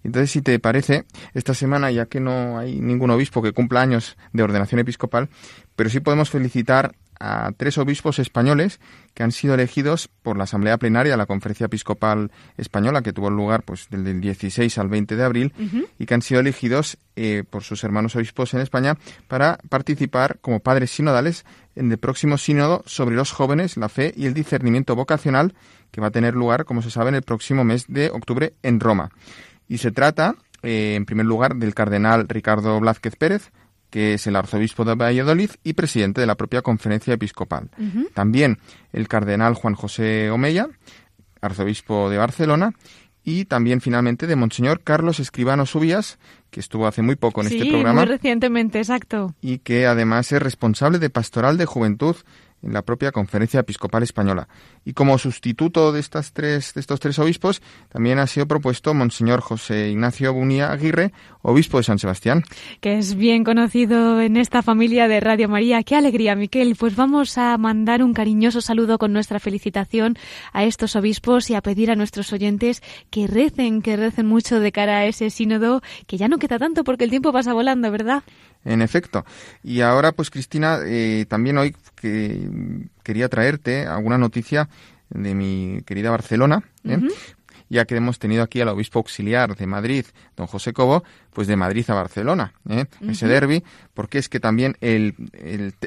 Entonces, 0.04 0.30
si 0.30 0.44
te 0.44 0.60
parece, 0.60 1.06
esta 1.34 1.56
semana, 1.56 1.90
ya 1.90 2.06
que 2.06 2.20
no 2.20 2.60
hay 2.60 2.80
ningún 2.80 3.10
obispo 3.10 3.42
que 3.42 3.54
cumpla 3.54 3.82
años 3.82 4.18
de 4.34 4.44
ordenación 4.44 4.80
episcopal, 4.80 5.30
pero 5.76 5.90
sí 5.90 6.00
podemos 6.00 6.30
felicitar 6.30 6.94
a 7.22 7.52
tres 7.56 7.78
obispos 7.78 8.18
españoles 8.18 8.80
que 9.14 9.22
han 9.22 9.32
sido 9.32 9.54
elegidos 9.54 10.10
por 10.24 10.38
la 10.38 10.46
Asamblea 10.46 10.78
Plenaria, 10.78 11.16
la 11.16 11.28
Conferencia 11.28 11.68
Episcopal 11.68 12.32
Española, 12.58 13.04
que 13.04 13.14
tuvo 13.14 13.30
lugar 13.30 13.62
pues 13.62 13.88
del 13.92 14.20
16 14.20 14.76
al 14.80 14.90
20 14.90 15.16
de 15.16 15.24
abril, 15.24 15.54
y 16.00 16.06
que 16.06 16.14
han 16.14 16.24
sido 16.24 16.40
elegidos 16.40 16.98
eh, 17.16 17.44
por 17.48 17.64
sus 17.64 17.84
hermanos 17.84 18.16
obispos 18.16 18.54
en 18.56 18.62
España 18.62 18.98
para 19.28 19.60
participar 19.70 20.40
como 20.42 20.62
padres 20.62 20.90
sinodales 20.90 21.46
en 21.76 21.92
el 21.92 22.00
próximo 22.00 22.38
sínodo 22.38 22.84
sobre 22.88 23.16
los 23.16 23.32
jóvenes, 23.32 23.78
la 23.78 23.90
fe 23.90 24.14
y 24.18 24.26
el 24.26 24.34
discernimiento 24.34 24.96
vocacional, 24.96 25.54
que 25.92 26.02
va 26.02 26.08
a 26.08 26.12
tener 26.12 26.34
lugar, 26.34 26.66
como 26.66 26.82
se 26.82 26.90
sabe, 26.90 27.10
en 27.10 27.16
el 27.16 27.22
próximo 27.22 27.64
mes 27.64 27.86
de 27.88 28.10
octubre 28.10 28.54
en 28.64 28.80
Roma. 28.80 29.12
Y 29.68 29.78
se 29.78 29.92
trata, 29.92 30.36
eh, 30.64 30.96
en 30.96 31.06
primer 31.06 31.28
lugar, 31.28 31.56
del 31.56 31.76
cardenal 31.76 32.28
Ricardo 32.28 32.80
Blázquez 32.80 33.16
Pérez, 33.16 33.52
que 33.92 34.16
es 34.16 34.26
el 34.26 34.36
arzobispo 34.36 34.84
de 34.86 34.96
Valladolid 34.96 35.52
y 35.64 35.74
presidente 35.74 36.22
de 36.22 36.28
la 36.28 36.36
propia 36.36 36.64
conferencia 36.64 37.14
episcopal. 37.14 37.70
También 38.16 38.58
el 38.94 39.08
cardenal 39.08 39.54
Juan 39.54 39.76
José 39.76 40.32
Omeya, 40.32 40.70
arzobispo 41.42 42.10
de 42.10 42.18
Barcelona, 42.18 42.74
y 43.24 43.46
también 43.46 43.82
finalmente 43.82 44.26
de 44.26 44.36
Monseñor 44.36 44.82
Carlos 44.82 45.20
Escribano 45.20 45.68
Subías, 45.68 46.18
que 46.50 46.60
estuvo 46.60 46.88
hace 46.88 47.04
muy 47.04 47.16
poco 47.16 47.42
en 47.42 47.48
este 47.48 47.66
programa. 47.70 48.02
Muy 48.02 48.10
recientemente, 48.10 48.80
exacto. 48.80 49.36
Y 49.42 49.60
que 49.60 49.86
además 49.86 50.32
es 50.32 50.42
responsable 50.42 50.98
de 50.98 51.10
pastoral 51.12 51.58
de 51.58 51.66
juventud 51.66 52.16
en 52.64 52.74
la 52.74 52.82
propia 52.82 53.12
Conferencia 53.12 53.60
Episcopal 53.60 54.04
Española. 54.04 54.48
Y 54.86 54.94
como 54.94 55.18
sustituto 55.18 55.92
de, 55.92 56.00
estas 56.00 56.34
tres, 56.34 56.74
de 56.74 56.82
estos 56.82 57.00
tres 57.00 57.20
obispos, 57.20 57.62
también 57.90 58.20
ha 58.20 58.28
sido 58.28 58.48
propuesto 58.48 58.94
Monseñor 58.94 59.42
José 59.42 59.90
Ignacio 59.90 60.34
Bunía 60.34 60.72
Aguirre, 60.72 61.12
obispo 61.42 61.78
de 61.78 61.84
San 61.84 62.00
Sebastián. 62.00 62.44
Que 62.80 62.98
es 62.98 63.16
bien 63.16 63.44
conocido 63.44 64.22
en 64.22 64.38
esta 64.38 64.62
familia 64.62 65.08
de 65.08 65.20
Radio 65.20 65.50
María. 65.50 65.84
¡Qué 65.84 65.96
alegría, 65.96 66.36
Miquel! 66.36 66.76
Pues 66.76 66.96
vamos 66.96 67.38
a 67.38 67.58
mandar 67.58 68.04
un 68.04 68.14
cariñoso 68.14 68.62
saludo 68.62 68.98
con 68.98 69.14
nuestra 69.14 69.40
felicitación 69.40 70.18
a 70.54 70.64
estos 70.64 70.96
obispos 70.96 71.50
y 71.50 71.56
a 71.56 71.62
pedir 71.62 71.92
a 71.92 71.96
nuestros 71.96 72.32
oyentes 72.34 72.82
que 73.10 73.28
recen, 73.28 73.82
que 73.82 73.98
recen 73.98 74.28
mucho 74.28 74.60
de 74.60 74.72
cara 74.72 75.00
a 75.00 75.06
ese 75.06 75.30
sínodo, 75.30 75.82
que 76.08 76.18
ya 76.18 76.28
no 76.28 76.38
queda 76.38 76.60
tanto 76.60 76.84
porque 76.84 77.04
el 77.04 77.10
tiempo 77.10 77.32
pasa 77.32 77.54
volando, 77.54 77.92
¿verdad? 77.92 78.24
En 78.64 78.82
efecto. 78.82 79.26
Y 79.64 79.82
ahora, 79.82 80.12
pues 80.12 80.30
Cristina, 80.30 80.80
eh, 80.86 81.26
también 81.28 81.58
hoy 81.58 81.76
que 81.96 82.48
quería 83.04 83.28
traerte 83.28 83.88
alguna 83.88 84.18
noticia 84.18 84.70
de 85.10 85.36
mi 85.36 85.82
querida 85.86 86.12
Barcelona, 86.12 86.64
¿eh? 86.84 87.00
ya 87.70 87.86
que 87.86 87.96
hemos 87.96 88.20
tenido 88.20 88.44
aquí 88.44 88.60
al 88.62 88.68
obispo 88.70 89.00
auxiliar 89.00 89.56
de 89.56 89.66
Madrid, 89.66 90.06
don 90.36 90.46
José 90.48 90.74
Cobo, 90.74 91.04
pues 91.34 91.48
de 91.48 91.56
Madrid 91.56 91.90
a 91.90 91.94
Barcelona, 91.94 92.54
¿eh? 92.70 92.86
ese 93.08 93.28
derby, 93.28 93.64
porque 93.94 94.18
es 94.18 94.30
que 94.30 94.40
también 94.40 94.76
el, 94.82 95.16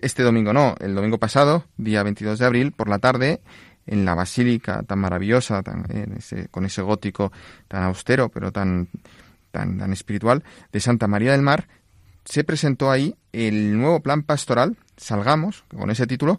este 0.01 0.23
domingo, 0.23 0.53
no, 0.53 0.75
el 0.81 0.95
domingo 0.95 1.19
pasado, 1.19 1.65
día 1.77 2.03
22 2.03 2.39
de 2.39 2.47
abril, 2.47 2.73
por 2.73 2.89
la 2.89 2.99
tarde, 2.99 3.41
en 3.87 4.05
la 4.05 4.15
basílica 4.15 4.83
tan 4.83 4.99
maravillosa, 4.99 5.63
tan, 5.63 5.85
con 6.51 6.65
ese 6.65 6.83
gótico 6.83 7.33
tan 7.69 7.83
austero, 7.83 8.31
pero 8.31 8.51
tan, 8.51 8.89
tan, 9.51 9.79
tan 9.79 9.93
espiritual, 9.93 10.43
de 10.73 10.81
Santa 10.81 11.07
María 11.07 11.33
del 11.33 11.43
Mar, 11.43 11.69
se 12.25 12.45
presentó 12.45 12.91
ahí 12.91 13.17
el 13.33 13.79
nuevo 13.79 14.01
plan 14.01 14.23
pastoral, 14.23 14.77
Salgamos, 14.97 15.65
con 15.77 15.91
ese 15.91 16.07
título, 16.07 16.39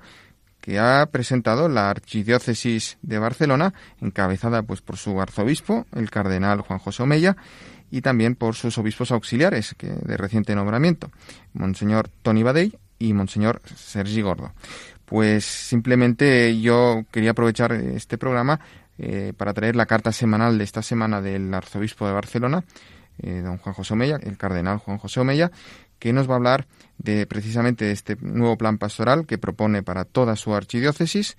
que 0.62 0.80
ha 0.80 1.06
presentado 1.12 1.70
la 1.70 1.90
Archidiócesis 1.90 2.98
de 3.02 3.20
Barcelona, 3.20 3.74
encabezada 4.02 4.64
pues 4.64 4.82
por 4.82 4.98
su 4.98 5.22
arzobispo, 5.22 5.86
el 5.94 6.10
cardenal 6.10 6.62
Juan 6.62 6.80
José 6.80 7.04
Omeya, 7.04 7.38
y 7.92 8.02
también 8.02 8.36
por 8.36 8.56
sus 8.56 8.78
obispos 8.78 9.12
auxiliares, 9.12 9.76
que 9.78 9.88
de 9.88 10.18
reciente 10.18 10.56
nombramiento, 10.56 11.12
Monseñor 11.54 12.10
Tony 12.24 12.42
Badey 12.42 12.74
y 12.98 13.14
Monseñor 13.14 13.62
Sergi 13.76 14.22
Gordo. 14.22 14.54
Pues 15.06 15.46
simplemente 15.46 16.60
yo 16.60 17.06
quería 17.12 17.32
aprovechar 17.32 17.74
este 17.74 18.18
programa 18.18 18.60
eh, 18.98 19.34
para 19.38 19.54
traer 19.54 19.76
la 19.76 19.86
carta 19.86 20.12
semanal 20.12 20.58
de 20.58 20.64
esta 20.64 20.82
semana 20.82 21.22
del 21.22 21.54
arzobispo 21.54 22.08
de 22.08 22.14
Barcelona, 22.14 22.64
eh, 23.22 23.41
don 23.41 23.57
Juan 23.57 23.74
José 23.74 23.93
Omeya, 23.93 24.20
el 24.22 24.38
cardenal 24.38 24.78
Juan 24.78 24.97
José 24.97 25.20
Omeya, 25.20 25.51
que 25.99 26.13
nos 26.13 26.30
va 26.30 26.34
a 26.34 26.38
hablar 26.38 26.68
de 26.97 27.26
precisamente 27.26 27.86
de 27.86 27.91
este 27.91 28.18
nuevo 28.20 28.57
plan 28.57 28.78
pastoral 28.78 29.26
que 29.26 29.38
propone 29.38 29.84
para 29.84 30.05
toda 30.05 30.36
su 30.36 30.53
archidiócesis 30.53 31.38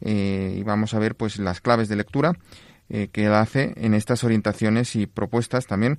eh, 0.00 0.54
y 0.56 0.62
vamos 0.62 0.94
a 0.94 0.98
ver 0.98 1.14
pues 1.14 1.38
las 1.38 1.60
claves 1.60 1.88
de 1.88 1.96
lectura 1.96 2.32
eh, 2.88 3.08
que 3.12 3.26
él 3.26 3.34
hace 3.34 3.72
en 3.76 3.94
estas 3.94 4.24
orientaciones 4.24 4.96
y 4.96 5.06
propuestas 5.06 5.66
también 5.66 5.98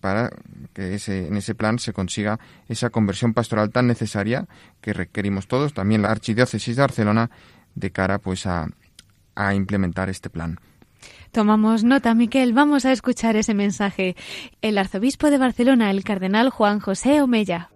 para 0.00 0.30
que 0.72 0.94
ese, 0.94 1.28
en 1.28 1.36
ese 1.36 1.54
plan 1.54 1.78
se 1.78 1.92
consiga 1.92 2.40
esa 2.68 2.90
conversión 2.90 3.34
pastoral 3.34 3.70
tan 3.70 3.86
necesaria 3.86 4.46
que 4.80 4.92
requerimos 4.92 5.46
todos, 5.46 5.74
también 5.74 6.02
la 6.02 6.10
Archidiócesis 6.10 6.76
de 6.76 6.82
Barcelona, 6.82 7.30
de 7.74 7.90
cara 7.92 8.18
pues 8.18 8.46
a, 8.46 8.68
a 9.34 9.54
implementar 9.54 10.08
este 10.08 10.30
plan. 10.30 10.58
Tomamos 11.32 11.82
nota, 11.82 12.14
Miquel. 12.14 12.52
Vamos 12.52 12.84
a 12.84 12.92
escuchar 12.92 13.36
ese 13.36 13.54
mensaje. 13.54 14.16
El 14.60 14.76
arzobispo 14.76 15.30
de 15.30 15.38
Barcelona, 15.38 15.90
el 15.90 16.04
cardenal 16.04 16.50
Juan 16.50 16.78
José 16.78 17.22
Omella. 17.22 17.70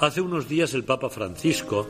Hace 0.00 0.20
unos 0.20 0.48
días 0.48 0.74
el 0.74 0.82
Papa 0.82 1.10
Francisco 1.10 1.86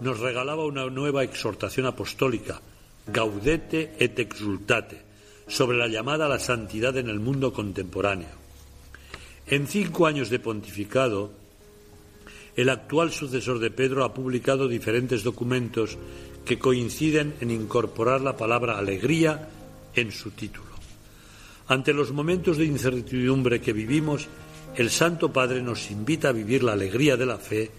nos 0.00 0.20
regalaba 0.20 0.66
una 0.66 0.84
nueva 0.90 1.24
exhortación 1.24 1.86
apostólica, 1.86 2.60
Gaudete 3.06 3.96
et 3.98 4.18
exultate, 4.18 5.00
sobre 5.48 5.78
la 5.78 5.88
llamada 5.88 6.26
a 6.26 6.28
la 6.28 6.38
santidad 6.38 6.94
en 6.98 7.08
el 7.08 7.20
mundo 7.20 7.54
contemporáneo. 7.54 8.36
En 9.46 9.66
cinco 9.66 10.06
años 10.06 10.28
de 10.28 10.40
pontificado, 10.40 11.45
el 12.56 12.70
actual 12.70 13.12
sucesor 13.12 13.58
de 13.58 13.70
Pedro 13.70 14.02
ha 14.02 14.14
publicado 14.14 14.66
diferentes 14.66 15.22
documentos 15.22 15.98
que 16.44 16.58
coinciden 16.58 17.34
en 17.40 17.50
incorporar 17.50 18.22
la 18.22 18.36
palabra 18.36 18.78
alegría 18.78 19.48
en 19.94 20.10
su 20.10 20.30
título. 20.30 20.66
Ante 21.68 21.92
los 21.92 22.12
momentos 22.12 22.56
de 22.56 22.64
incertidumbre 22.64 23.60
que 23.60 23.72
vivimos, 23.72 24.28
el 24.74 24.90
Santo 24.90 25.32
Padre 25.32 25.60
nos 25.62 25.90
invita 25.90 26.28
a 26.28 26.32
vivir 26.32 26.62
la 26.62 26.72
alegría 26.72 27.16
de 27.16 27.26
la 27.26 27.38
fe 27.38 27.70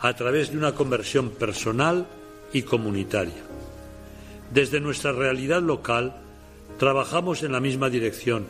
a 0.00 0.14
través 0.14 0.50
de 0.50 0.58
una 0.58 0.74
conversión 0.74 1.30
personal 1.30 2.06
y 2.52 2.62
comunitaria. 2.62 3.42
Desde 4.52 4.80
nuestra 4.80 5.12
realidad 5.12 5.62
local 5.62 6.16
trabajamos 6.78 7.42
en 7.42 7.52
la 7.52 7.60
misma 7.60 7.90
dirección. 7.90 8.46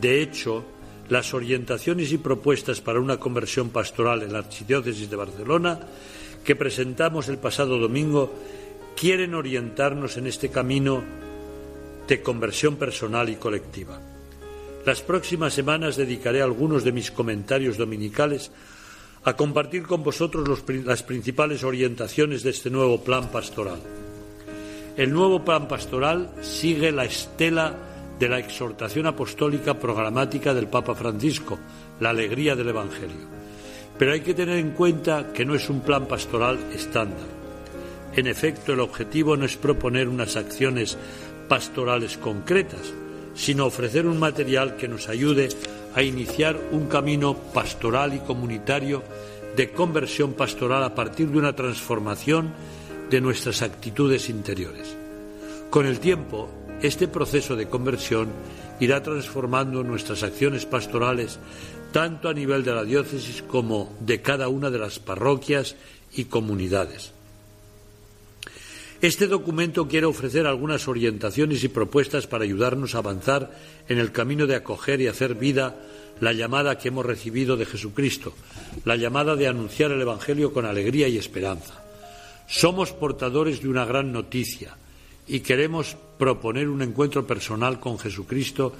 De 0.00 0.22
hecho, 0.22 0.64
las 1.10 1.34
orientaciones 1.34 2.12
y 2.12 2.18
propuestas 2.18 2.80
para 2.80 3.00
una 3.00 3.18
conversión 3.18 3.70
pastoral 3.70 4.22
en 4.22 4.32
la 4.32 4.38
Archidiócesis 4.38 5.10
de 5.10 5.16
Barcelona 5.16 5.80
que 6.44 6.56
presentamos 6.56 7.28
el 7.28 7.38
pasado 7.38 7.78
domingo 7.78 8.32
quieren 8.96 9.34
orientarnos 9.34 10.16
en 10.16 10.26
este 10.26 10.50
camino 10.50 11.02
de 12.06 12.22
conversión 12.22 12.76
personal 12.76 13.28
y 13.28 13.36
colectiva. 13.36 14.00
Las 14.86 15.02
próximas 15.02 15.52
semanas 15.52 15.96
dedicaré 15.96 16.42
algunos 16.42 16.84
de 16.84 16.92
mis 16.92 17.10
comentarios 17.10 17.76
dominicales 17.76 18.50
a 19.24 19.34
compartir 19.34 19.82
con 19.82 20.02
vosotros 20.02 20.64
las 20.84 21.02
principales 21.02 21.62
orientaciones 21.62 22.42
de 22.42 22.50
este 22.50 22.70
nuevo 22.70 23.02
plan 23.02 23.28
pastoral. 23.30 23.80
El 24.96 25.12
nuevo 25.12 25.44
plan 25.44 25.68
pastoral 25.68 26.30
sigue 26.40 26.92
la 26.92 27.04
estela 27.04 27.89
de 28.20 28.28
la 28.28 28.38
exhortación 28.38 29.06
apostólica 29.06 29.74
programática 29.74 30.52
del 30.52 30.68
Papa 30.68 30.94
Francisco, 30.94 31.58
la 32.00 32.10
alegría 32.10 32.54
del 32.54 32.68
Evangelio. 32.68 33.26
Pero 33.98 34.12
hay 34.12 34.20
que 34.20 34.34
tener 34.34 34.58
en 34.58 34.72
cuenta 34.72 35.32
que 35.32 35.46
no 35.46 35.54
es 35.54 35.70
un 35.70 35.80
plan 35.80 36.06
pastoral 36.06 36.58
estándar. 36.74 37.26
En 38.14 38.26
efecto, 38.26 38.74
el 38.74 38.80
objetivo 38.80 39.38
no 39.38 39.46
es 39.46 39.56
proponer 39.56 40.06
unas 40.06 40.36
acciones 40.36 40.98
pastorales 41.48 42.18
concretas, 42.18 42.92
sino 43.34 43.64
ofrecer 43.64 44.06
un 44.06 44.18
material 44.18 44.76
que 44.76 44.86
nos 44.86 45.08
ayude 45.08 45.48
a 45.94 46.02
iniciar 46.02 46.58
un 46.72 46.88
camino 46.88 47.34
pastoral 47.34 48.12
y 48.14 48.18
comunitario 48.18 49.02
de 49.56 49.70
conversión 49.70 50.34
pastoral 50.34 50.84
a 50.84 50.94
partir 50.94 51.28
de 51.28 51.38
una 51.38 51.56
transformación 51.56 52.52
de 53.08 53.20
nuestras 53.22 53.62
actitudes 53.62 54.28
interiores. 54.28 54.94
Con 55.70 55.86
el 55.86 56.00
tiempo, 56.00 56.59
este 56.82 57.08
proceso 57.08 57.56
de 57.56 57.68
conversión 57.68 58.28
irá 58.80 59.02
transformando 59.02 59.82
nuestras 59.84 60.22
acciones 60.22 60.64
pastorales 60.64 61.38
tanto 61.92 62.28
a 62.28 62.34
nivel 62.34 62.64
de 62.64 62.74
la 62.74 62.84
diócesis 62.84 63.42
como 63.42 63.94
de 64.00 64.22
cada 64.22 64.48
una 64.48 64.70
de 64.70 64.78
las 64.78 64.98
parroquias 64.98 65.76
y 66.14 66.24
comunidades. 66.24 67.12
Este 69.02 69.26
documento 69.26 69.88
quiere 69.88 70.06
ofrecer 70.06 70.46
algunas 70.46 70.86
orientaciones 70.86 71.64
y 71.64 71.68
propuestas 71.68 72.26
para 72.26 72.44
ayudarnos 72.44 72.94
a 72.94 72.98
avanzar 72.98 73.50
en 73.88 73.98
el 73.98 74.12
camino 74.12 74.46
de 74.46 74.56
acoger 74.56 75.00
y 75.00 75.06
hacer 75.06 75.34
vida 75.34 75.76
la 76.20 76.34
llamada 76.34 76.76
que 76.76 76.88
hemos 76.88 77.06
recibido 77.06 77.56
de 77.56 77.64
Jesucristo, 77.64 78.34
la 78.84 78.96
llamada 78.96 79.36
de 79.36 79.48
anunciar 79.48 79.90
el 79.90 80.02
Evangelio 80.02 80.52
con 80.52 80.66
alegría 80.66 81.08
y 81.08 81.16
esperanza. 81.16 81.82
Somos 82.46 82.92
portadores 82.92 83.62
de 83.62 83.68
una 83.68 83.86
gran 83.86 84.12
noticia 84.12 84.76
y 85.30 85.40
queremos 85.40 85.96
proponer 86.18 86.68
un 86.68 86.82
encuentro 86.82 87.24
personal 87.24 87.78
con 87.78 88.00
Jesucristo 88.00 88.72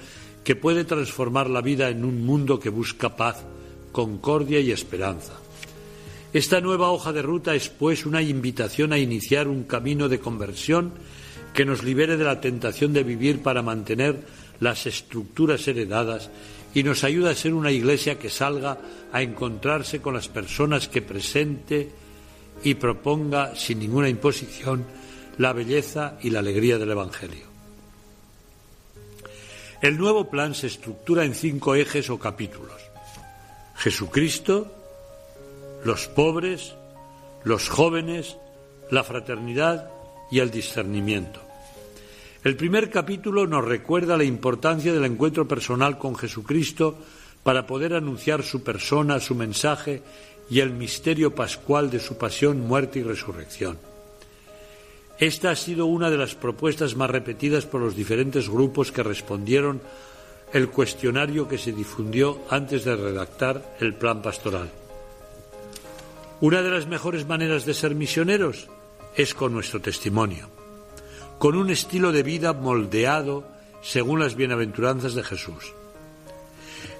que 0.42 0.56
puede 0.56 0.84
transformar 0.84 1.48
la 1.48 1.60
vida 1.60 1.88
en 1.88 2.04
un 2.04 2.26
mundo 2.26 2.58
que 2.58 2.70
busca 2.70 3.14
paz, 3.14 3.44
concordia 3.92 4.58
y 4.58 4.72
esperanza. 4.72 5.34
Esta 6.32 6.60
nueva 6.60 6.90
hoja 6.90 7.12
de 7.12 7.22
ruta 7.22 7.54
es, 7.54 7.68
pues, 7.68 8.04
una 8.04 8.20
invitación 8.20 8.92
a 8.92 8.98
iniciar 8.98 9.46
un 9.46 9.62
camino 9.62 10.08
de 10.08 10.18
conversión 10.18 10.92
que 11.54 11.64
nos 11.64 11.84
libere 11.84 12.16
de 12.16 12.24
la 12.24 12.40
tentación 12.40 12.92
de 12.92 13.04
vivir 13.04 13.42
para 13.42 13.62
mantener 13.62 14.20
las 14.58 14.86
estructuras 14.86 15.66
heredadas 15.68 16.30
y 16.74 16.82
nos 16.82 17.04
ayuda 17.04 17.30
a 17.30 17.36
ser 17.36 17.54
una 17.54 17.70
iglesia 17.70 18.18
que 18.18 18.28
salga 18.28 18.78
a 19.12 19.22
encontrarse 19.22 20.00
con 20.00 20.14
las 20.14 20.28
personas 20.28 20.88
que 20.88 21.02
presente 21.02 21.90
y 22.64 22.74
proponga 22.74 23.54
sin 23.54 23.78
ninguna 23.78 24.08
imposición 24.08 24.84
la 25.40 25.54
belleza 25.54 26.18
y 26.20 26.28
la 26.28 26.40
alegría 26.40 26.76
del 26.76 26.90
Evangelio. 26.90 27.46
El 29.80 29.96
nuevo 29.96 30.28
plan 30.28 30.54
se 30.54 30.66
estructura 30.66 31.24
en 31.24 31.34
cinco 31.34 31.74
ejes 31.74 32.10
o 32.10 32.18
capítulos. 32.18 32.76
Jesucristo, 33.74 34.70
los 35.82 36.08
pobres, 36.08 36.74
los 37.44 37.70
jóvenes, 37.70 38.36
la 38.90 39.02
fraternidad 39.02 39.90
y 40.30 40.40
el 40.40 40.50
discernimiento. 40.50 41.40
El 42.44 42.54
primer 42.56 42.90
capítulo 42.90 43.46
nos 43.46 43.64
recuerda 43.64 44.18
la 44.18 44.24
importancia 44.24 44.92
del 44.92 45.06
encuentro 45.06 45.48
personal 45.48 45.96
con 45.96 46.16
Jesucristo 46.16 46.98
para 47.42 47.66
poder 47.66 47.94
anunciar 47.94 48.42
su 48.42 48.62
persona, 48.62 49.18
su 49.20 49.34
mensaje 49.34 50.02
y 50.50 50.60
el 50.60 50.72
misterio 50.72 51.34
pascual 51.34 51.90
de 51.90 51.98
su 51.98 52.18
pasión, 52.18 52.60
muerte 52.60 52.98
y 52.98 53.04
resurrección. 53.04 53.89
Esta 55.20 55.50
ha 55.50 55.56
sido 55.56 55.84
una 55.84 56.08
de 56.08 56.16
las 56.16 56.34
propuestas 56.34 56.96
más 56.96 57.10
repetidas 57.10 57.66
por 57.66 57.82
los 57.82 57.94
diferentes 57.94 58.48
grupos 58.48 58.90
que 58.90 59.02
respondieron 59.02 59.82
el 60.54 60.70
cuestionario 60.70 61.46
que 61.46 61.58
se 61.58 61.72
difundió 61.72 62.40
antes 62.48 62.84
de 62.84 62.96
redactar 62.96 63.76
el 63.80 63.92
plan 63.92 64.22
pastoral. 64.22 64.70
Una 66.40 66.62
de 66.62 66.70
las 66.70 66.86
mejores 66.86 67.26
maneras 67.26 67.66
de 67.66 67.74
ser 67.74 67.94
misioneros 67.94 68.68
es 69.14 69.34
con 69.34 69.52
nuestro 69.52 69.82
testimonio, 69.82 70.48
con 71.38 71.54
un 71.54 71.68
estilo 71.68 72.12
de 72.12 72.22
vida 72.22 72.54
moldeado 72.54 73.44
según 73.82 74.20
las 74.20 74.36
bienaventuranzas 74.36 75.14
de 75.14 75.22
Jesús. 75.22 75.74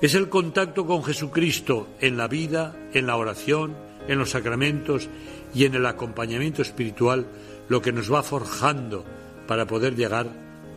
Es 0.03 0.15
el 0.15 0.29
contacto 0.29 0.85
con 0.85 1.03
Jesucristo 1.05 1.89
en 2.01 2.19
la 2.19 2.29
vida, 2.29 2.77
en 2.93 3.07
la 3.07 3.17
oración, 3.17 3.75
en 4.09 4.19
los 4.19 4.31
sacramentos 4.31 5.09
y 5.55 5.65
en 5.65 5.75
el 5.75 5.87
acompañamiento 5.87 6.61
espiritual 6.61 7.27
lo 7.71 7.81
que 7.81 7.93
nos 7.93 8.13
va 8.13 8.23
forjando 8.23 9.05
para 9.47 9.65
poder 9.65 9.95
llegar 9.95 10.27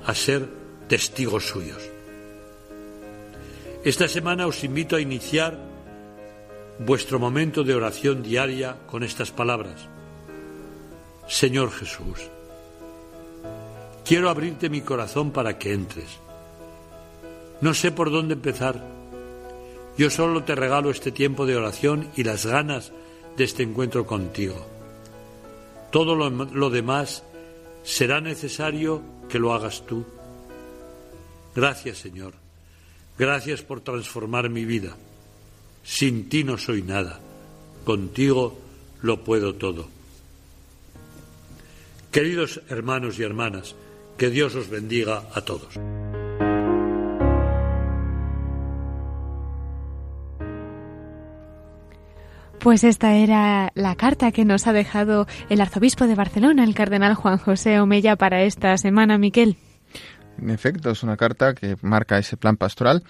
a 0.05 0.13
ser 0.13 0.47
testigos 0.87 1.47
suyos. 1.47 1.81
Esta 3.83 4.07
semana 4.07 4.45
os 4.45 4.63
invito 4.63 4.95
a 4.95 5.01
iniciar 5.01 5.57
vuestro 6.77 7.17
momento 7.17 7.63
de 7.63 7.73
oración 7.73 8.21
diaria 8.21 8.77
con 8.85 9.01
estas 9.03 9.31
palabras. 9.31 9.89
Señor 11.27 11.71
Jesús, 11.71 12.29
quiero 14.05 14.29
abrirte 14.29 14.69
mi 14.69 14.81
corazón 14.81 15.31
para 15.31 15.57
que 15.57 15.73
entres. 15.73 16.19
No 17.59 17.73
sé 17.73 17.91
por 17.91 18.11
dónde 18.11 18.35
empezar. 18.35 18.85
Yo 19.97 20.11
solo 20.11 20.43
te 20.43 20.53
regalo 20.53 20.91
este 20.91 21.11
tiempo 21.11 21.47
de 21.47 21.57
oración 21.57 22.07
y 22.15 22.23
las 22.23 22.45
ganas 22.45 22.91
de 23.35 23.45
este 23.45 23.63
encuentro 23.63 24.05
contigo. 24.05 24.72
Todo 25.93 26.15
lo, 26.15 26.27
lo 26.31 26.71
demás 26.71 27.23
será 27.83 28.19
necesario 28.19 29.03
que 29.29 29.37
lo 29.37 29.53
hagas 29.53 29.85
tú. 29.85 30.03
Gracias, 31.55 31.99
Señor. 31.99 32.33
Gracias 33.19 33.61
por 33.61 33.81
transformar 33.81 34.49
mi 34.49 34.65
vida. 34.65 34.97
Sin 35.83 36.29
ti 36.29 36.43
no 36.43 36.57
soy 36.57 36.81
nada, 36.81 37.19
contigo 37.85 38.57
lo 39.03 39.23
puedo 39.23 39.53
todo. 39.53 39.87
Queridos 42.11 42.61
hermanos 42.69 43.19
y 43.19 43.23
hermanas, 43.23 43.75
que 44.17 44.31
Dios 44.31 44.55
os 44.55 44.69
bendiga 44.69 45.29
a 45.35 45.41
todos. 45.41 45.77
Pues 52.64 52.86
esta 52.86 53.16
era 53.16 53.74
la 53.76 53.95
carta 53.95 54.32
que 54.32 54.45
nos 54.45 54.68
ha 54.68 54.72
dejado 54.72 55.28
el 55.49 55.59
arzobispo 55.59 56.07
de 56.07 56.16
Barcelona, 56.16 56.64
el 56.64 56.74
cardenal 56.74 57.14
Juan 57.14 57.38
José 57.38 57.78
Omeya, 57.82 58.16
para 58.16 58.43
esta 58.43 58.78
semana, 58.78 59.18
Miquel. 59.18 59.57
En 60.41 60.49
efecto, 60.49 60.91
es 60.91 61.03
una 61.03 61.18
carta 61.18 61.55
que 61.55 61.76
marca 61.82 62.18
ese 62.18 62.38
plan 62.38 62.55
pastoral 62.55 63.03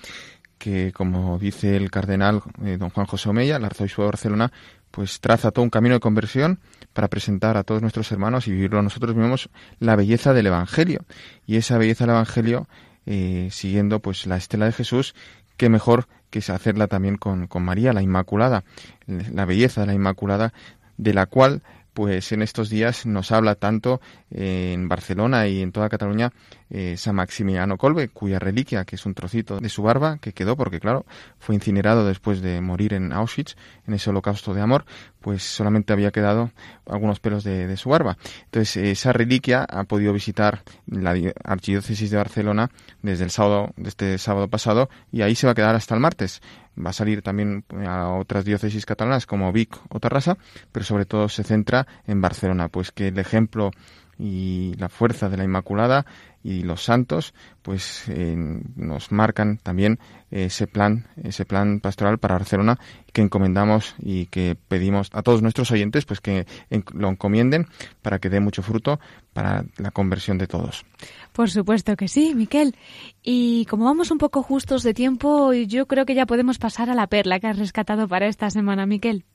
que, 0.57 0.91
como 0.91 1.37
dice 1.37 1.75
el 1.75 1.91
cardenal 1.91 2.41
eh, 2.65 2.77
don 2.79 2.89
Juan 2.89 3.05
José 3.05 3.29
Omeya, 3.29 3.57
el 3.57 3.65
arzobispo 3.65 4.01
de 4.01 4.07
Barcelona, 4.07 4.51
pues 4.89 5.19
traza 5.19 5.51
todo 5.51 5.61
un 5.61 5.69
camino 5.69 5.93
de 5.93 5.99
conversión 5.99 6.59
para 6.91 7.07
presentar 7.07 7.55
a 7.55 7.63
todos 7.63 7.83
nuestros 7.83 8.11
hermanos 8.11 8.47
y 8.47 8.53
vivirlo 8.53 8.81
nosotros 8.81 9.15
mismos 9.15 9.51
la 9.77 9.95
belleza 9.95 10.33
del 10.33 10.47
Evangelio. 10.47 11.05
Y 11.45 11.57
esa 11.57 11.77
belleza 11.77 12.05
del 12.05 12.15
Evangelio, 12.15 12.67
eh, 13.05 13.49
siguiendo 13.51 13.99
pues 13.99 14.25
la 14.25 14.35
estela 14.35 14.65
de 14.65 14.71
Jesús, 14.71 15.13
qué 15.57 15.69
mejor 15.69 16.07
que 16.33 16.39
hacerla 16.51 16.87
también 16.87 17.17
con, 17.17 17.45
con 17.45 17.63
María, 17.63 17.93
la 17.93 18.01
Inmaculada, 18.01 18.63
la 19.07 19.45
belleza 19.45 19.81
de 19.81 19.87
la 19.87 19.93
Inmaculada, 19.93 20.53
de 20.97 21.13
la 21.13 21.25
cual 21.25 21.61
pues 21.93 22.31
en 22.31 22.41
estos 22.41 22.69
días 22.69 23.05
nos 23.05 23.31
habla 23.31 23.55
tanto 23.55 24.01
en 24.31 24.89
Barcelona 24.89 25.47
y 25.47 25.61
en 25.61 25.71
toda 25.71 25.89
Cataluña 25.89 26.31
eh, 26.75 26.97
San 26.97 27.13
Maximiano 27.15 27.77
Colbe, 27.77 28.09
cuya 28.09 28.39
reliquia, 28.39 28.83
que 28.83 28.95
es 28.95 29.05
un 29.05 29.13
trocito 29.13 29.59
de 29.59 29.69
su 29.69 29.83
barba, 29.83 30.17
que 30.17 30.33
quedó 30.33 30.57
porque, 30.57 30.79
claro, 30.79 31.05
fue 31.37 31.53
incinerado 31.53 32.07
después 32.07 32.41
de 32.41 32.61
morir 32.61 32.95
en 32.95 33.13
Auschwitz, 33.13 33.55
en 33.85 33.93
ese 33.93 34.09
holocausto 34.09 34.55
de 34.55 34.61
amor, 34.61 34.83
pues 35.21 35.43
solamente 35.43 35.93
había 35.93 36.09
quedado 36.09 36.49
algunos 36.87 37.19
pelos 37.19 37.43
de, 37.43 37.77
su 37.77 37.89
barba. 37.89 38.17
Entonces, 38.45 38.75
esa 38.77 39.13
reliquia 39.13 39.67
ha 39.69 39.83
podido 39.83 40.13
visitar 40.13 40.63
la 40.87 41.15
Archidiócesis 41.43 42.09
de 42.09 42.17
Barcelona 42.17 42.71
desde 43.03 43.23
el 43.23 43.29
sábado, 43.29 43.69
de 43.77 43.89
este 43.89 44.17
sábado 44.17 44.47
pasado, 44.47 44.89
y 45.11 45.21
ahí 45.21 45.35
se 45.35 45.45
va 45.45 45.51
a 45.51 45.55
quedar 45.55 45.75
hasta 45.75 45.93
el 45.93 46.01
martes 46.01 46.41
va 46.75 46.89
a 46.89 46.93
salir 46.93 47.21
también 47.21 47.63
a 47.85 48.09
otras 48.15 48.45
diócesis 48.45 48.83
catalanas 48.85 49.27
como 49.27 49.51
Vic 49.51 49.77
o 49.89 49.99
Tarrasa, 49.99 50.39
pero 50.71 50.83
sobre 50.83 51.05
todo 51.05 51.29
se 51.29 51.43
centra 51.43 51.85
en 52.07 52.19
Barcelona, 52.19 52.67
pues 52.67 52.91
que 52.91 53.09
el 53.09 53.19
ejemplo 53.19 53.69
y 54.17 54.73
la 54.77 54.89
fuerza 54.89 55.29
de 55.29 55.37
la 55.37 55.43
Inmaculada 55.43 56.05
y 56.43 56.63
los 56.63 56.83
santos 56.83 57.33
pues 57.61 58.03
eh, 58.09 58.35
nos 58.75 59.11
marcan 59.11 59.57
también 59.57 59.97
ese 60.29 60.67
plan 60.67 61.07
ese 61.23 61.45
plan 61.45 61.79
pastoral 61.79 62.17
para 62.17 62.35
Barcelona 62.35 62.79
que 63.13 63.21
encomendamos 63.21 63.95
y 63.99 64.25
que 64.25 64.57
pedimos 64.67 65.09
a 65.13 65.21
todos 65.21 65.41
nuestros 65.41 65.71
oyentes 65.71 66.05
pues 66.05 66.19
que 66.19 66.45
lo 66.93 67.09
encomienden 67.09 67.67
para 68.01 68.19
que 68.19 68.29
dé 68.29 68.39
mucho 68.39 68.61
fruto 68.61 68.99
para 69.33 69.65
la 69.77 69.91
conversión 69.91 70.37
de 70.37 70.47
todos. 70.47 70.85
Por 71.31 71.49
supuesto 71.49 71.95
que 71.95 72.07
sí, 72.07 72.35
Miquel. 72.35 72.75
Y 73.23 73.65
como 73.65 73.85
vamos 73.85 74.11
un 74.11 74.17
poco 74.17 74.43
justos 74.43 74.83
de 74.83 74.93
tiempo, 74.93 75.53
yo 75.53 75.87
creo 75.87 76.05
que 76.05 76.15
ya 76.15 76.25
podemos 76.25 76.59
pasar 76.59 76.89
a 76.89 76.95
la 76.95 77.07
perla 77.07 77.39
que 77.39 77.47
has 77.47 77.57
rescatado 77.57 78.07
para 78.07 78.27
esta 78.27 78.49
semana, 78.49 78.85
Miquel. 78.85 79.25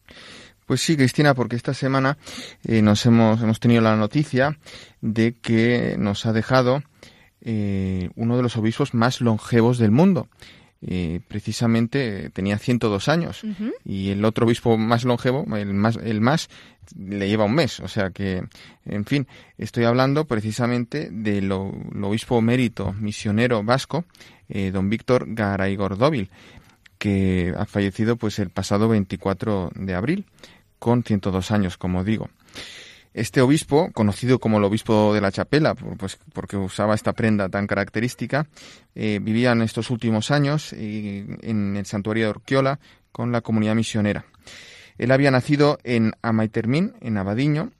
Pues 0.68 0.82
sí, 0.82 0.98
Cristina, 0.98 1.32
porque 1.32 1.56
esta 1.56 1.72
semana 1.72 2.18
eh, 2.62 2.82
nos 2.82 3.06
hemos, 3.06 3.40
hemos 3.40 3.58
tenido 3.58 3.80
la 3.80 3.96
noticia 3.96 4.58
de 5.00 5.32
que 5.32 5.96
nos 5.98 6.26
ha 6.26 6.34
dejado 6.34 6.82
eh, 7.40 8.10
uno 8.16 8.36
de 8.36 8.42
los 8.42 8.54
obispos 8.58 8.92
más 8.92 9.22
longevos 9.22 9.78
del 9.78 9.92
mundo. 9.92 10.28
Eh, 10.82 11.20
precisamente 11.26 12.28
tenía 12.34 12.58
102 12.58 13.08
años 13.08 13.40
y 13.82 14.10
el 14.10 14.22
otro 14.26 14.44
obispo 14.44 14.76
más 14.76 15.04
longevo, 15.04 15.46
el 15.56 15.72
más, 15.72 15.96
el 15.96 16.20
más, 16.20 16.50
le 16.98 17.28
lleva 17.28 17.46
un 17.46 17.54
mes. 17.54 17.80
O 17.80 17.88
sea 17.88 18.10
que, 18.10 18.44
en 18.84 19.06
fin, 19.06 19.26
estoy 19.56 19.84
hablando 19.84 20.26
precisamente 20.26 21.08
del 21.10 21.50
obispo 21.50 22.42
mérito 22.42 22.92
misionero 22.92 23.64
vasco, 23.64 24.04
don 24.72 24.90
Víctor 24.90 25.24
Garay 25.28 25.76
Gordóvil, 25.76 26.28
que 26.98 27.54
ha 27.56 27.64
fallecido 27.64 28.16
pues 28.16 28.38
el 28.38 28.50
pasado 28.50 28.88
24 28.88 29.70
de 29.74 29.94
abril 29.94 30.26
con 30.78 31.02
102 31.02 31.50
años, 31.50 31.76
como 31.76 32.04
digo. 32.04 32.28
Este 33.14 33.40
obispo, 33.40 33.90
conocido 33.92 34.38
como 34.38 34.58
el 34.58 34.64
obispo 34.64 35.12
de 35.14 35.20
la 35.20 35.32
chapela, 35.32 35.74
pues 35.74 36.18
porque 36.32 36.56
usaba 36.56 36.94
esta 36.94 37.14
prenda 37.14 37.48
tan 37.48 37.66
característica, 37.66 38.46
eh, 38.94 39.18
vivía 39.20 39.52
en 39.52 39.62
estos 39.62 39.90
últimos 39.90 40.30
años 40.30 40.72
eh, 40.74 41.26
en 41.42 41.76
el 41.76 41.86
santuario 41.86 42.24
de 42.24 42.30
Orquiola 42.30 42.78
con 43.10 43.32
la 43.32 43.40
comunidad 43.40 43.74
misionera. 43.74 44.26
Él 44.98 45.10
había 45.10 45.30
nacido 45.30 45.78
en 45.84 46.12
Amaitermín, 46.22 46.94
en 47.00 47.16
Abadiño, 47.16 47.72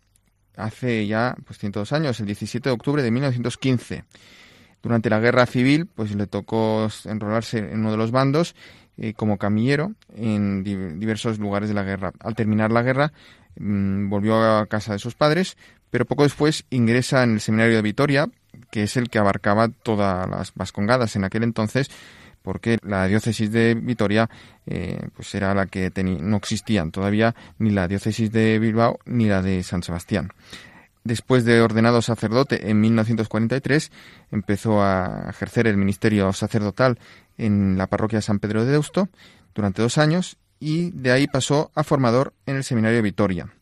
hace 0.57 1.07
ya 1.07 1.37
pues 1.45 1.59
102 1.59 1.93
años, 1.93 2.19
el 2.21 2.27
17 2.27 2.69
de 2.69 2.75
octubre 2.75 3.03
de 3.03 3.11
1915. 3.11 4.05
Durante 4.83 5.11
la 5.11 5.21
guerra 5.21 5.47
civil, 5.47 5.87
pues 5.87 6.15
le 6.15 6.27
tocó 6.27 6.89
enrolarse 7.05 7.59
en 7.59 7.81
uno 7.81 7.91
de 7.91 7.97
los 7.97 8.11
bandos 8.13 8.55
eh, 8.99 9.15
como 9.15 9.39
camillero 9.39 9.93
en 10.17 10.65
diversos 10.65 11.39
lugares 11.39 11.69
de 11.69 11.75
la 11.75 11.85
guerra. 11.85 12.13
Al 12.21 12.35
terminar 12.35 12.73
la 12.73 12.83
guerra, 12.83 13.13
mm, 13.59 14.09
volvió 14.09 14.43
a 14.43 14.67
casa 14.67 14.93
de 14.93 14.99
sus 14.99 15.15
padres, 15.15 15.57
pero 15.91 16.05
poco 16.05 16.25
después 16.25 16.65
ingresa 16.71 17.23
en 17.23 17.35
el 17.35 17.41
seminario 17.41 17.77
de 17.77 17.83
Vitoria, 17.83 18.29
que 18.71 18.83
es 18.83 18.97
el 18.97 19.09
que 19.09 19.19
abarcaba 19.19 19.69
todas 19.69 20.29
las 20.29 20.53
vascongadas 20.55 21.17
en 21.17 21.25
aquel 21.25 21.45
entonces, 21.45 21.91
porque 22.43 22.79
la 22.83 23.07
diócesis 23.07 23.53
de 23.53 23.75
Vitoria 23.75 24.29
eh, 24.67 24.99
pues 25.15 25.35
era 25.35 25.55
la 25.55 25.67
que 25.67 25.93
no 26.21 26.37
existían 26.37 26.91
todavía 26.91 27.35
ni 27.59 27.71
la 27.71 27.89
diócesis 27.89 28.33
de 28.33 28.59
Bilbao 28.59 28.99
ni 29.05 29.27
la 29.27 29.43
de 29.43 29.63
San 29.63 29.83
Sebastián. 29.83 30.31
Después 31.05 31.45
de 31.45 31.61
ordenado 31.61 32.03
sacerdote 32.03 32.71
en 32.71 32.81
1943, 32.81 33.91
empezó 34.31 34.83
a 34.83 35.27
ejercer 35.31 35.67
el 35.67 35.77
ministerio 35.77 36.33
sacerdotal 36.33 36.99
en 37.39 37.79
la 37.79 37.87
parroquia 37.87 38.19
de 38.19 38.23
San 38.23 38.41
Pedro 38.41 38.65
de 38.65 38.73
Deusto 38.73 39.09
durante 39.55 39.83
dos 39.83 39.97
años 39.97 40.37
y 40.61 40.91
de 40.91 41.13
ahí 41.13 41.27
pasó 41.27 41.71
a 41.75 41.85
formador 41.85 42.35
en 42.47 42.57
el 42.57 42.65
seminario 42.65 42.97
de 42.97 43.03
Vitoria. 43.03 43.53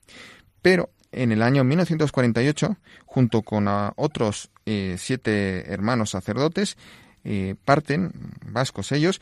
Pero 0.63 0.91
en 1.13 1.33
el 1.33 1.43
año 1.43 1.65
1948, 1.65 2.77
junto 3.05 3.43
con 3.43 3.67
otros 3.97 4.51
eh, 4.67 4.97
siete 4.99 5.73
hermanos 5.73 6.11
sacerdotes, 6.11 6.77
eh, 7.25 7.57
parten, 7.65 8.13
vascos 8.45 8.93
ellos, 8.93 9.21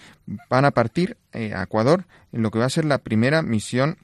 van 0.50 0.64
a 0.64 0.72
partir 0.72 1.16
eh, 1.32 1.54
a 1.54 1.62
Ecuador 1.62 2.04
en 2.32 2.42
lo 2.42 2.50
que 2.50 2.58
va 2.58 2.66
a 2.66 2.70
ser 2.70 2.84
la 2.84 2.98
primera 2.98 3.42
misión 3.42 3.98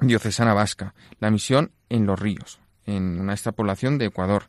diocesana 0.00 0.54
vasca, 0.54 0.94
la 1.20 1.30
misión 1.30 1.72
en 1.88 2.06
los 2.06 2.18
ríos, 2.18 2.60
en 2.86 3.28
esta 3.30 3.52
población 3.52 3.98
de 3.98 4.06
Ecuador. 4.06 4.44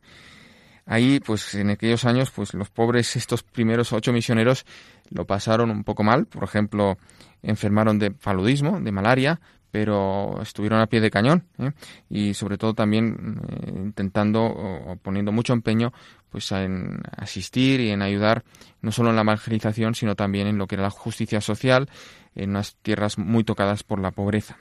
Ahí, 0.91 1.19
pues 1.19 1.53
en 1.53 1.69
aquellos 1.69 2.03
años, 2.03 2.31
pues 2.31 2.55
los 2.55 2.71
pobres, 2.71 3.15
estos 3.15 3.43
primeros 3.43 3.93
ocho 3.93 4.11
misioneros, 4.11 4.65
lo 5.11 5.23
pasaron 5.25 5.69
un 5.69 5.83
poco 5.83 6.03
mal. 6.03 6.25
Por 6.25 6.43
ejemplo, 6.43 6.97
enfermaron 7.43 7.99
de 7.99 8.09
paludismo, 8.09 8.79
de 8.81 8.91
malaria, 8.91 9.39
pero 9.69 10.41
estuvieron 10.41 10.79
a 10.79 10.87
pie 10.87 10.99
de 10.99 11.11
cañón 11.11 11.45
¿eh? 11.59 11.73
y 12.09 12.33
sobre 12.33 12.57
todo 12.57 12.73
también 12.73 13.39
eh, 13.47 13.71
intentando 13.75 14.43
o, 14.43 14.95
poniendo 14.95 15.31
mucho 15.31 15.53
empeño 15.53 15.93
pues 16.31 16.51
en 16.53 17.01
asistir 17.15 17.79
y 17.79 17.91
en 17.91 18.01
ayudar 18.01 18.43
no 18.81 18.91
solo 18.91 19.11
en 19.11 19.15
la 19.15 19.21
evangelización 19.21 19.93
sino 19.93 20.15
también 20.15 20.47
en 20.47 20.57
lo 20.57 20.65
que 20.65 20.73
era 20.73 20.85
la 20.85 20.89
justicia 20.89 21.39
social 21.39 21.87
en 22.33 22.49
unas 22.49 22.77
tierras 22.77 23.19
muy 23.19 23.43
tocadas 23.43 23.83
por 23.83 23.99
la 23.99 24.09
pobreza 24.09 24.57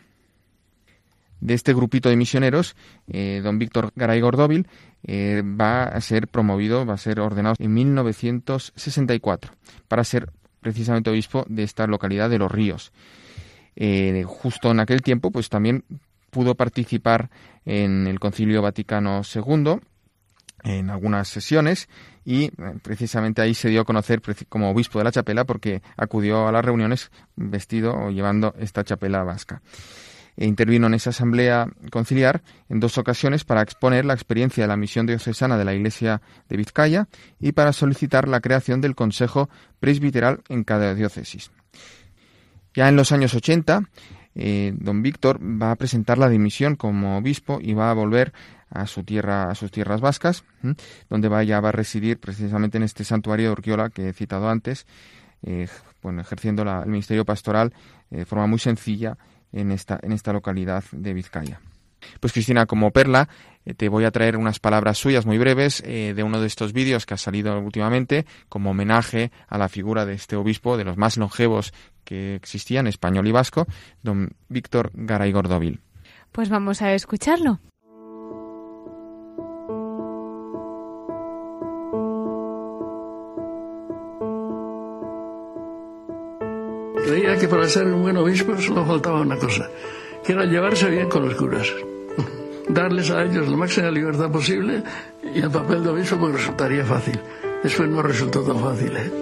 de 1.40 1.54
este 1.54 1.74
grupito 1.74 2.08
de 2.08 2.16
misioneros, 2.16 2.76
eh, 3.08 3.40
don 3.42 3.58
Víctor 3.58 3.92
Garay 3.94 4.20
Gordóvil, 4.20 4.66
eh, 5.04 5.42
va 5.44 5.84
a 5.84 6.00
ser 6.00 6.28
promovido, 6.28 6.84
va 6.84 6.94
a 6.94 6.98
ser 6.98 7.20
ordenado 7.20 7.56
en 7.58 7.72
1964 7.72 9.52
para 9.86 10.04
ser 10.04 10.30
precisamente 10.60 11.10
obispo 11.10 11.44
de 11.48 11.62
esta 11.62 11.86
localidad 11.86 12.30
de 12.30 12.38
Los 12.38 12.50
Ríos. 12.50 12.92
Eh, 13.76 14.24
justo 14.26 14.70
en 14.70 14.80
aquel 14.80 15.02
tiempo, 15.02 15.30
pues 15.30 15.48
también 15.48 15.84
pudo 16.30 16.54
participar 16.54 17.30
en 17.64 18.06
el 18.06 18.18
Concilio 18.18 18.60
Vaticano 18.60 19.22
II 19.22 19.80
en 20.64 20.90
algunas 20.90 21.28
sesiones 21.28 21.88
y 22.24 22.50
precisamente 22.82 23.40
ahí 23.40 23.54
se 23.54 23.68
dio 23.68 23.82
a 23.82 23.84
conocer 23.84 24.20
como 24.48 24.70
obispo 24.70 24.98
de 24.98 25.04
la 25.04 25.12
chapela 25.12 25.44
porque 25.44 25.82
acudió 25.96 26.48
a 26.48 26.52
las 26.52 26.64
reuniones 26.64 27.10
vestido 27.36 27.94
o 27.94 28.10
llevando 28.10 28.54
esta 28.58 28.84
chapela 28.84 29.22
vasca. 29.22 29.62
E 30.40 30.46
intervino 30.46 30.86
en 30.86 30.94
esa 30.94 31.10
asamblea 31.10 31.66
conciliar 31.90 32.42
en 32.68 32.78
dos 32.78 32.96
ocasiones 32.96 33.42
para 33.42 33.60
exponer 33.60 34.04
la 34.04 34.14
experiencia 34.14 34.62
de 34.62 34.68
la 34.68 34.76
misión 34.76 35.04
diocesana 35.04 35.58
de 35.58 35.64
la 35.64 35.74
Iglesia 35.74 36.22
de 36.48 36.56
Vizcaya 36.56 37.08
y 37.40 37.50
para 37.50 37.72
solicitar 37.72 38.28
la 38.28 38.40
creación 38.40 38.80
del 38.80 38.94
Consejo 38.94 39.50
Presbiteral 39.80 40.42
en 40.48 40.62
cada 40.62 40.94
diócesis. 40.94 41.50
Ya 42.72 42.88
en 42.88 42.94
los 42.94 43.10
años 43.10 43.34
80, 43.34 43.82
eh, 44.36 44.72
don 44.76 45.02
Víctor 45.02 45.40
va 45.40 45.72
a 45.72 45.76
presentar 45.76 46.18
la 46.18 46.28
dimisión 46.28 46.76
como 46.76 47.18
obispo 47.18 47.58
y 47.60 47.74
va 47.74 47.90
a 47.90 47.94
volver 47.94 48.32
a 48.70 48.86
su 48.86 49.02
tierra, 49.02 49.50
a 49.50 49.56
sus 49.56 49.72
tierras 49.72 50.00
vascas, 50.00 50.44
donde 51.08 51.26
va, 51.26 51.42
va 51.42 51.68
a 51.68 51.72
residir 51.72 52.20
precisamente 52.20 52.76
en 52.76 52.84
este 52.84 53.02
santuario 53.02 53.46
de 53.46 53.52
Urquiola 53.54 53.90
que 53.90 54.10
he 54.10 54.12
citado 54.12 54.48
antes, 54.48 54.86
eh, 55.42 55.66
bueno, 56.00 56.20
ejerciendo 56.20 56.62
el 56.62 56.88
ministerio 56.88 57.24
pastoral 57.24 57.72
de 58.10 58.24
forma 58.24 58.46
muy 58.46 58.60
sencilla 58.60 59.18
en 59.52 59.72
esta, 59.72 59.98
en 60.02 60.12
esta 60.12 60.32
localidad 60.32 60.84
de 60.92 61.14
Vizcaya. 61.14 61.60
Pues 62.20 62.32
Cristina, 62.32 62.66
como 62.66 62.90
perla, 62.90 63.28
eh, 63.64 63.74
te 63.74 63.88
voy 63.88 64.04
a 64.04 64.10
traer 64.10 64.36
unas 64.36 64.60
palabras 64.60 64.98
suyas 64.98 65.26
muy 65.26 65.38
breves 65.38 65.82
eh, 65.84 66.14
de 66.14 66.22
uno 66.22 66.40
de 66.40 66.46
estos 66.46 66.72
vídeos 66.72 67.06
que 67.06 67.14
ha 67.14 67.18
salido 67.18 67.58
últimamente 67.58 68.26
como 68.48 68.70
homenaje 68.70 69.30
a 69.48 69.58
la 69.58 69.68
figura 69.68 70.06
de 70.06 70.14
este 70.14 70.36
obispo, 70.36 70.76
de 70.76 70.84
los 70.84 70.96
más 70.96 71.16
longevos 71.16 71.72
que 72.04 72.34
existían, 72.34 72.86
español 72.86 73.26
y 73.26 73.32
vasco, 73.32 73.66
don 74.02 74.30
Víctor 74.48 74.90
Garay 74.94 75.32
Gordovil. 75.32 75.80
Pues 76.32 76.48
vamos 76.48 76.82
a 76.82 76.94
escucharlo. 76.94 77.60
Que 87.38 87.48
para 87.48 87.68
ser 87.68 87.86
un 87.86 88.02
buen 88.02 88.16
obispo 88.16 88.56
solo 88.60 88.84
faltaba 88.84 89.20
una 89.20 89.36
cosa, 89.36 89.68
que 90.24 90.32
era 90.32 90.44
llevarse 90.44 90.90
bien 90.90 91.08
con 91.08 91.28
los 91.28 91.34
curas, 91.36 91.72
darles 92.68 93.10
a 93.10 93.24
ellos 93.24 93.48
la 93.48 93.56
máxima 93.56 93.90
libertad 93.90 94.30
posible 94.30 94.82
y 95.34 95.40
el 95.40 95.50
papel 95.50 95.84
de 95.84 95.90
obispo 95.90 96.18
pues 96.18 96.34
resultaría 96.34 96.84
fácil. 96.84 97.18
Después 97.62 97.88
no 97.88 98.02
resultó 98.02 98.42
tan 98.42 98.60
fácil. 98.60 98.96
¿eh? 98.96 99.12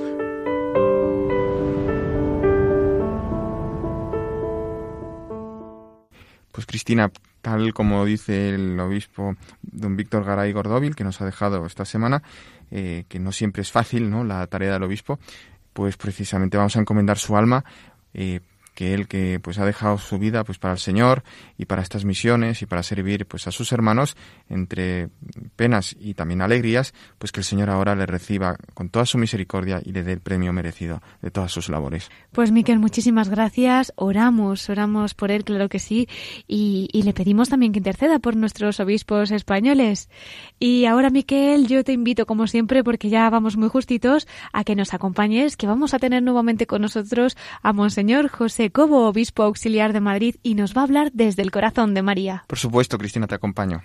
Pues 6.52 6.66
Cristina, 6.66 7.10
tal 7.42 7.74
como 7.74 8.04
dice 8.04 8.54
el 8.54 8.78
obispo 8.80 9.36
don 9.62 9.96
Víctor 9.96 10.24
Garay 10.24 10.52
Gordóvil, 10.52 10.96
que 10.96 11.04
nos 11.04 11.20
ha 11.20 11.26
dejado 11.26 11.64
esta 11.66 11.84
semana, 11.84 12.22
eh, 12.70 13.04
que 13.08 13.18
no 13.18 13.32
siempre 13.32 13.62
es 13.62 13.70
fácil 13.70 14.10
¿no? 14.10 14.24
la 14.24 14.46
tarea 14.46 14.72
del 14.72 14.82
obispo, 14.82 15.18
pues 15.72 15.98
precisamente 15.98 16.56
vamos 16.56 16.76
a 16.76 16.80
encomendar 16.80 17.18
su 17.18 17.36
alma 17.36 17.64
eh, 18.16 18.40
que 18.76 18.94
él 18.94 19.08
que 19.08 19.40
pues 19.40 19.58
ha 19.58 19.64
dejado 19.64 19.98
su 19.98 20.18
vida 20.18 20.44
pues 20.44 20.58
para 20.58 20.74
el 20.74 20.78
Señor 20.78 21.24
y 21.56 21.64
para 21.64 21.82
estas 21.82 22.04
misiones 22.04 22.60
y 22.62 22.66
para 22.66 22.82
servir 22.82 23.26
pues 23.26 23.46
a 23.48 23.50
sus 23.50 23.72
hermanos 23.72 24.16
entre 24.48 25.08
penas 25.56 25.96
y 25.98 26.14
también 26.14 26.42
alegrías, 26.42 26.92
pues 27.18 27.32
que 27.32 27.40
el 27.40 27.44
Señor 27.44 27.70
ahora 27.70 27.96
le 27.96 28.06
reciba 28.06 28.56
con 28.74 28.90
toda 28.90 29.06
su 29.06 29.18
misericordia 29.18 29.80
y 29.82 29.92
le 29.92 30.04
dé 30.04 30.12
el 30.12 30.20
premio 30.20 30.52
merecido 30.52 31.02
de 31.22 31.30
todas 31.30 31.50
sus 31.50 31.70
labores. 31.70 32.10
Pues 32.32 32.52
Miquel, 32.52 32.78
muchísimas 32.78 33.30
gracias. 33.30 33.94
Oramos, 33.96 34.68
oramos 34.68 35.14
por 35.14 35.30
él, 35.30 35.42
claro 35.42 35.70
que 35.70 35.78
sí, 35.78 36.06
y, 36.46 36.90
y 36.92 37.02
le 37.02 37.14
pedimos 37.14 37.48
también 37.48 37.72
que 37.72 37.78
interceda 37.78 38.18
por 38.18 38.36
nuestros 38.36 38.78
obispos 38.78 39.30
españoles. 39.30 40.10
Y 40.60 40.84
ahora, 40.84 41.08
Miquel, 41.08 41.66
yo 41.66 41.82
te 41.82 41.92
invito, 41.92 42.26
como 42.26 42.46
siempre, 42.46 42.84
porque 42.84 43.08
ya 43.08 43.28
vamos 43.30 43.56
muy 43.56 43.68
justitos, 43.68 44.28
a 44.52 44.64
que 44.64 44.76
nos 44.76 44.92
acompañes, 44.92 45.56
que 45.56 45.66
vamos 45.66 45.94
a 45.94 45.98
tener 45.98 46.22
nuevamente 46.22 46.66
con 46.66 46.82
nosotros 46.82 47.38
a 47.62 47.72
Monseñor 47.72 48.28
José 48.28 48.65
Cobo, 48.70 49.06
obispo 49.08 49.42
auxiliar 49.42 49.92
de 49.92 50.00
Madrid, 50.00 50.36
y 50.42 50.54
nos 50.54 50.76
va 50.76 50.82
a 50.82 50.84
hablar 50.84 51.10
desde 51.12 51.42
el 51.42 51.50
corazón 51.50 51.94
de 51.94 52.02
María. 52.02 52.44
Por 52.46 52.58
supuesto, 52.58 52.98
Cristina, 52.98 53.26
te 53.26 53.34
acompaño. 53.34 53.82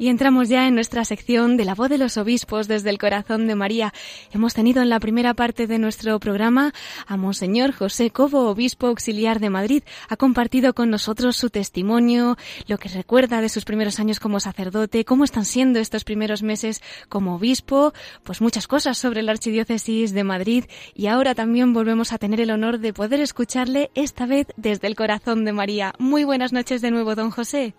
Y 0.00 0.08
entramos 0.08 0.48
ya 0.48 0.66
en 0.66 0.74
nuestra 0.74 1.04
sección 1.04 1.58
de 1.58 1.66
la 1.66 1.74
voz 1.74 1.90
de 1.90 1.98
los 1.98 2.16
obispos 2.16 2.66
desde 2.68 2.88
el 2.88 2.96
corazón 2.96 3.46
de 3.46 3.54
María. 3.54 3.92
Hemos 4.32 4.54
tenido 4.54 4.80
en 4.80 4.88
la 4.88 4.98
primera 4.98 5.34
parte 5.34 5.66
de 5.66 5.78
nuestro 5.78 6.18
programa 6.18 6.72
a 7.06 7.18
Monseñor 7.18 7.72
José 7.72 8.10
Cobo, 8.10 8.48
obispo 8.48 8.86
auxiliar 8.86 9.40
de 9.40 9.50
Madrid. 9.50 9.82
Ha 10.08 10.16
compartido 10.16 10.72
con 10.72 10.88
nosotros 10.88 11.36
su 11.36 11.50
testimonio, 11.50 12.38
lo 12.66 12.78
que 12.78 12.88
recuerda 12.88 13.42
de 13.42 13.50
sus 13.50 13.66
primeros 13.66 14.00
años 14.00 14.20
como 14.20 14.40
sacerdote, 14.40 15.04
cómo 15.04 15.24
están 15.24 15.44
siendo 15.44 15.78
estos 15.80 16.04
primeros 16.04 16.42
meses 16.42 16.80
como 17.10 17.34
obispo, 17.34 17.92
pues 18.24 18.40
muchas 18.40 18.66
cosas 18.66 18.96
sobre 18.96 19.22
la 19.22 19.32
Archidiócesis 19.32 20.14
de 20.14 20.24
Madrid. 20.24 20.64
Y 20.94 21.08
ahora 21.08 21.34
también 21.34 21.74
volvemos 21.74 22.14
a 22.14 22.18
tener 22.18 22.40
el 22.40 22.52
honor 22.52 22.78
de 22.78 22.94
poder 22.94 23.20
escucharle 23.20 23.90
esta 23.94 24.24
vez 24.24 24.46
desde 24.56 24.86
el 24.86 24.96
corazón 24.96 25.44
de 25.44 25.52
María. 25.52 25.92
Muy 25.98 26.24
buenas 26.24 26.54
noches 26.54 26.80
de 26.80 26.90
nuevo, 26.90 27.14
don 27.14 27.30
José. 27.30 27.74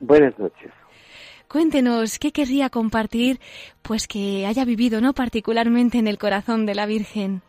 Buenas 0.00 0.38
noches. 0.38 0.70
Cuéntenos 1.52 2.18
qué 2.18 2.32
querría 2.32 2.70
compartir, 2.70 3.36
pues 3.82 4.08
que 4.08 4.46
haya 4.46 4.64
vivido, 4.64 5.02
¿no? 5.02 5.12
Particularmente 5.12 5.98
en 5.98 6.06
el 6.06 6.16
corazón 6.16 6.64
de 6.64 6.74
la 6.74 6.86
Virgen. 6.86 7.42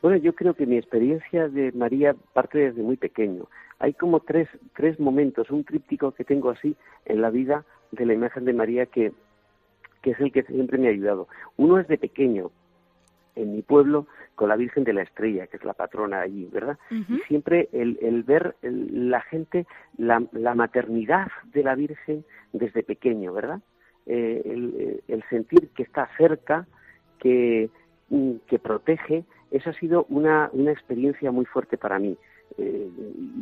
Bueno, 0.00 0.18
yo 0.18 0.36
creo 0.36 0.54
que 0.54 0.66
mi 0.66 0.76
experiencia 0.76 1.48
de 1.48 1.72
María 1.72 2.14
parte 2.32 2.58
desde 2.58 2.80
muy 2.80 2.96
pequeño. 2.96 3.48
Hay 3.80 3.94
como 3.94 4.20
tres, 4.20 4.48
tres 4.76 5.00
momentos, 5.00 5.50
un 5.50 5.64
tríptico 5.64 6.12
que 6.12 6.22
tengo 6.22 6.50
así 6.50 6.76
en 7.06 7.20
la 7.20 7.30
vida 7.30 7.64
de 7.90 8.06
la 8.06 8.14
imagen 8.14 8.44
de 8.44 8.52
María 8.52 8.86
que, 8.86 9.12
que 10.00 10.12
es 10.12 10.20
el 10.20 10.30
que 10.30 10.44
siempre 10.44 10.78
me 10.78 10.86
ha 10.86 10.90
ayudado. 10.92 11.26
Uno 11.56 11.76
es 11.80 11.88
de 11.88 11.98
pequeño, 11.98 12.52
en 13.36 13.52
mi 13.52 13.62
pueblo, 13.62 14.06
con 14.34 14.48
la 14.48 14.56
Virgen 14.56 14.84
de 14.84 14.92
la 14.92 15.02
Estrella, 15.02 15.46
que 15.46 15.56
es 15.56 15.64
la 15.64 15.74
patrona 15.74 16.20
allí, 16.20 16.48
¿verdad? 16.52 16.78
Y 16.90 17.18
siempre 17.28 17.68
el, 17.72 17.98
el 18.00 18.22
ver 18.22 18.56
la 18.62 19.20
gente, 19.22 19.66
la, 19.96 20.22
la 20.32 20.54
maternidad 20.54 21.28
de 21.52 21.62
la 21.62 21.74
Virgen, 21.74 22.24
desde 22.52 22.82
pequeño, 22.82 23.32
¿verdad? 23.32 23.60
Eh, 24.06 24.42
el, 24.44 25.02
el, 25.08 25.22
sentir 25.28 25.68
que 25.68 25.82
está 25.82 26.08
cerca, 26.16 26.66
que, 27.18 27.70
mm, 28.08 28.32
que 28.46 28.58
protege, 28.58 29.24
esa 29.50 29.70
ha 29.70 29.74
sido 29.74 30.06
una, 30.08 30.48
una 30.52 30.72
experiencia 30.72 31.30
muy 31.30 31.44
fuerte 31.44 31.76
para 31.76 31.98
mí. 31.98 32.16
Eh, 32.58 32.90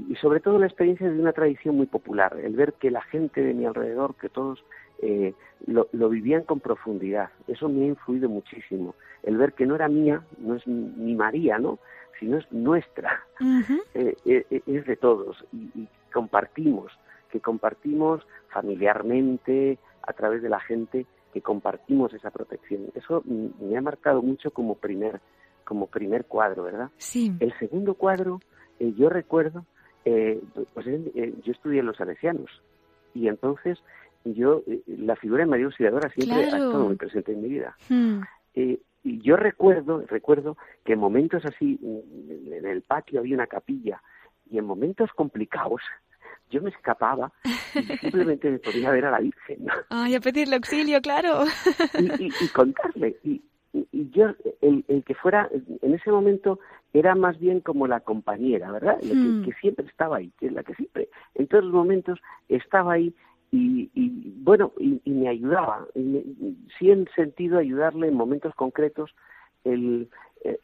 y 0.08 0.14
sobre 0.16 0.40
todo 0.40 0.58
la 0.58 0.66
experiencia 0.66 1.10
de 1.10 1.18
una 1.18 1.32
tradición 1.32 1.76
muy 1.76 1.86
popular, 1.86 2.36
el 2.42 2.54
ver 2.54 2.74
que 2.74 2.90
la 2.90 3.02
gente 3.02 3.42
de 3.42 3.54
mi 3.54 3.64
alrededor, 3.64 4.14
que 4.16 4.28
todos 4.28 4.62
eh, 5.02 5.34
lo, 5.66 5.88
lo, 5.92 6.08
vivían 6.08 6.42
con 6.42 6.60
profundidad. 6.60 7.30
Eso 7.46 7.68
me 7.68 7.84
ha 7.84 7.88
influido 7.88 8.28
muchísimo. 8.28 8.94
El 9.22 9.36
ver 9.36 9.52
que 9.52 9.66
no 9.66 9.74
era 9.74 9.88
mía, 9.88 10.22
no 10.38 10.54
es 10.54 10.66
mi 10.66 11.14
María, 11.14 11.58
¿no? 11.58 11.78
Sino 12.18 12.38
es 12.38 12.50
nuestra, 12.50 13.22
uh 13.40 13.44
-huh. 13.44 13.82
eh, 13.94 14.16
eh, 14.24 14.62
es 14.66 14.86
de 14.86 14.96
todos 14.96 15.44
y, 15.52 15.70
y, 15.74 15.88
compartimos, 16.12 16.92
que 17.30 17.40
compartimos 17.40 18.26
familiarmente, 18.48 19.78
a 20.02 20.12
través 20.14 20.42
de 20.42 20.48
la 20.48 20.58
gente, 20.58 21.06
que 21.32 21.42
compartimos 21.42 22.12
esa 22.14 22.30
protección. 22.30 22.86
Eso 22.94 23.22
me 23.24 23.76
ha 23.76 23.82
marcado 23.82 24.22
mucho 24.22 24.50
como 24.50 24.74
primer, 24.74 25.20
como 25.64 25.86
primer 25.86 26.24
cuadro, 26.24 26.64
¿verdad? 26.64 26.90
Sí. 26.96 27.32
El 27.40 27.52
segundo 27.58 27.94
cuadro, 27.94 28.40
yo 28.80 29.10
recuerdo, 29.10 29.64
eh, 30.04 30.40
pues 30.72 30.86
eh, 30.86 31.34
yo 31.44 31.52
estudié 31.52 31.80
en 31.80 31.86
los 31.86 31.96
salesianos 31.96 32.50
y 33.14 33.28
entonces 33.28 33.78
yo, 34.34 34.62
eh, 34.66 34.82
la 34.86 35.16
figura 35.16 35.44
de 35.44 35.50
María 35.50 35.66
Auxiliadora 35.66 36.08
siempre 36.10 36.36
claro. 36.38 36.54
ha 36.54 36.66
estado 36.66 36.84
muy 36.86 36.96
presente 36.96 37.32
en 37.32 37.42
mi 37.42 37.48
vida. 37.48 37.76
Hmm. 37.88 38.20
y 38.54 38.80
yo 39.22 39.36
recuerdo, 39.36 40.04
recuerdo 40.08 40.56
que 40.84 40.94
en 40.94 40.98
momentos 40.98 41.44
así, 41.44 41.78
en 41.82 42.66
el 42.66 42.82
patio 42.82 43.20
había 43.20 43.36
una 43.36 43.46
capilla 43.46 44.02
y 44.50 44.58
en 44.58 44.64
momentos 44.64 45.10
complicados 45.14 45.80
yo 46.50 46.62
me 46.62 46.70
escapaba 46.70 47.32
y 47.74 47.82
simplemente 47.98 48.50
me 48.50 48.58
podía 48.58 48.90
ver 48.90 49.04
a 49.06 49.10
la 49.10 49.20
Virgen. 49.20 49.66
Ay, 49.90 50.14
a 50.14 50.20
pedirle 50.20 50.56
auxilio, 50.56 51.00
claro. 51.00 51.44
y, 51.98 52.24
y, 52.24 52.32
y, 52.40 52.48
contarle. 52.48 53.16
Y, 53.22 53.42
y 53.72 54.10
yo, 54.10 54.34
el, 54.62 54.84
el, 54.88 55.04
que 55.04 55.14
fuera, 55.14 55.48
en 55.82 55.94
ese 55.94 56.10
momento, 56.10 56.58
era 56.92 57.14
más 57.14 57.38
bien 57.38 57.60
como 57.60 57.86
la 57.86 58.00
compañera, 58.00 58.72
¿verdad? 58.72 58.98
La 59.02 59.14
Hmm. 59.14 59.42
que, 59.44 59.50
que, 59.50 59.58
siempre 59.60 59.86
estaba 59.86 60.16
ahí, 60.16 60.32
que 60.38 60.46
es 60.46 60.52
la 60.52 60.62
que 60.62 60.74
siempre, 60.74 61.08
en 61.34 61.46
todos 61.46 61.64
los 61.64 61.72
momentos, 61.72 62.18
estaba 62.48 62.94
ahí 62.94 63.14
y, 63.50 63.90
y 63.94 64.32
bueno, 64.42 64.72
y, 64.78 65.00
y, 65.04 65.10
me 65.10 65.28
ayudaba. 65.28 65.86
Y 65.94 66.00
me, 66.00 66.22
sí 66.78 66.90
en 66.90 67.08
sentido 67.14 67.58
ayudarle 67.58 68.08
en 68.08 68.14
momentos 68.14 68.54
concretos, 68.54 69.14
el, 69.64 70.08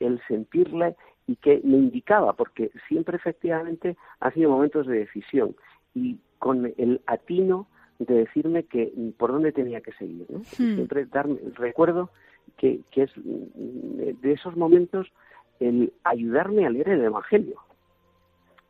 el 0.00 0.20
sentirle 0.28 0.96
y 1.26 1.36
que 1.36 1.60
me 1.64 1.78
indicaba, 1.78 2.34
porque 2.34 2.70
siempre 2.88 3.16
efectivamente 3.16 3.96
ha 4.20 4.30
sido 4.30 4.50
momentos 4.50 4.86
de 4.86 4.98
decisión 4.98 5.56
y 5.94 6.18
con 6.38 6.72
el 6.76 7.00
atino 7.06 7.66
de 7.98 8.14
decirme 8.14 8.64
que 8.64 8.92
por 9.16 9.32
dónde 9.32 9.52
tenía 9.52 9.80
que 9.80 9.92
seguir. 9.92 10.26
¿no? 10.28 10.40
Hmm. 10.40 10.74
Siempre 10.74 11.06
darme, 11.06 11.38
recuerdo 11.54 12.10
que, 12.58 12.80
que 12.90 13.04
es 13.04 13.10
de 13.16 14.32
esos 14.32 14.56
momentos 14.56 15.10
el 15.60 15.92
ayudarme 16.02 16.66
a 16.66 16.70
leer 16.70 16.90
el 16.90 17.04
Evangelio, 17.04 17.60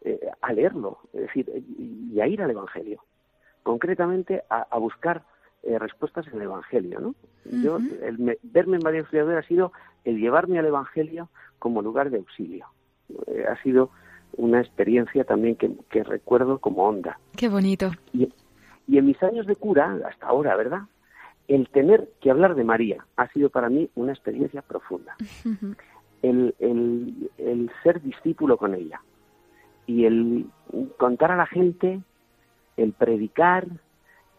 eh, 0.03 0.21
a 0.41 0.53
leerlo, 0.53 0.99
es 1.13 1.23
decir, 1.23 1.51
y 1.79 2.21
a 2.21 2.27
ir 2.27 2.43
al 2.43 2.51
Evangelio, 2.51 3.03
concretamente 3.65 4.45
a, 4.49 4.67
a 4.71 4.79
buscar 4.79 5.25
eh, 5.65 5.79
respuestas 5.79 6.29
en 6.29 6.35
el 6.35 6.43
Evangelio. 6.43 7.01
¿no? 7.01 7.09
Uh 7.09 7.15
-huh. 7.51 7.63
Yo, 7.63 7.79
el 8.03 8.19
me, 8.19 8.37
verme 8.43 8.77
en 8.77 8.83
María 8.85 9.01
Auxiliadora 9.01 9.41
ha 9.41 9.49
sido 9.49 9.73
el 10.05 10.19
llevarme 10.19 10.59
al 10.59 10.67
Evangelio 10.67 11.29
como 11.59 11.83
lugar 11.83 12.11
de 12.11 12.19
auxilio. 12.19 12.67
Eh, 13.27 13.45
ha 13.49 13.61
sido 13.63 13.91
una 14.37 14.61
experiencia 14.61 15.25
también 15.25 15.57
que, 15.57 15.73
que, 15.91 16.05
recuerdo 16.05 16.59
como 16.59 16.85
onda. 16.87 17.19
Qué 17.37 17.49
bonito. 17.49 17.91
Y, 18.13 18.29
y, 18.87 18.99
en 18.99 19.07
mis 19.07 19.23
años 19.23 19.47
de 19.47 19.57
cura, 19.57 19.99
hasta 20.07 20.27
ahora, 20.27 20.57
¿verdad? 20.57 20.83
El 21.49 21.69
tener 21.69 22.09
que 22.21 22.31
hablar 22.31 22.55
de 22.55 22.65
María 22.65 23.07
ha 23.17 23.29
sido 23.29 23.49
para 23.49 23.69
mí 23.69 23.89
una 23.95 24.13
experiencia 24.13 24.61
profunda. 24.63 25.17
Uh 25.45 25.51
-huh. 25.51 25.77
el, 26.23 26.55
el, 26.59 27.31
el 27.39 27.71
ser 27.83 28.03
discípulo 28.03 28.57
con 28.57 28.75
ella 28.75 29.01
y 29.87 30.05
el 30.05 30.47
contar 30.99 31.31
a 31.31 31.37
la 31.37 31.47
gente, 31.47 32.01
el 32.77 32.93
predicar, 32.93 33.67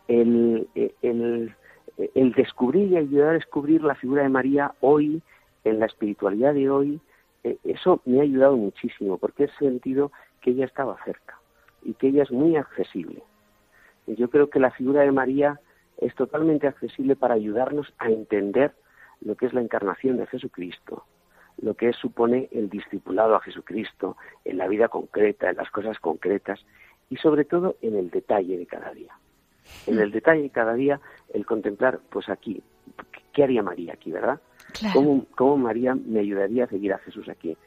el, 0.07 0.67
el, 1.01 1.55
el 1.97 2.31
descubrir 2.33 2.91
y 2.91 2.97
ayudar 2.97 3.29
a 3.29 3.33
descubrir 3.33 3.83
la 3.83 3.95
figura 3.95 4.23
de 4.23 4.29
María 4.29 4.73
hoy, 4.81 5.21
en 5.63 5.79
la 5.79 5.87
espiritualidad 5.87 6.53
de 6.53 6.69
hoy, 6.69 6.99
eh, 7.43 7.57
eso 7.63 8.01
me 8.05 8.19
ha 8.19 8.23
ayudado 8.23 8.55
muchísimo 8.55 9.17
porque 9.17 9.45
he 9.45 9.49
sentido 9.57 10.11
que 10.41 10.51
ella 10.51 10.65
estaba 10.65 10.97
cerca 11.03 11.39
y 11.83 11.93
que 11.93 12.07
ella 12.07 12.23
es 12.23 12.31
muy 12.31 12.55
accesible. 12.55 13.21
Yo 14.07 14.29
creo 14.29 14.49
que 14.49 14.59
la 14.59 14.71
figura 14.71 15.01
de 15.01 15.11
María 15.11 15.59
es 15.97 16.13
totalmente 16.15 16.67
accesible 16.67 17.15
para 17.15 17.33
ayudarnos 17.33 17.93
a 17.97 18.09
entender 18.09 18.73
lo 19.21 19.35
que 19.35 19.47
es 19.47 19.53
la 19.53 19.61
encarnación 19.61 20.17
de 20.17 20.27
Jesucristo, 20.27 21.05
lo 21.61 21.73
que 21.73 21.93
supone 21.93 22.49
el 22.51 22.69
discipulado 22.69 23.35
a 23.35 23.41
Jesucristo 23.41 24.17
en 24.43 24.57
la 24.57 24.67
vida 24.67 24.89
concreta, 24.89 25.49
en 25.49 25.57
las 25.57 25.71
cosas 25.71 25.99
concretas 25.99 26.63
y 27.09 27.17
sobre 27.17 27.45
todo 27.45 27.75
en 27.81 27.95
el 27.95 28.09
detalle 28.09 28.57
de 28.57 28.65
cada 28.65 28.91
día. 28.91 29.17
En 29.87 29.99
el 29.99 30.11
detalle 30.11 30.43
de 30.43 30.49
cada 30.49 30.73
día, 30.73 30.99
el 31.33 31.45
contemplar, 31.45 31.99
pues 32.09 32.29
aquí, 32.29 32.61
¿qué 33.33 33.43
haría 33.43 33.63
María 33.63 33.93
aquí, 33.93 34.11
verdad? 34.11 34.39
¿Cómo, 34.93 35.25
¿Cómo 35.35 35.57
María 35.57 35.95
me 35.95 36.19
ayudaría 36.19 36.65
a 36.65 36.67
seguir 36.67 36.93
a 36.93 36.99
Jesús 36.99 37.29
aquí? 37.29 37.57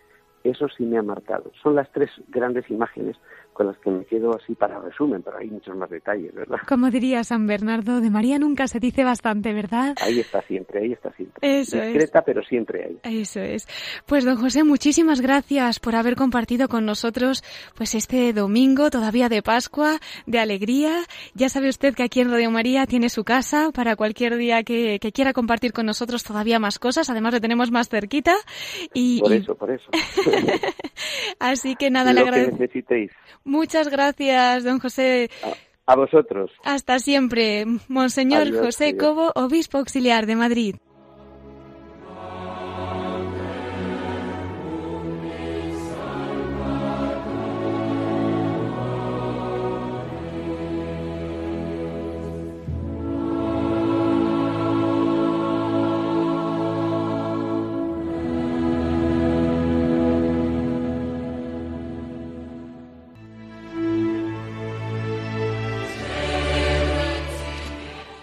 Eso 0.44 0.68
sí 0.68 0.84
me 0.84 0.98
ha 0.98 1.02
marcado. 1.02 1.50
Son 1.62 1.74
las 1.74 1.90
tres 1.92 2.10
grandes 2.28 2.70
imágenes 2.70 3.16
con 3.58 3.66
las 3.66 3.78
que 3.78 3.90
me 3.90 4.04
quedo 4.04 4.36
así 4.36 4.54
para 4.54 4.78
resumen, 4.78 5.20
pero 5.20 5.36
hay 5.36 5.50
muchos 5.50 5.74
más 5.76 5.90
detalles, 5.90 6.32
¿verdad? 6.32 6.58
Como 6.68 6.92
diría 6.92 7.24
San 7.24 7.48
Bernardo, 7.48 8.00
de 8.00 8.08
María 8.08 8.38
nunca 8.38 8.68
se 8.68 8.78
dice 8.78 9.02
bastante, 9.02 9.52
¿verdad? 9.52 9.96
Ahí 10.00 10.20
está 10.20 10.40
siempre, 10.42 10.78
ahí 10.80 10.92
está 10.92 11.12
siempre. 11.14 11.40
Eso 11.42 11.80
Discreta, 11.80 12.22
pero 12.22 12.40
siempre 12.44 12.84
ahí. 12.84 13.20
Eso 13.20 13.40
es. 13.40 13.66
Pues 14.06 14.24
don 14.24 14.36
José, 14.36 14.62
muchísimas 14.62 15.20
gracias 15.20 15.80
por 15.80 15.96
haber 15.96 16.14
compartido 16.14 16.68
con 16.68 16.86
nosotros 16.86 17.42
pues 17.74 17.96
este 17.96 18.32
domingo 18.32 18.90
todavía 18.90 19.28
de 19.28 19.42
Pascua, 19.42 19.98
de 20.26 20.38
alegría. 20.38 21.02
Ya 21.34 21.48
sabe 21.48 21.68
usted 21.68 21.96
que 21.96 22.04
aquí 22.04 22.20
en 22.20 22.30
Radio 22.30 22.52
María 22.52 22.86
tiene 22.86 23.08
su 23.08 23.24
casa 23.24 23.72
para 23.74 23.96
cualquier 23.96 24.36
día 24.36 24.62
que, 24.62 25.00
quiera 25.12 25.32
compartir 25.32 25.72
con 25.72 25.84
nosotros 25.84 26.22
todavía 26.22 26.60
más 26.60 26.78
cosas. 26.78 27.10
Además 27.10 27.34
le 27.34 27.40
tenemos 27.40 27.72
más 27.72 27.88
cerquita. 27.88 28.36
Y, 28.94 29.20
por 29.20 29.32
eso, 29.32 29.56
por 29.56 29.72
eso. 29.72 29.90
Así 31.40 31.74
que 31.74 31.90
nada, 31.90 32.12
le 32.12 32.20
agradezco. 32.20 32.56
Muchas 33.48 33.88
gracias, 33.88 34.64
don 34.64 34.78
José. 34.78 35.30
A, 35.86 35.96
vosotros. 35.96 36.50
Hasta 36.64 36.98
siempre. 36.98 37.64
Monseñor 37.88 38.54
José 38.54 38.96
Cobo, 38.98 39.32
obispo 39.34 39.78
auxiliar 39.78 40.26
de 40.26 40.36
Madrid. 40.36 40.76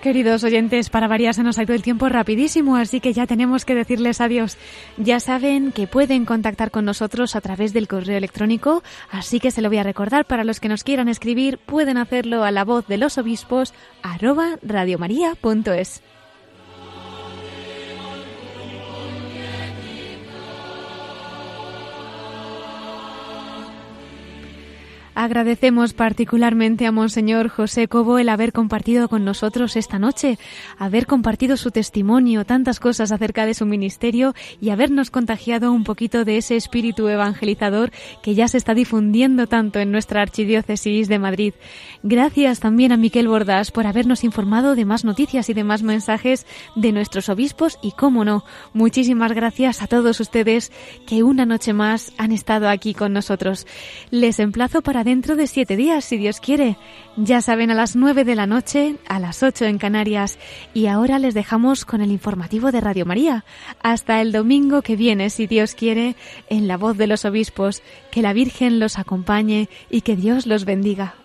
Queridos 0.05 0.43
oyentes, 0.43 0.91
para 0.91 1.07
variar 1.07 1.33
se 1.33 1.41
nos 1.41 1.57
ha 1.57 1.63
ido 1.63 1.73
el 1.73 1.81
tiempo 1.81 2.07
rapidísimo, 2.09 2.75
así 2.75 2.99
que 2.99 3.11
ya 3.11 3.25
tenemos 3.25 3.65
que 3.65 3.73
decirles 3.73 4.21
adiós. 4.21 4.55
Ya 4.97 5.19
saben 5.19 5.71
que 5.71 5.87
pueden 5.87 6.25
contactar 6.25 6.69
con 6.69 6.85
nosotros 6.85 7.35
a 7.35 7.41
través 7.41 7.73
del 7.73 7.87
correo 7.87 8.15
electrónico, 8.15 8.83
así 9.09 9.39
que 9.39 9.49
se 9.49 9.63
lo 9.63 9.69
voy 9.69 9.79
a 9.79 9.83
recordar 9.83 10.25
para 10.25 10.43
los 10.43 10.59
que 10.59 10.69
nos 10.69 10.83
quieran 10.83 11.07
escribir, 11.07 11.57
pueden 11.57 11.97
hacerlo 11.97 12.43
a 12.43 12.51
la 12.51 12.63
voz 12.63 12.85
de 12.85 12.99
los 12.99 13.17
obispos 13.17 13.73
arroba 14.03 14.59
radiomaria.es. 14.61 16.03
Agradecemos 25.15 25.93
particularmente 25.93 26.85
a 26.85 26.91
Monseñor 26.91 27.47
José 27.47 27.87
Cobo 27.87 28.17
el 28.17 28.27
haber 28.27 28.51
compartido 28.51 29.07
con 29.07 29.23
nosotros 29.23 29.77
esta 29.77 29.97
noche, 29.97 30.37
haber 30.77 31.07
compartido 31.07 31.55
su 31.55 31.71
testimonio, 31.71 32.43
tantas 32.43 32.81
cosas 32.81 33.13
acerca 33.13 33.45
de 33.45 33.53
su 33.53 33.65
ministerio 33.65 34.35
y 34.59 34.71
habernos 34.71 35.11
contagiado 35.11 35.71
un 35.71 35.85
poquito 35.85 36.25
de 36.25 36.35
ese 36.35 36.57
espíritu 36.57 37.07
evangelizador 37.07 37.91
que 38.21 38.35
ya 38.35 38.49
se 38.49 38.57
está 38.57 38.73
difundiendo 38.73 39.47
tanto 39.47 39.79
en 39.79 39.89
nuestra 39.89 40.21
archidiócesis 40.21 41.07
de 41.07 41.17
Madrid. 41.17 41.53
Gracias 42.03 42.59
también 42.59 42.91
a 42.91 42.97
Miquel 42.97 43.29
Bordas 43.29 43.71
por 43.71 43.87
habernos 43.87 44.25
informado 44.25 44.75
de 44.75 44.83
más 44.83 45.05
noticias 45.05 45.49
y 45.49 45.53
de 45.53 45.63
más 45.63 45.81
mensajes 45.81 46.45
de 46.75 46.91
nuestros 46.91 47.29
obispos 47.29 47.79
y, 47.81 47.93
cómo 47.93 48.25
no, 48.25 48.43
muchísimas 48.73 49.31
gracias 49.31 49.81
a 49.81 49.87
todos 49.87 50.19
ustedes 50.19 50.73
que 51.07 51.23
una 51.23 51.45
noche 51.45 51.71
más 51.71 52.11
han 52.17 52.33
estado 52.33 52.67
aquí 52.67 52.93
con 52.93 53.13
nosotros. 53.13 53.65
Les 54.11 54.39
emplazo 54.39 54.81
para 54.81 55.04
dentro 55.05 55.37
de 55.37 55.47
siete 55.47 55.77
días, 55.77 56.03
si 56.03 56.17
Dios 56.17 56.41
quiere. 56.41 56.77
Ya 57.15 57.39
saben, 57.41 57.71
a 57.71 57.75
las 57.75 57.95
nueve 57.95 58.25
de 58.25 58.35
la 58.35 58.47
noche, 58.47 58.97
a 59.07 59.19
las 59.19 59.43
ocho 59.43 59.63
en 59.63 59.77
Canarias. 59.77 60.37
Y 60.73 60.87
ahora 60.87 61.19
les 61.19 61.33
dejamos 61.33 61.85
con 61.85 62.01
el 62.01 62.11
informativo 62.11 62.73
de 62.73 62.81
Radio 62.81 63.05
María. 63.05 63.45
Hasta 63.81 64.21
el 64.21 64.33
domingo 64.33 64.81
que 64.81 64.97
viene, 64.97 65.29
si 65.29 65.47
Dios 65.47 65.75
quiere, 65.75 66.15
en 66.49 66.67
la 66.67 66.75
voz 66.75 66.97
de 66.97 67.07
los 67.07 67.23
obispos. 67.23 67.83
Que 68.11 68.21
la 68.21 68.33
Virgen 68.33 68.79
los 68.79 68.99
acompañe 68.99 69.69
y 69.89 70.01
que 70.01 70.17
Dios 70.17 70.47
los 70.47 70.65
bendiga. 70.65 71.24